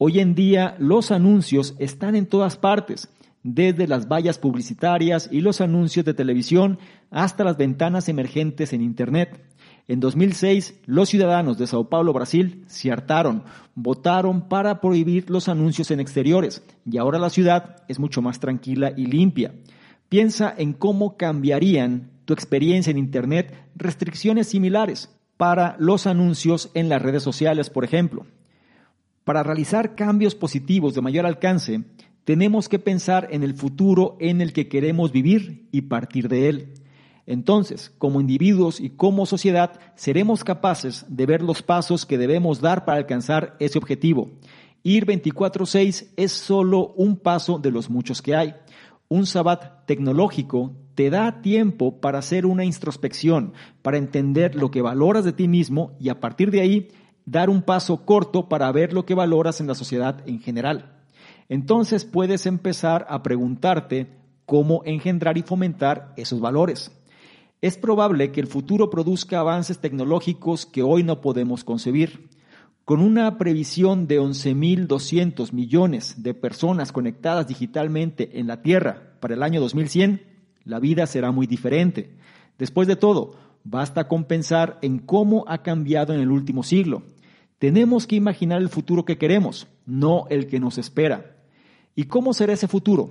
Hoy 0.00 0.20
en 0.20 0.36
día 0.36 0.76
los 0.78 1.10
anuncios 1.10 1.74
están 1.80 2.14
en 2.14 2.26
todas 2.26 2.56
partes, 2.56 3.08
desde 3.42 3.88
las 3.88 4.06
vallas 4.06 4.38
publicitarias 4.38 5.28
y 5.32 5.40
los 5.40 5.60
anuncios 5.60 6.06
de 6.06 6.14
televisión 6.14 6.78
hasta 7.10 7.42
las 7.42 7.56
ventanas 7.56 8.08
emergentes 8.08 8.72
en 8.72 8.80
Internet. 8.80 9.44
En 9.88 9.98
2006, 9.98 10.82
los 10.86 11.08
ciudadanos 11.08 11.58
de 11.58 11.66
Sao 11.66 11.88
Paulo, 11.88 12.12
Brasil, 12.12 12.62
se 12.68 12.92
hartaron, 12.92 13.42
votaron 13.74 14.48
para 14.48 14.80
prohibir 14.80 15.28
los 15.30 15.48
anuncios 15.48 15.90
en 15.90 15.98
exteriores 15.98 16.62
y 16.88 16.98
ahora 16.98 17.18
la 17.18 17.28
ciudad 17.28 17.82
es 17.88 17.98
mucho 17.98 18.22
más 18.22 18.38
tranquila 18.38 18.92
y 18.96 19.06
limpia. 19.06 19.52
Piensa 20.08 20.54
en 20.56 20.74
cómo 20.74 21.16
cambiarían 21.16 22.12
tu 22.24 22.34
experiencia 22.34 22.92
en 22.92 22.98
Internet 22.98 23.52
restricciones 23.74 24.46
similares 24.46 25.12
para 25.36 25.74
los 25.80 26.06
anuncios 26.06 26.70
en 26.74 26.88
las 26.88 27.02
redes 27.02 27.24
sociales, 27.24 27.68
por 27.68 27.84
ejemplo. 27.84 28.26
Para 29.28 29.42
realizar 29.42 29.94
cambios 29.94 30.34
positivos 30.34 30.94
de 30.94 31.02
mayor 31.02 31.26
alcance, 31.26 31.84
tenemos 32.24 32.66
que 32.66 32.78
pensar 32.78 33.28
en 33.30 33.42
el 33.42 33.52
futuro 33.52 34.16
en 34.20 34.40
el 34.40 34.54
que 34.54 34.68
queremos 34.68 35.12
vivir 35.12 35.68
y 35.70 35.82
partir 35.82 36.30
de 36.30 36.48
él. 36.48 36.72
Entonces, 37.26 37.92
como 37.98 38.22
individuos 38.22 38.80
y 38.80 38.88
como 38.88 39.26
sociedad, 39.26 39.78
seremos 39.96 40.44
capaces 40.44 41.04
de 41.10 41.26
ver 41.26 41.42
los 41.42 41.60
pasos 41.60 42.06
que 42.06 42.16
debemos 42.16 42.62
dar 42.62 42.86
para 42.86 42.96
alcanzar 42.96 43.54
ese 43.60 43.76
objetivo. 43.76 44.30
Ir 44.82 45.04
24/6 45.04 46.10
es 46.16 46.32
solo 46.32 46.94
un 46.96 47.18
paso 47.18 47.58
de 47.58 47.70
los 47.70 47.90
muchos 47.90 48.22
que 48.22 48.34
hay. 48.34 48.54
Un 49.08 49.26
sabbat 49.26 49.84
tecnológico 49.84 50.72
te 50.94 51.10
da 51.10 51.42
tiempo 51.42 52.00
para 52.00 52.20
hacer 52.20 52.46
una 52.46 52.64
introspección, 52.64 53.52
para 53.82 53.98
entender 53.98 54.54
lo 54.54 54.70
que 54.70 54.80
valoras 54.80 55.26
de 55.26 55.34
ti 55.34 55.48
mismo 55.48 55.98
y 56.00 56.08
a 56.08 56.18
partir 56.18 56.50
de 56.50 56.62
ahí 56.62 56.88
dar 57.30 57.50
un 57.50 57.60
paso 57.60 58.06
corto 58.06 58.48
para 58.48 58.72
ver 58.72 58.94
lo 58.94 59.04
que 59.04 59.14
valoras 59.14 59.60
en 59.60 59.66
la 59.66 59.74
sociedad 59.74 60.22
en 60.26 60.40
general. 60.40 60.94
Entonces 61.50 62.06
puedes 62.06 62.46
empezar 62.46 63.06
a 63.10 63.22
preguntarte 63.22 64.08
cómo 64.46 64.82
engendrar 64.86 65.36
y 65.36 65.42
fomentar 65.42 66.14
esos 66.16 66.40
valores. 66.40 66.90
Es 67.60 67.76
probable 67.76 68.32
que 68.32 68.40
el 68.40 68.46
futuro 68.46 68.88
produzca 68.88 69.40
avances 69.40 69.78
tecnológicos 69.78 70.64
que 70.64 70.82
hoy 70.82 71.02
no 71.02 71.20
podemos 71.20 71.64
concebir. 71.64 72.30
Con 72.86 73.00
una 73.00 73.36
previsión 73.36 74.06
de 74.06 74.20
11.200 74.20 75.52
millones 75.52 76.22
de 76.22 76.32
personas 76.32 76.92
conectadas 76.92 77.46
digitalmente 77.46 78.38
en 78.40 78.46
la 78.46 78.62
Tierra 78.62 79.18
para 79.20 79.34
el 79.34 79.42
año 79.42 79.60
2100, 79.60 80.22
la 80.64 80.78
vida 80.78 81.06
será 81.06 81.30
muy 81.30 81.46
diferente. 81.46 82.16
Después 82.56 82.88
de 82.88 82.96
todo, 82.96 83.34
basta 83.64 84.08
con 84.08 84.24
pensar 84.24 84.78
en 84.80 84.98
cómo 84.98 85.44
ha 85.46 85.62
cambiado 85.62 86.14
en 86.14 86.20
el 86.20 86.30
último 86.30 86.62
siglo 86.62 87.02
tenemos 87.58 88.06
que 88.06 88.16
imaginar 88.16 88.60
el 88.60 88.68
futuro 88.68 89.04
que 89.04 89.18
queremos, 89.18 89.66
no 89.84 90.26
el 90.30 90.46
que 90.46 90.60
nos 90.60 90.78
espera. 90.78 91.36
¿Y 91.94 92.04
cómo 92.04 92.32
será 92.32 92.52
ese 92.52 92.68
futuro? 92.68 93.10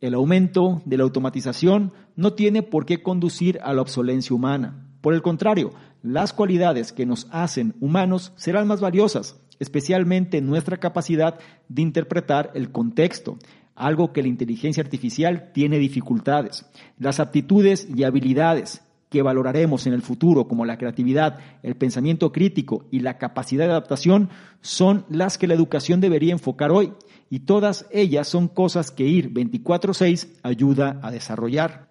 El 0.00 0.14
aumento 0.14 0.82
de 0.84 0.98
la 0.98 1.04
automatización 1.04 1.92
no 2.14 2.34
tiene 2.34 2.62
por 2.62 2.84
qué 2.84 3.02
conducir 3.02 3.58
a 3.62 3.72
la 3.72 3.82
obsolencia 3.82 4.36
humana. 4.36 4.86
Por 5.00 5.14
el 5.14 5.22
contrario, 5.22 5.72
las 6.02 6.32
cualidades 6.32 6.92
que 6.92 7.06
nos 7.06 7.26
hacen 7.30 7.74
humanos 7.80 8.32
serán 8.36 8.68
más 8.68 8.80
valiosas, 8.80 9.40
especialmente 9.58 10.40
nuestra 10.40 10.76
capacidad 10.76 11.38
de 11.68 11.82
interpretar 11.82 12.52
el 12.54 12.70
contexto, 12.70 13.38
algo 13.74 14.12
que 14.12 14.22
la 14.22 14.28
inteligencia 14.28 14.82
artificial 14.82 15.50
tiene 15.52 15.78
dificultades. 15.78 16.66
Las 16.98 17.20
aptitudes 17.20 17.88
y 17.92 18.04
habilidades 18.04 18.82
que 19.08 19.22
valoraremos 19.22 19.86
en 19.86 19.92
el 19.94 20.02
futuro, 20.02 20.48
como 20.48 20.64
la 20.64 20.78
creatividad, 20.78 21.38
el 21.62 21.76
pensamiento 21.76 22.32
crítico 22.32 22.86
y 22.90 23.00
la 23.00 23.18
capacidad 23.18 23.66
de 23.66 23.72
adaptación, 23.72 24.30
son 24.60 25.04
las 25.08 25.38
que 25.38 25.46
la 25.46 25.54
educación 25.54 26.00
debería 26.00 26.32
enfocar 26.32 26.70
hoy, 26.70 26.92
y 27.30 27.40
todas 27.40 27.86
ellas 27.92 28.28
son 28.28 28.48
cosas 28.48 28.90
que 28.90 29.06
ir 29.06 29.30
24/6 29.32 30.28
ayuda 30.42 31.00
a 31.02 31.10
desarrollar. 31.10 31.88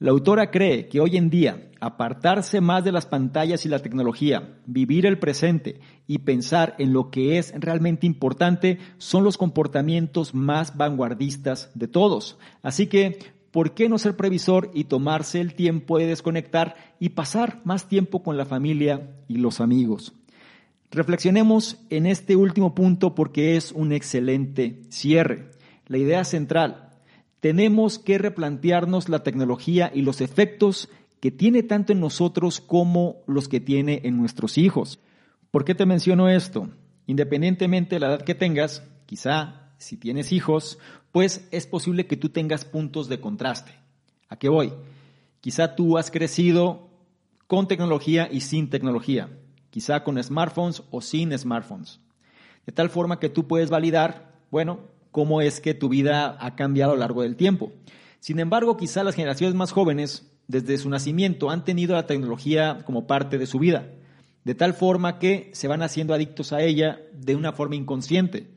La 0.00 0.12
autora 0.12 0.52
cree 0.52 0.88
que 0.88 1.00
hoy 1.00 1.16
en 1.16 1.28
día 1.28 1.70
apartarse 1.80 2.60
más 2.60 2.84
de 2.84 2.92
las 2.92 3.06
pantallas 3.06 3.66
y 3.66 3.68
la 3.68 3.80
tecnología, 3.80 4.56
vivir 4.64 5.06
el 5.06 5.18
presente 5.18 5.80
y 6.06 6.18
pensar 6.18 6.76
en 6.78 6.92
lo 6.92 7.10
que 7.10 7.38
es 7.38 7.52
realmente 7.58 8.06
importante 8.06 8.78
son 8.98 9.24
los 9.24 9.36
comportamientos 9.36 10.34
más 10.34 10.76
vanguardistas 10.76 11.72
de 11.74 11.88
todos. 11.88 12.38
Así 12.62 12.86
que, 12.86 13.18
¿por 13.50 13.74
qué 13.74 13.88
no 13.88 13.98
ser 13.98 14.16
previsor 14.16 14.70
y 14.74 14.84
tomarse 14.84 15.40
el 15.40 15.54
tiempo 15.54 15.98
de 15.98 16.06
desconectar 16.06 16.76
y 17.00 17.10
pasar 17.10 17.60
más 17.64 17.88
tiempo 17.88 18.22
con 18.22 18.36
la 18.36 18.44
familia 18.44 19.10
y 19.28 19.36
los 19.38 19.60
amigos? 19.60 20.14
Reflexionemos 20.90 21.76
en 21.90 22.06
este 22.06 22.36
último 22.36 22.74
punto 22.74 23.14
porque 23.14 23.56
es 23.56 23.72
un 23.72 23.92
excelente 23.92 24.80
cierre. 24.88 25.50
La 25.86 25.98
idea 25.98 26.24
central 26.24 26.90
tenemos 27.40 27.98
que 27.98 28.18
replantearnos 28.18 29.08
la 29.08 29.22
tecnología 29.22 29.90
y 29.94 30.02
los 30.02 30.20
efectos 30.20 30.88
que 31.20 31.30
tiene 31.30 31.62
tanto 31.62 31.92
en 31.92 32.00
nosotros 32.00 32.60
como 32.60 33.16
los 33.26 33.48
que 33.48 33.60
tiene 33.60 34.00
en 34.04 34.16
nuestros 34.16 34.58
hijos. 34.58 35.00
¿Por 35.50 35.64
qué 35.64 35.74
te 35.74 35.86
menciono 35.86 36.28
esto? 36.28 36.70
Independientemente 37.06 37.96
de 37.96 38.00
la 38.00 38.08
edad 38.08 38.22
que 38.22 38.34
tengas, 38.34 38.82
quizá 39.06 39.72
si 39.78 39.96
tienes 39.96 40.32
hijos, 40.32 40.78
pues 41.12 41.46
es 41.50 41.66
posible 41.66 42.06
que 42.06 42.16
tú 42.16 42.28
tengas 42.28 42.64
puntos 42.64 43.08
de 43.08 43.20
contraste. 43.20 43.72
¿A 44.28 44.36
qué 44.38 44.48
voy? 44.48 44.72
Quizá 45.40 45.74
tú 45.74 45.98
has 45.98 46.10
crecido 46.10 46.88
con 47.46 47.66
tecnología 47.66 48.28
y 48.30 48.40
sin 48.42 48.68
tecnología, 48.68 49.30
quizá 49.70 50.04
con 50.04 50.22
smartphones 50.22 50.82
o 50.90 51.00
sin 51.00 51.36
smartphones. 51.36 52.00
De 52.66 52.72
tal 52.72 52.90
forma 52.90 53.18
que 53.18 53.30
tú 53.30 53.46
puedes 53.46 53.70
validar, 53.70 54.34
bueno, 54.50 54.80
cómo 55.10 55.40
es 55.40 55.60
que 55.60 55.74
tu 55.74 55.88
vida 55.88 56.36
ha 56.38 56.54
cambiado 56.54 56.92
a 56.92 56.94
lo 56.94 57.00
largo 57.00 57.22
del 57.22 57.36
tiempo. 57.36 57.72
Sin 58.20 58.40
embargo, 58.40 58.76
quizá 58.76 59.04
las 59.04 59.14
generaciones 59.14 59.54
más 59.54 59.72
jóvenes, 59.72 60.30
desde 60.48 60.76
su 60.76 60.90
nacimiento, 60.90 61.50
han 61.50 61.64
tenido 61.64 61.94
la 61.94 62.06
tecnología 62.06 62.82
como 62.84 63.06
parte 63.06 63.38
de 63.38 63.46
su 63.46 63.58
vida, 63.58 63.88
de 64.44 64.54
tal 64.54 64.74
forma 64.74 65.18
que 65.18 65.50
se 65.54 65.68
van 65.68 65.82
haciendo 65.82 66.14
adictos 66.14 66.52
a 66.52 66.62
ella 66.62 67.00
de 67.12 67.36
una 67.36 67.52
forma 67.52 67.76
inconsciente. 67.76 68.48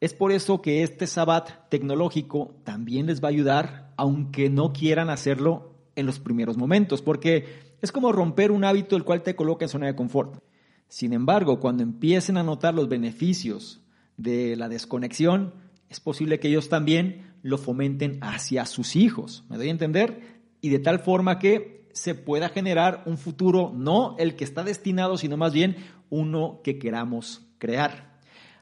Es 0.00 0.14
por 0.14 0.32
eso 0.32 0.62
que 0.62 0.82
este 0.82 1.06
sabbat 1.06 1.68
tecnológico 1.68 2.54
también 2.64 3.06
les 3.06 3.22
va 3.22 3.28
a 3.28 3.32
ayudar, 3.32 3.92
aunque 3.98 4.48
no 4.48 4.72
quieran 4.72 5.10
hacerlo 5.10 5.74
en 5.94 6.06
los 6.06 6.18
primeros 6.18 6.56
momentos, 6.56 7.02
porque 7.02 7.44
es 7.82 7.92
como 7.92 8.10
romper 8.10 8.50
un 8.50 8.64
hábito 8.64 8.96
el 8.96 9.04
cual 9.04 9.22
te 9.22 9.36
coloca 9.36 9.66
en 9.66 9.68
zona 9.68 9.86
de 9.86 9.94
confort. 9.94 10.42
Sin 10.88 11.12
embargo, 11.12 11.60
cuando 11.60 11.82
empiecen 11.82 12.38
a 12.38 12.42
notar 12.42 12.74
los 12.74 12.88
beneficios 12.88 13.82
de 14.16 14.56
la 14.56 14.70
desconexión, 14.70 15.52
es 15.90 16.00
posible 16.00 16.40
que 16.40 16.48
ellos 16.48 16.70
también 16.70 17.34
lo 17.42 17.58
fomenten 17.58 18.18
hacia 18.22 18.64
sus 18.64 18.96
hijos. 18.96 19.44
¿Me 19.50 19.58
doy 19.58 19.68
a 19.68 19.72
entender? 19.72 20.40
Y 20.62 20.70
de 20.70 20.78
tal 20.78 21.00
forma 21.00 21.38
que 21.38 21.88
se 21.92 22.14
pueda 22.14 22.48
generar 22.48 23.02
un 23.04 23.18
futuro, 23.18 23.72
no 23.74 24.16
el 24.18 24.34
que 24.34 24.44
está 24.44 24.62
destinado, 24.64 25.18
sino 25.18 25.36
más 25.36 25.52
bien 25.52 25.76
uno 26.08 26.60
que 26.64 26.78
queramos 26.78 27.46
crear. 27.58 28.09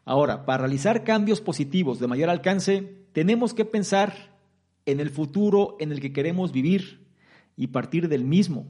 Ahora, 0.09 0.47
para 0.47 0.63
realizar 0.63 1.05
cambios 1.05 1.43
positivos 1.43 1.99
de 1.99 2.07
mayor 2.07 2.31
alcance, 2.31 3.05
tenemos 3.13 3.53
que 3.53 3.67
pensar 3.67 4.39
en 4.87 5.01
el 5.01 5.11
futuro 5.11 5.77
en 5.81 5.93
el 5.93 6.01
que 6.01 6.15
queremos 6.15 6.51
vivir 6.51 7.07
y 7.59 7.67
partir 7.67 8.09
del 8.09 8.25
mismo. 8.25 8.65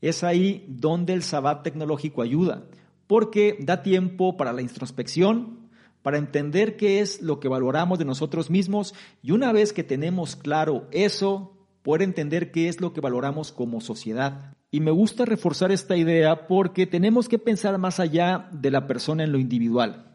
Es 0.00 0.24
ahí 0.24 0.64
donde 0.70 1.12
el 1.12 1.24
Sabbat 1.24 1.62
tecnológico 1.62 2.22
ayuda, 2.22 2.64
porque 3.06 3.58
da 3.60 3.82
tiempo 3.82 4.38
para 4.38 4.54
la 4.54 4.62
introspección, 4.62 5.68
para 6.00 6.16
entender 6.16 6.78
qué 6.78 7.00
es 7.00 7.20
lo 7.20 7.38
que 7.38 7.48
valoramos 7.48 7.98
de 7.98 8.06
nosotros 8.06 8.48
mismos 8.48 8.94
y 9.22 9.32
una 9.32 9.52
vez 9.52 9.74
que 9.74 9.84
tenemos 9.84 10.36
claro 10.36 10.88
eso, 10.90 11.52
poder 11.82 12.00
entender 12.00 12.50
qué 12.50 12.68
es 12.68 12.80
lo 12.80 12.94
que 12.94 13.02
valoramos 13.02 13.52
como 13.52 13.82
sociedad. 13.82 14.56
Y 14.70 14.80
me 14.80 14.90
gusta 14.90 15.26
reforzar 15.26 15.70
esta 15.70 15.98
idea 15.98 16.46
porque 16.46 16.86
tenemos 16.86 17.28
que 17.28 17.38
pensar 17.38 17.76
más 17.76 18.00
allá 18.00 18.48
de 18.52 18.70
la 18.70 18.86
persona 18.86 19.22
en 19.22 19.32
lo 19.32 19.38
individual. 19.38 20.11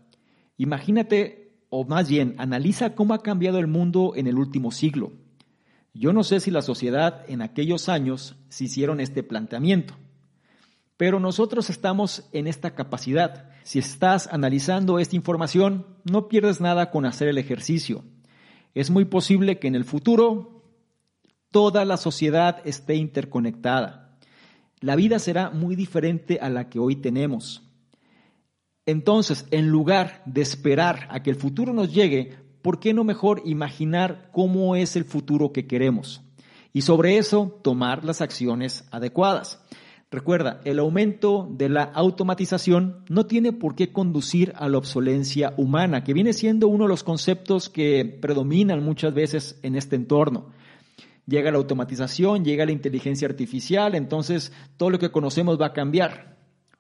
Imagínate, 0.57 1.53
o 1.69 1.85
más 1.85 2.09
bien, 2.09 2.35
analiza 2.37 2.95
cómo 2.95 3.13
ha 3.13 3.23
cambiado 3.23 3.59
el 3.59 3.67
mundo 3.67 4.13
en 4.15 4.27
el 4.27 4.37
último 4.37 4.71
siglo. 4.71 5.13
Yo 5.93 6.13
no 6.13 6.23
sé 6.23 6.39
si 6.39 6.51
la 6.51 6.61
sociedad 6.61 7.23
en 7.27 7.41
aquellos 7.41 7.89
años 7.89 8.35
se 8.49 8.65
hicieron 8.65 8.99
este 8.99 9.23
planteamiento. 9.23 9.95
Pero 10.95 11.19
nosotros 11.19 11.69
estamos 11.69 12.27
en 12.33 12.47
esta 12.47 12.73
capacidad. 12.73 13.49
Si 13.63 13.79
estás 13.79 14.27
analizando 14.31 14.99
esta 14.99 15.15
información, 15.15 15.85
no 16.03 16.27
pierdes 16.27 16.59
nada 16.59 16.89
con 16.89 17.05
hacer 17.05 17.27
el 17.27 17.37
ejercicio. 17.37 18.03
Es 18.73 18.89
muy 18.89 19.05
posible 19.05 19.59
que 19.59 19.67
en 19.67 19.75
el 19.75 19.85
futuro 19.85 20.63
toda 21.51 21.85
la 21.85 21.97
sociedad 21.97 22.61
esté 22.65 22.95
interconectada. 22.95 24.17
La 24.79 24.95
vida 24.95 25.17
será 25.19 25.49
muy 25.49 25.75
diferente 25.75 26.39
a 26.41 26.49
la 26.49 26.69
que 26.69 26.79
hoy 26.79 26.95
tenemos. 26.95 27.66
Entonces, 28.87 29.45
en 29.51 29.67
lugar 29.67 30.23
de 30.25 30.41
esperar 30.41 31.09
a 31.11 31.21
que 31.21 31.29
el 31.29 31.35
futuro 31.35 31.73
nos 31.73 31.93
llegue, 31.93 32.37
¿por 32.61 32.79
qué 32.79 32.93
no 32.93 33.03
mejor 33.03 33.41
imaginar 33.43 34.29
cómo 34.31 34.77
es 34.77 34.95
el 34.95 35.03
futuro 35.03 35.51
que 35.51 35.67
queremos? 35.67 36.21
Y 36.71 36.83
sobre 36.83 37.17
eso 37.17 37.59
tomar 37.63 38.05
las 38.05 38.21
acciones 38.21 38.87
adecuadas. 38.89 39.61
Recuerda, 40.09 40.61
el 40.63 40.79
aumento 40.79 41.49
de 41.51 41.67
la 41.67 41.83
automatización 41.83 43.03
no 43.09 43.25
tiene 43.25 43.51
por 43.51 43.75
qué 43.75 43.91
conducir 43.91 44.53
a 44.55 44.69
la 44.69 44.77
obsolencia 44.77 45.53
humana, 45.57 46.05
que 46.05 46.13
viene 46.13 46.31
siendo 46.31 46.69
uno 46.69 46.85
de 46.85 46.89
los 46.89 47.03
conceptos 47.03 47.67
que 47.67 48.05
predominan 48.21 48.81
muchas 48.81 49.13
veces 49.13 49.59
en 49.63 49.75
este 49.75 49.97
entorno. 49.97 50.51
Llega 51.25 51.51
la 51.51 51.57
automatización, 51.57 52.45
llega 52.45 52.65
la 52.65 52.71
inteligencia 52.71 53.27
artificial, 53.27 53.95
entonces 53.95 54.53
todo 54.77 54.91
lo 54.91 54.97
que 54.97 55.11
conocemos 55.11 55.59
va 55.59 55.67
a 55.67 55.73
cambiar. 55.73 56.36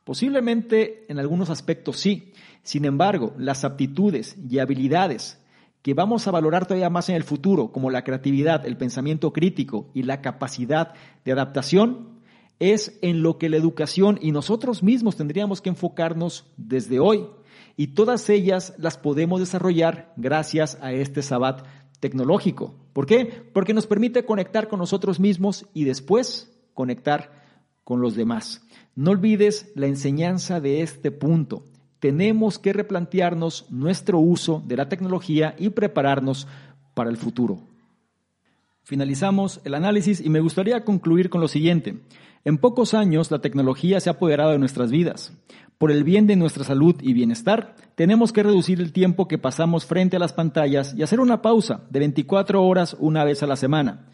Posiblemente 0.07 1.03
en 1.09 1.19
algunos 1.19 1.49
aspectos 1.49 1.97
sí. 1.97 2.31
Sin 2.63 2.85
embargo, 2.85 3.33
las 3.37 3.65
aptitudes 3.65 4.37
y 4.49 4.59
habilidades 4.59 5.37
que 5.81 5.93
vamos 5.93 6.25
a 6.25 6.31
valorar 6.31 6.65
todavía 6.65 6.89
más 6.89 7.09
en 7.09 7.15
el 7.15 7.25
futuro, 7.25 7.73
como 7.73 7.89
la 7.89 8.05
creatividad, 8.05 8.65
el 8.65 8.77
pensamiento 8.77 9.33
crítico 9.33 9.89
y 9.93 10.03
la 10.03 10.21
capacidad 10.21 10.93
de 11.25 11.33
adaptación, 11.33 12.21
es 12.57 12.97
en 13.01 13.21
lo 13.21 13.37
que 13.37 13.49
la 13.49 13.57
educación 13.57 14.17
y 14.21 14.31
nosotros 14.31 14.81
mismos 14.81 15.17
tendríamos 15.17 15.59
que 15.59 15.71
enfocarnos 15.71 16.45
desde 16.55 17.01
hoy. 17.01 17.25
Y 17.75 17.87
todas 17.87 18.29
ellas 18.29 18.75
las 18.77 18.97
podemos 18.97 19.41
desarrollar 19.41 20.13
gracias 20.15 20.77
a 20.81 20.93
este 20.93 21.21
sabbat 21.21 21.65
tecnológico. 21.99 22.75
¿Por 22.93 23.07
qué? 23.07 23.25
Porque 23.51 23.73
nos 23.73 23.87
permite 23.87 24.23
conectar 24.23 24.69
con 24.69 24.79
nosotros 24.79 25.19
mismos 25.19 25.65
y 25.73 25.83
después 25.83 26.57
conectar 26.73 27.36
con 27.87 28.01
los 28.01 28.17
demás. 28.17 28.67
No 28.95 29.11
olvides 29.11 29.71
la 29.73 29.87
enseñanza 29.87 30.59
de 30.59 30.81
este 30.81 31.09
punto. 31.09 31.63
Tenemos 31.99 32.59
que 32.59 32.73
replantearnos 32.73 33.65
nuestro 33.69 34.19
uso 34.19 34.61
de 34.67 34.75
la 34.75 34.89
tecnología 34.89 35.55
y 35.57 35.69
prepararnos 35.69 36.49
para 36.93 37.09
el 37.09 37.15
futuro. 37.15 37.61
Finalizamos 38.83 39.61
el 39.63 39.73
análisis 39.73 40.19
y 40.19 40.29
me 40.29 40.41
gustaría 40.41 40.83
concluir 40.83 41.29
con 41.29 41.39
lo 41.39 41.47
siguiente. 41.47 42.01
En 42.43 42.57
pocos 42.57 42.93
años 42.93 43.31
la 43.31 43.39
tecnología 43.39 44.01
se 44.01 44.09
ha 44.09 44.13
apoderado 44.13 44.51
de 44.51 44.59
nuestras 44.59 44.91
vidas. 44.91 45.31
Por 45.77 45.89
el 45.89 46.03
bien 46.03 46.27
de 46.27 46.35
nuestra 46.35 46.65
salud 46.65 46.97
y 46.99 47.13
bienestar, 47.13 47.75
tenemos 47.95 48.33
que 48.33 48.43
reducir 48.43 48.81
el 48.81 48.91
tiempo 48.91 49.29
que 49.29 49.37
pasamos 49.37 49.85
frente 49.85 50.17
a 50.17 50.19
las 50.19 50.33
pantallas 50.33 50.93
y 50.93 51.03
hacer 51.03 51.21
una 51.21 51.41
pausa 51.41 51.85
de 51.89 51.99
24 51.99 52.61
horas 52.61 52.97
una 52.99 53.23
vez 53.23 53.43
a 53.43 53.47
la 53.47 53.55
semana. 53.55 54.09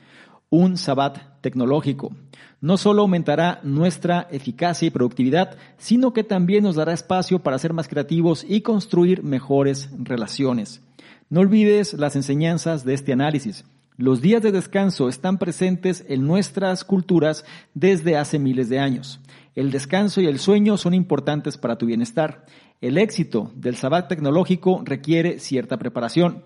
Un 0.55 0.77
sabbat 0.77 1.17
tecnológico. 1.41 2.15
No 2.61 2.77
solo 2.77 3.01
aumentará 3.01 3.59
nuestra 3.63 4.27
eficacia 4.29 4.87
y 4.87 4.91
productividad, 4.91 5.57
sino 5.79 6.13
que 6.13 6.23
también 6.23 6.63
nos 6.63 6.75
dará 6.75 6.93
espacio 6.93 7.39
para 7.39 7.57
ser 7.57 7.73
más 7.73 7.87
creativos 7.87 8.45
y 8.47 8.61
construir 8.61 9.23
mejores 9.23 9.89
relaciones. 9.97 10.83
No 11.27 11.39
olvides 11.39 11.95
las 11.95 12.15
enseñanzas 12.15 12.85
de 12.85 12.93
este 12.93 13.13
análisis. 13.13 13.65
Los 13.97 14.21
días 14.21 14.43
de 14.43 14.51
descanso 14.51 15.09
están 15.09 15.39
presentes 15.39 16.05
en 16.07 16.27
nuestras 16.27 16.83
culturas 16.83 17.45
desde 17.73 18.15
hace 18.15 18.37
miles 18.37 18.69
de 18.69 18.77
años. 18.77 19.19
El 19.55 19.71
descanso 19.71 20.21
y 20.21 20.27
el 20.27 20.37
sueño 20.37 20.77
son 20.77 20.93
importantes 20.93 21.57
para 21.57 21.79
tu 21.79 21.87
bienestar. 21.87 22.45
El 22.79 22.99
éxito 22.99 23.51
del 23.55 23.75
sabbat 23.75 24.07
tecnológico 24.07 24.83
requiere 24.85 25.39
cierta 25.39 25.77
preparación. 25.77 26.43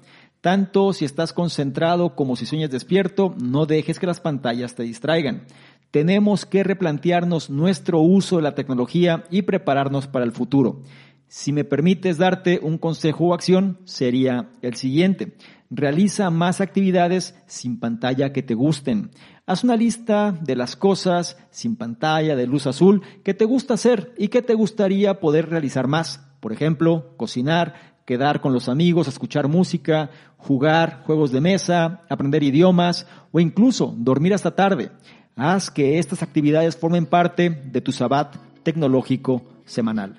Tanto 0.47 0.93
si 0.93 1.03
estás 1.03 1.33
concentrado 1.33 2.15
como 2.15 2.37
si 2.37 2.45
sueñas 2.45 2.71
despierto, 2.71 3.35
no 3.43 3.65
dejes 3.65 3.99
que 3.99 4.07
las 4.07 4.21
pantallas 4.21 4.75
te 4.75 4.83
distraigan. 4.83 5.43
Tenemos 5.91 6.45
que 6.45 6.63
replantearnos 6.63 7.49
nuestro 7.49 7.99
uso 7.99 8.37
de 8.37 8.43
la 8.43 8.55
tecnología 8.55 9.25
y 9.29 9.41
prepararnos 9.41 10.07
para 10.07 10.23
el 10.23 10.31
futuro. 10.31 10.83
Si 11.27 11.51
me 11.51 11.65
permites 11.65 12.17
darte 12.17 12.61
un 12.63 12.77
consejo 12.77 13.25
o 13.25 13.33
acción, 13.33 13.79
sería 13.83 14.49
el 14.61 14.75
siguiente. 14.75 15.35
Realiza 15.69 16.29
más 16.29 16.61
actividades 16.61 17.35
sin 17.45 17.77
pantalla 17.77 18.31
que 18.31 18.41
te 18.41 18.53
gusten. 18.53 19.11
Haz 19.45 19.65
una 19.65 19.75
lista 19.75 20.31
de 20.31 20.55
las 20.55 20.77
cosas 20.77 21.35
sin 21.49 21.75
pantalla 21.75 22.37
de 22.37 22.47
luz 22.47 22.67
azul 22.67 23.01
que 23.25 23.33
te 23.33 23.43
gusta 23.43 23.73
hacer 23.73 24.13
y 24.17 24.29
que 24.29 24.41
te 24.41 24.53
gustaría 24.53 25.19
poder 25.19 25.49
realizar 25.49 25.87
más. 25.87 26.23
Por 26.39 26.53
ejemplo, 26.53 27.17
cocinar, 27.17 27.96
quedar 28.07 28.39
con 28.39 28.53
los 28.53 28.69
amigos, 28.69 29.09
escuchar 29.09 29.49
música, 29.49 30.09
jugar 30.37 31.03
juegos 31.05 31.33
de 31.33 31.41
mesa, 31.41 32.05
aprender 32.09 32.41
idiomas 32.41 33.05
o 33.33 33.41
incluso 33.41 33.93
dormir 33.97 34.33
hasta 34.33 34.55
tarde. 34.55 34.91
Haz 35.35 35.69
que 35.69 35.99
estas 35.99 36.23
actividades 36.23 36.77
formen 36.77 37.05
parte 37.05 37.49
de 37.49 37.81
tu 37.81 37.91
sabat 37.91 38.33
tecnológico 38.63 39.43
semanal. 39.65 40.17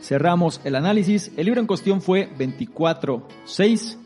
Cerramos 0.00 0.60
el 0.62 0.76
análisis. 0.76 1.32
El 1.36 1.46
libro 1.46 1.60
en 1.60 1.66
cuestión 1.66 2.00
fue 2.00 2.30
24.6, 2.38 3.96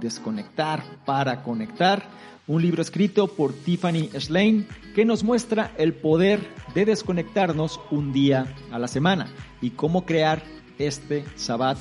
Desconectar 0.00 0.82
para 1.04 1.42
conectar. 1.42 2.08
Un 2.46 2.62
libro 2.62 2.80
escrito 2.80 3.28
por 3.28 3.52
Tiffany 3.52 4.08
Schlein 4.18 4.66
que 4.94 5.04
nos 5.04 5.22
muestra 5.22 5.72
el 5.76 5.92
poder 5.92 6.40
de 6.74 6.86
desconectarnos 6.86 7.80
un 7.90 8.14
día 8.14 8.46
a 8.72 8.78
la 8.78 8.88
semana 8.88 9.28
y 9.60 9.70
cómo 9.70 10.04
crear 10.04 10.42
este 10.78 11.24
sabbat 11.36 11.78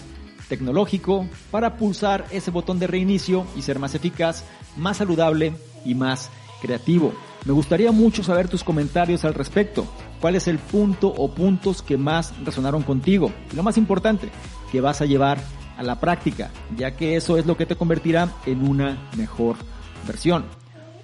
tecnológico 0.48 1.28
para 1.52 1.78
pulsar 1.78 2.26
ese 2.32 2.52
botón 2.52 2.80
de 2.80 2.88
reinicio 2.88 3.46
y 3.56 3.62
ser 3.62 3.80
más 3.80 3.96
eficaz, 3.96 4.44
más 4.78 4.98
saludable 4.98 5.54
y 5.86 5.96
más 5.96 6.30
creativo. 6.62 7.14
Me 7.46 7.54
gustaría 7.54 7.92
mucho 7.92 8.24
saber 8.24 8.48
tus 8.48 8.64
comentarios 8.64 9.26
al 9.26 9.34
respecto. 9.34 9.86
¿Cuál 10.22 10.36
es 10.36 10.48
el 10.48 10.60
punto 10.60 11.10
o 11.10 11.34
puntos 11.34 11.82
que 11.82 11.98
más 11.98 12.34
resonaron 12.46 12.84
contigo? 12.84 13.32
Y 13.52 13.56
lo 13.56 13.64
más 13.64 13.78
importante, 13.78 14.30
que 14.72 14.80
vas 14.80 15.02
a 15.02 15.06
llevar 15.06 15.40
a 15.78 15.84
la 15.84 16.00
práctica, 16.00 16.52
ya 16.78 16.96
que 16.96 17.16
eso 17.16 17.38
es 17.38 17.46
lo 17.46 17.58
que 17.58 17.66
te 17.66 17.76
convertirá 17.76 18.30
en 18.46 18.68
una 18.68 19.10
mejor 19.18 19.58
versión. 20.08 20.46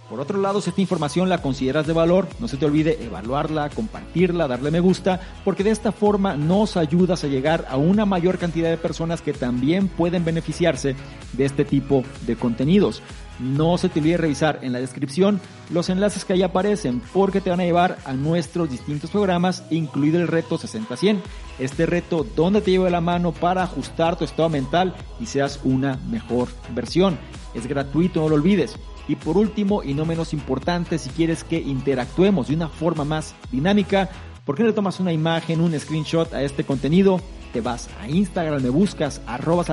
Por 0.10 0.20
otro 0.20 0.40
lado, 0.40 0.60
si 0.60 0.72
esta 0.72 0.82
información 0.82 1.30
la 1.30 1.42
consideras 1.42 1.86
de 1.86 1.94
valor, 1.94 2.28
no 2.40 2.48
se 2.48 2.58
te 2.58 2.66
olvide 2.66 2.98
evaluarla, 3.04 3.70
compartirla, 3.70 4.48
darle 4.48 4.72
me 4.72 4.80
gusta, 4.80 5.20
porque 5.46 5.64
de 5.64 5.70
esta 5.70 5.92
forma 5.92 6.36
nos 6.36 6.78
ayudas 6.78 7.24
a 7.24 7.28
llegar 7.28 7.68
a 7.70 7.78
una 7.78 8.06
mayor 8.06 8.40
cantidad 8.40 8.72
de 8.72 8.78
personas 8.78 9.22
que 9.22 9.34
también 9.34 9.88
pueden 9.88 10.26
beneficiarse 10.26 10.96
de 11.34 11.46
este 11.46 11.64
tipo 11.64 12.04
de 12.26 12.36
contenidos. 12.36 13.04
No 13.40 13.78
se 13.78 13.88
te 13.88 14.00
olvide 14.00 14.18
revisar 14.18 14.60
en 14.64 14.74
la 14.74 14.80
descripción 14.80 15.40
los 15.70 15.90
enlaces 15.90 16.26
que 16.26 16.34
ahí 16.34 16.42
aparecen 16.42 17.02
porque 17.14 17.40
te 17.40 17.52
van 17.52 17.60
a 17.62 17.66
llevar 17.66 17.98
a 18.04 18.14
nuestros 18.14 18.70
distintos 18.70 19.12
programas, 19.12 19.64
incluido 19.70 20.20
el 20.20 20.28
reto 20.28 20.58
60-100. 20.58 21.20
Este 21.60 21.86
reto 21.86 22.26
donde 22.36 22.62
te 22.62 22.72
llevo 22.72 22.86
de 22.86 22.92
la 22.92 23.00
mano 23.00 23.32
para 23.32 23.64
ajustar 23.64 24.18
tu 24.18 24.26
estado 24.26 24.50
mental 24.50 24.96
y 25.20 25.28
seas 25.28 25.60
una 25.64 25.98
mejor 26.10 26.50
versión. 26.74 27.18
Es 27.54 27.68
gratuito, 27.68 28.22
no 28.22 28.30
lo 28.30 28.36
olvides. 28.36 28.76
Y 29.10 29.16
por 29.16 29.38
último, 29.38 29.82
y 29.84 29.96
no 29.96 30.06
menos 30.06 30.34
importante, 30.34 31.00
si 31.00 31.10
quieres 31.10 31.44
que 31.44 31.58
interactuemos 31.58 32.48
de 32.48 32.56
una 32.56 32.70
forma 32.70 33.04
más 33.04 33.34
dinámica, 33.52 34.08
¿por 34.46 34.56
qué 34.56 34.62
no 34.62 34.70
le 34.70 34.76
tomas 34.76 35.00
una 35.00 35.12
imagen, 35.12 35.62
un 35.62 35.78
screenshot 35.78 36.32
a 36.32 36.44
este 36.44 36.64
contenido? 36.64 37.20
Te 37.52 37.60
vas 37.60 37.90
a 38.00 38.08
Instagram, 38.08 38.62
me 38.62 38.70
buscas 38.70 39.22
arroba 39.26 39.66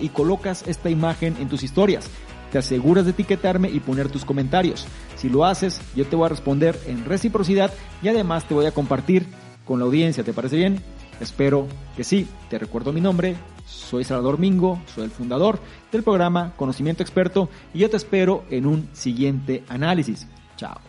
y 0.00 0.08
colocas 0.08 0.64
esta 0.66 0.88
imagen 0.88 1.36
en 1.38 1.48
tus 1.48 1.62
historias 1.62 2.10
te 2.50 2.58
aseguras 2.58 3.04
de 3.04 3.12
etiquetarme 3.12 3.70
y 3.70 3.80
poner 3.80 4.08
tus 4.08 4.24
comentarios. 4.24 4.86
Si 5.16 5.28
lo 5.28 5.44
haces, 5.44 5.80
yo 5.94 6.04
te 6.06 6.16
voy 6.16 6.26
a 6.26 6.30
responder 6.30 6.76
en 6.86 7.04
reciprocidad 7.04 7.72
y 8.02 8.08
además 8.08 8.44
te 8.44 8.54
voy 8.54 8.66
a 8.66 8.72
compartir 8.72 9.26
con 9.64 9.78
la 9.78 9.86
audiencia. 9.86 10.24
¿Te 10.24 10.32
parece 10.32 10.56
bien? 10.56 10.82
Espero 11.20 11.68
que 11.96 12.02
sí. 12.02 12.26
Te 12.48 12.58
recuerdo 12.58 12.92
mi 12.92 13.00
nombre. 13.00 13.36
Soy 13.70 14.04
Salvador 14.04 14.38
Mingo, 14.38 14.80
soy 14.94 15.04
el 15.04 15.10
fundador 15.10 15.60
del 15.92 16.02
programa 16.02 16.52
Conocimiento 16.56 17.02
Experto 17.02 17.48
y 17.72 17.78
yo 17.78 17.90
te 17.90 17.96
espero 17.96 18.44
en 18.50 18.66
un 18.66 18.88
siguiente 18.92 19.64
análisis. 19.68 20.26
Chao. 20.56 20.80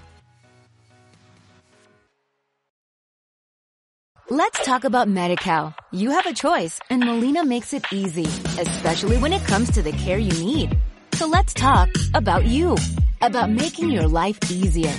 Let's 4.29 4.63
talk 4.65 4.85
about 4.85 5.07
MediCal. 5.07 5.73
You 5.91 6.11
have 6.11 6.25
a 6.25 6.33
choice 6.33 6.79
and 6.89 7.03
Molina 7.03 7.43
makes 7.43 7.73
it 7.73 7.83
easy, 7.91 8.27
especially 8.59 9.17
when 9.17 9.33
it 9.33 9.45
comes 9.45 9.71
to 9.71 9.81
the 9.81 9.91
care 9.91 10.17
you 10.17 10.31
need. 10.43 10.77
So 11.15 11.27
let's 11.27 11.53
talk 11.53 11.89
about 12.13 12.45
you, 12.45 12.77
about 13.21 13.49
making 13.49 13.91
your 13.91 14.07
life 14.07 14.39
easier, 14.49 14.93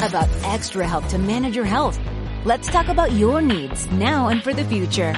about 0.00 0.28
extra 0.44 0.86
help 0.86 1.06
to 1.08 1.18
manage 1.18 1.56
your 1.56 1.64
health. 1.66 1.98
Let's 2.44 2.68
talk 2.68 2.88
about 2.88 3.12
your 3.12 3.42
needs 3.42 3.90
now 3.90 4.28
and 4.28 4.42
for 4.42 4.54
the 4.54 4.64
future. 4.64 5.14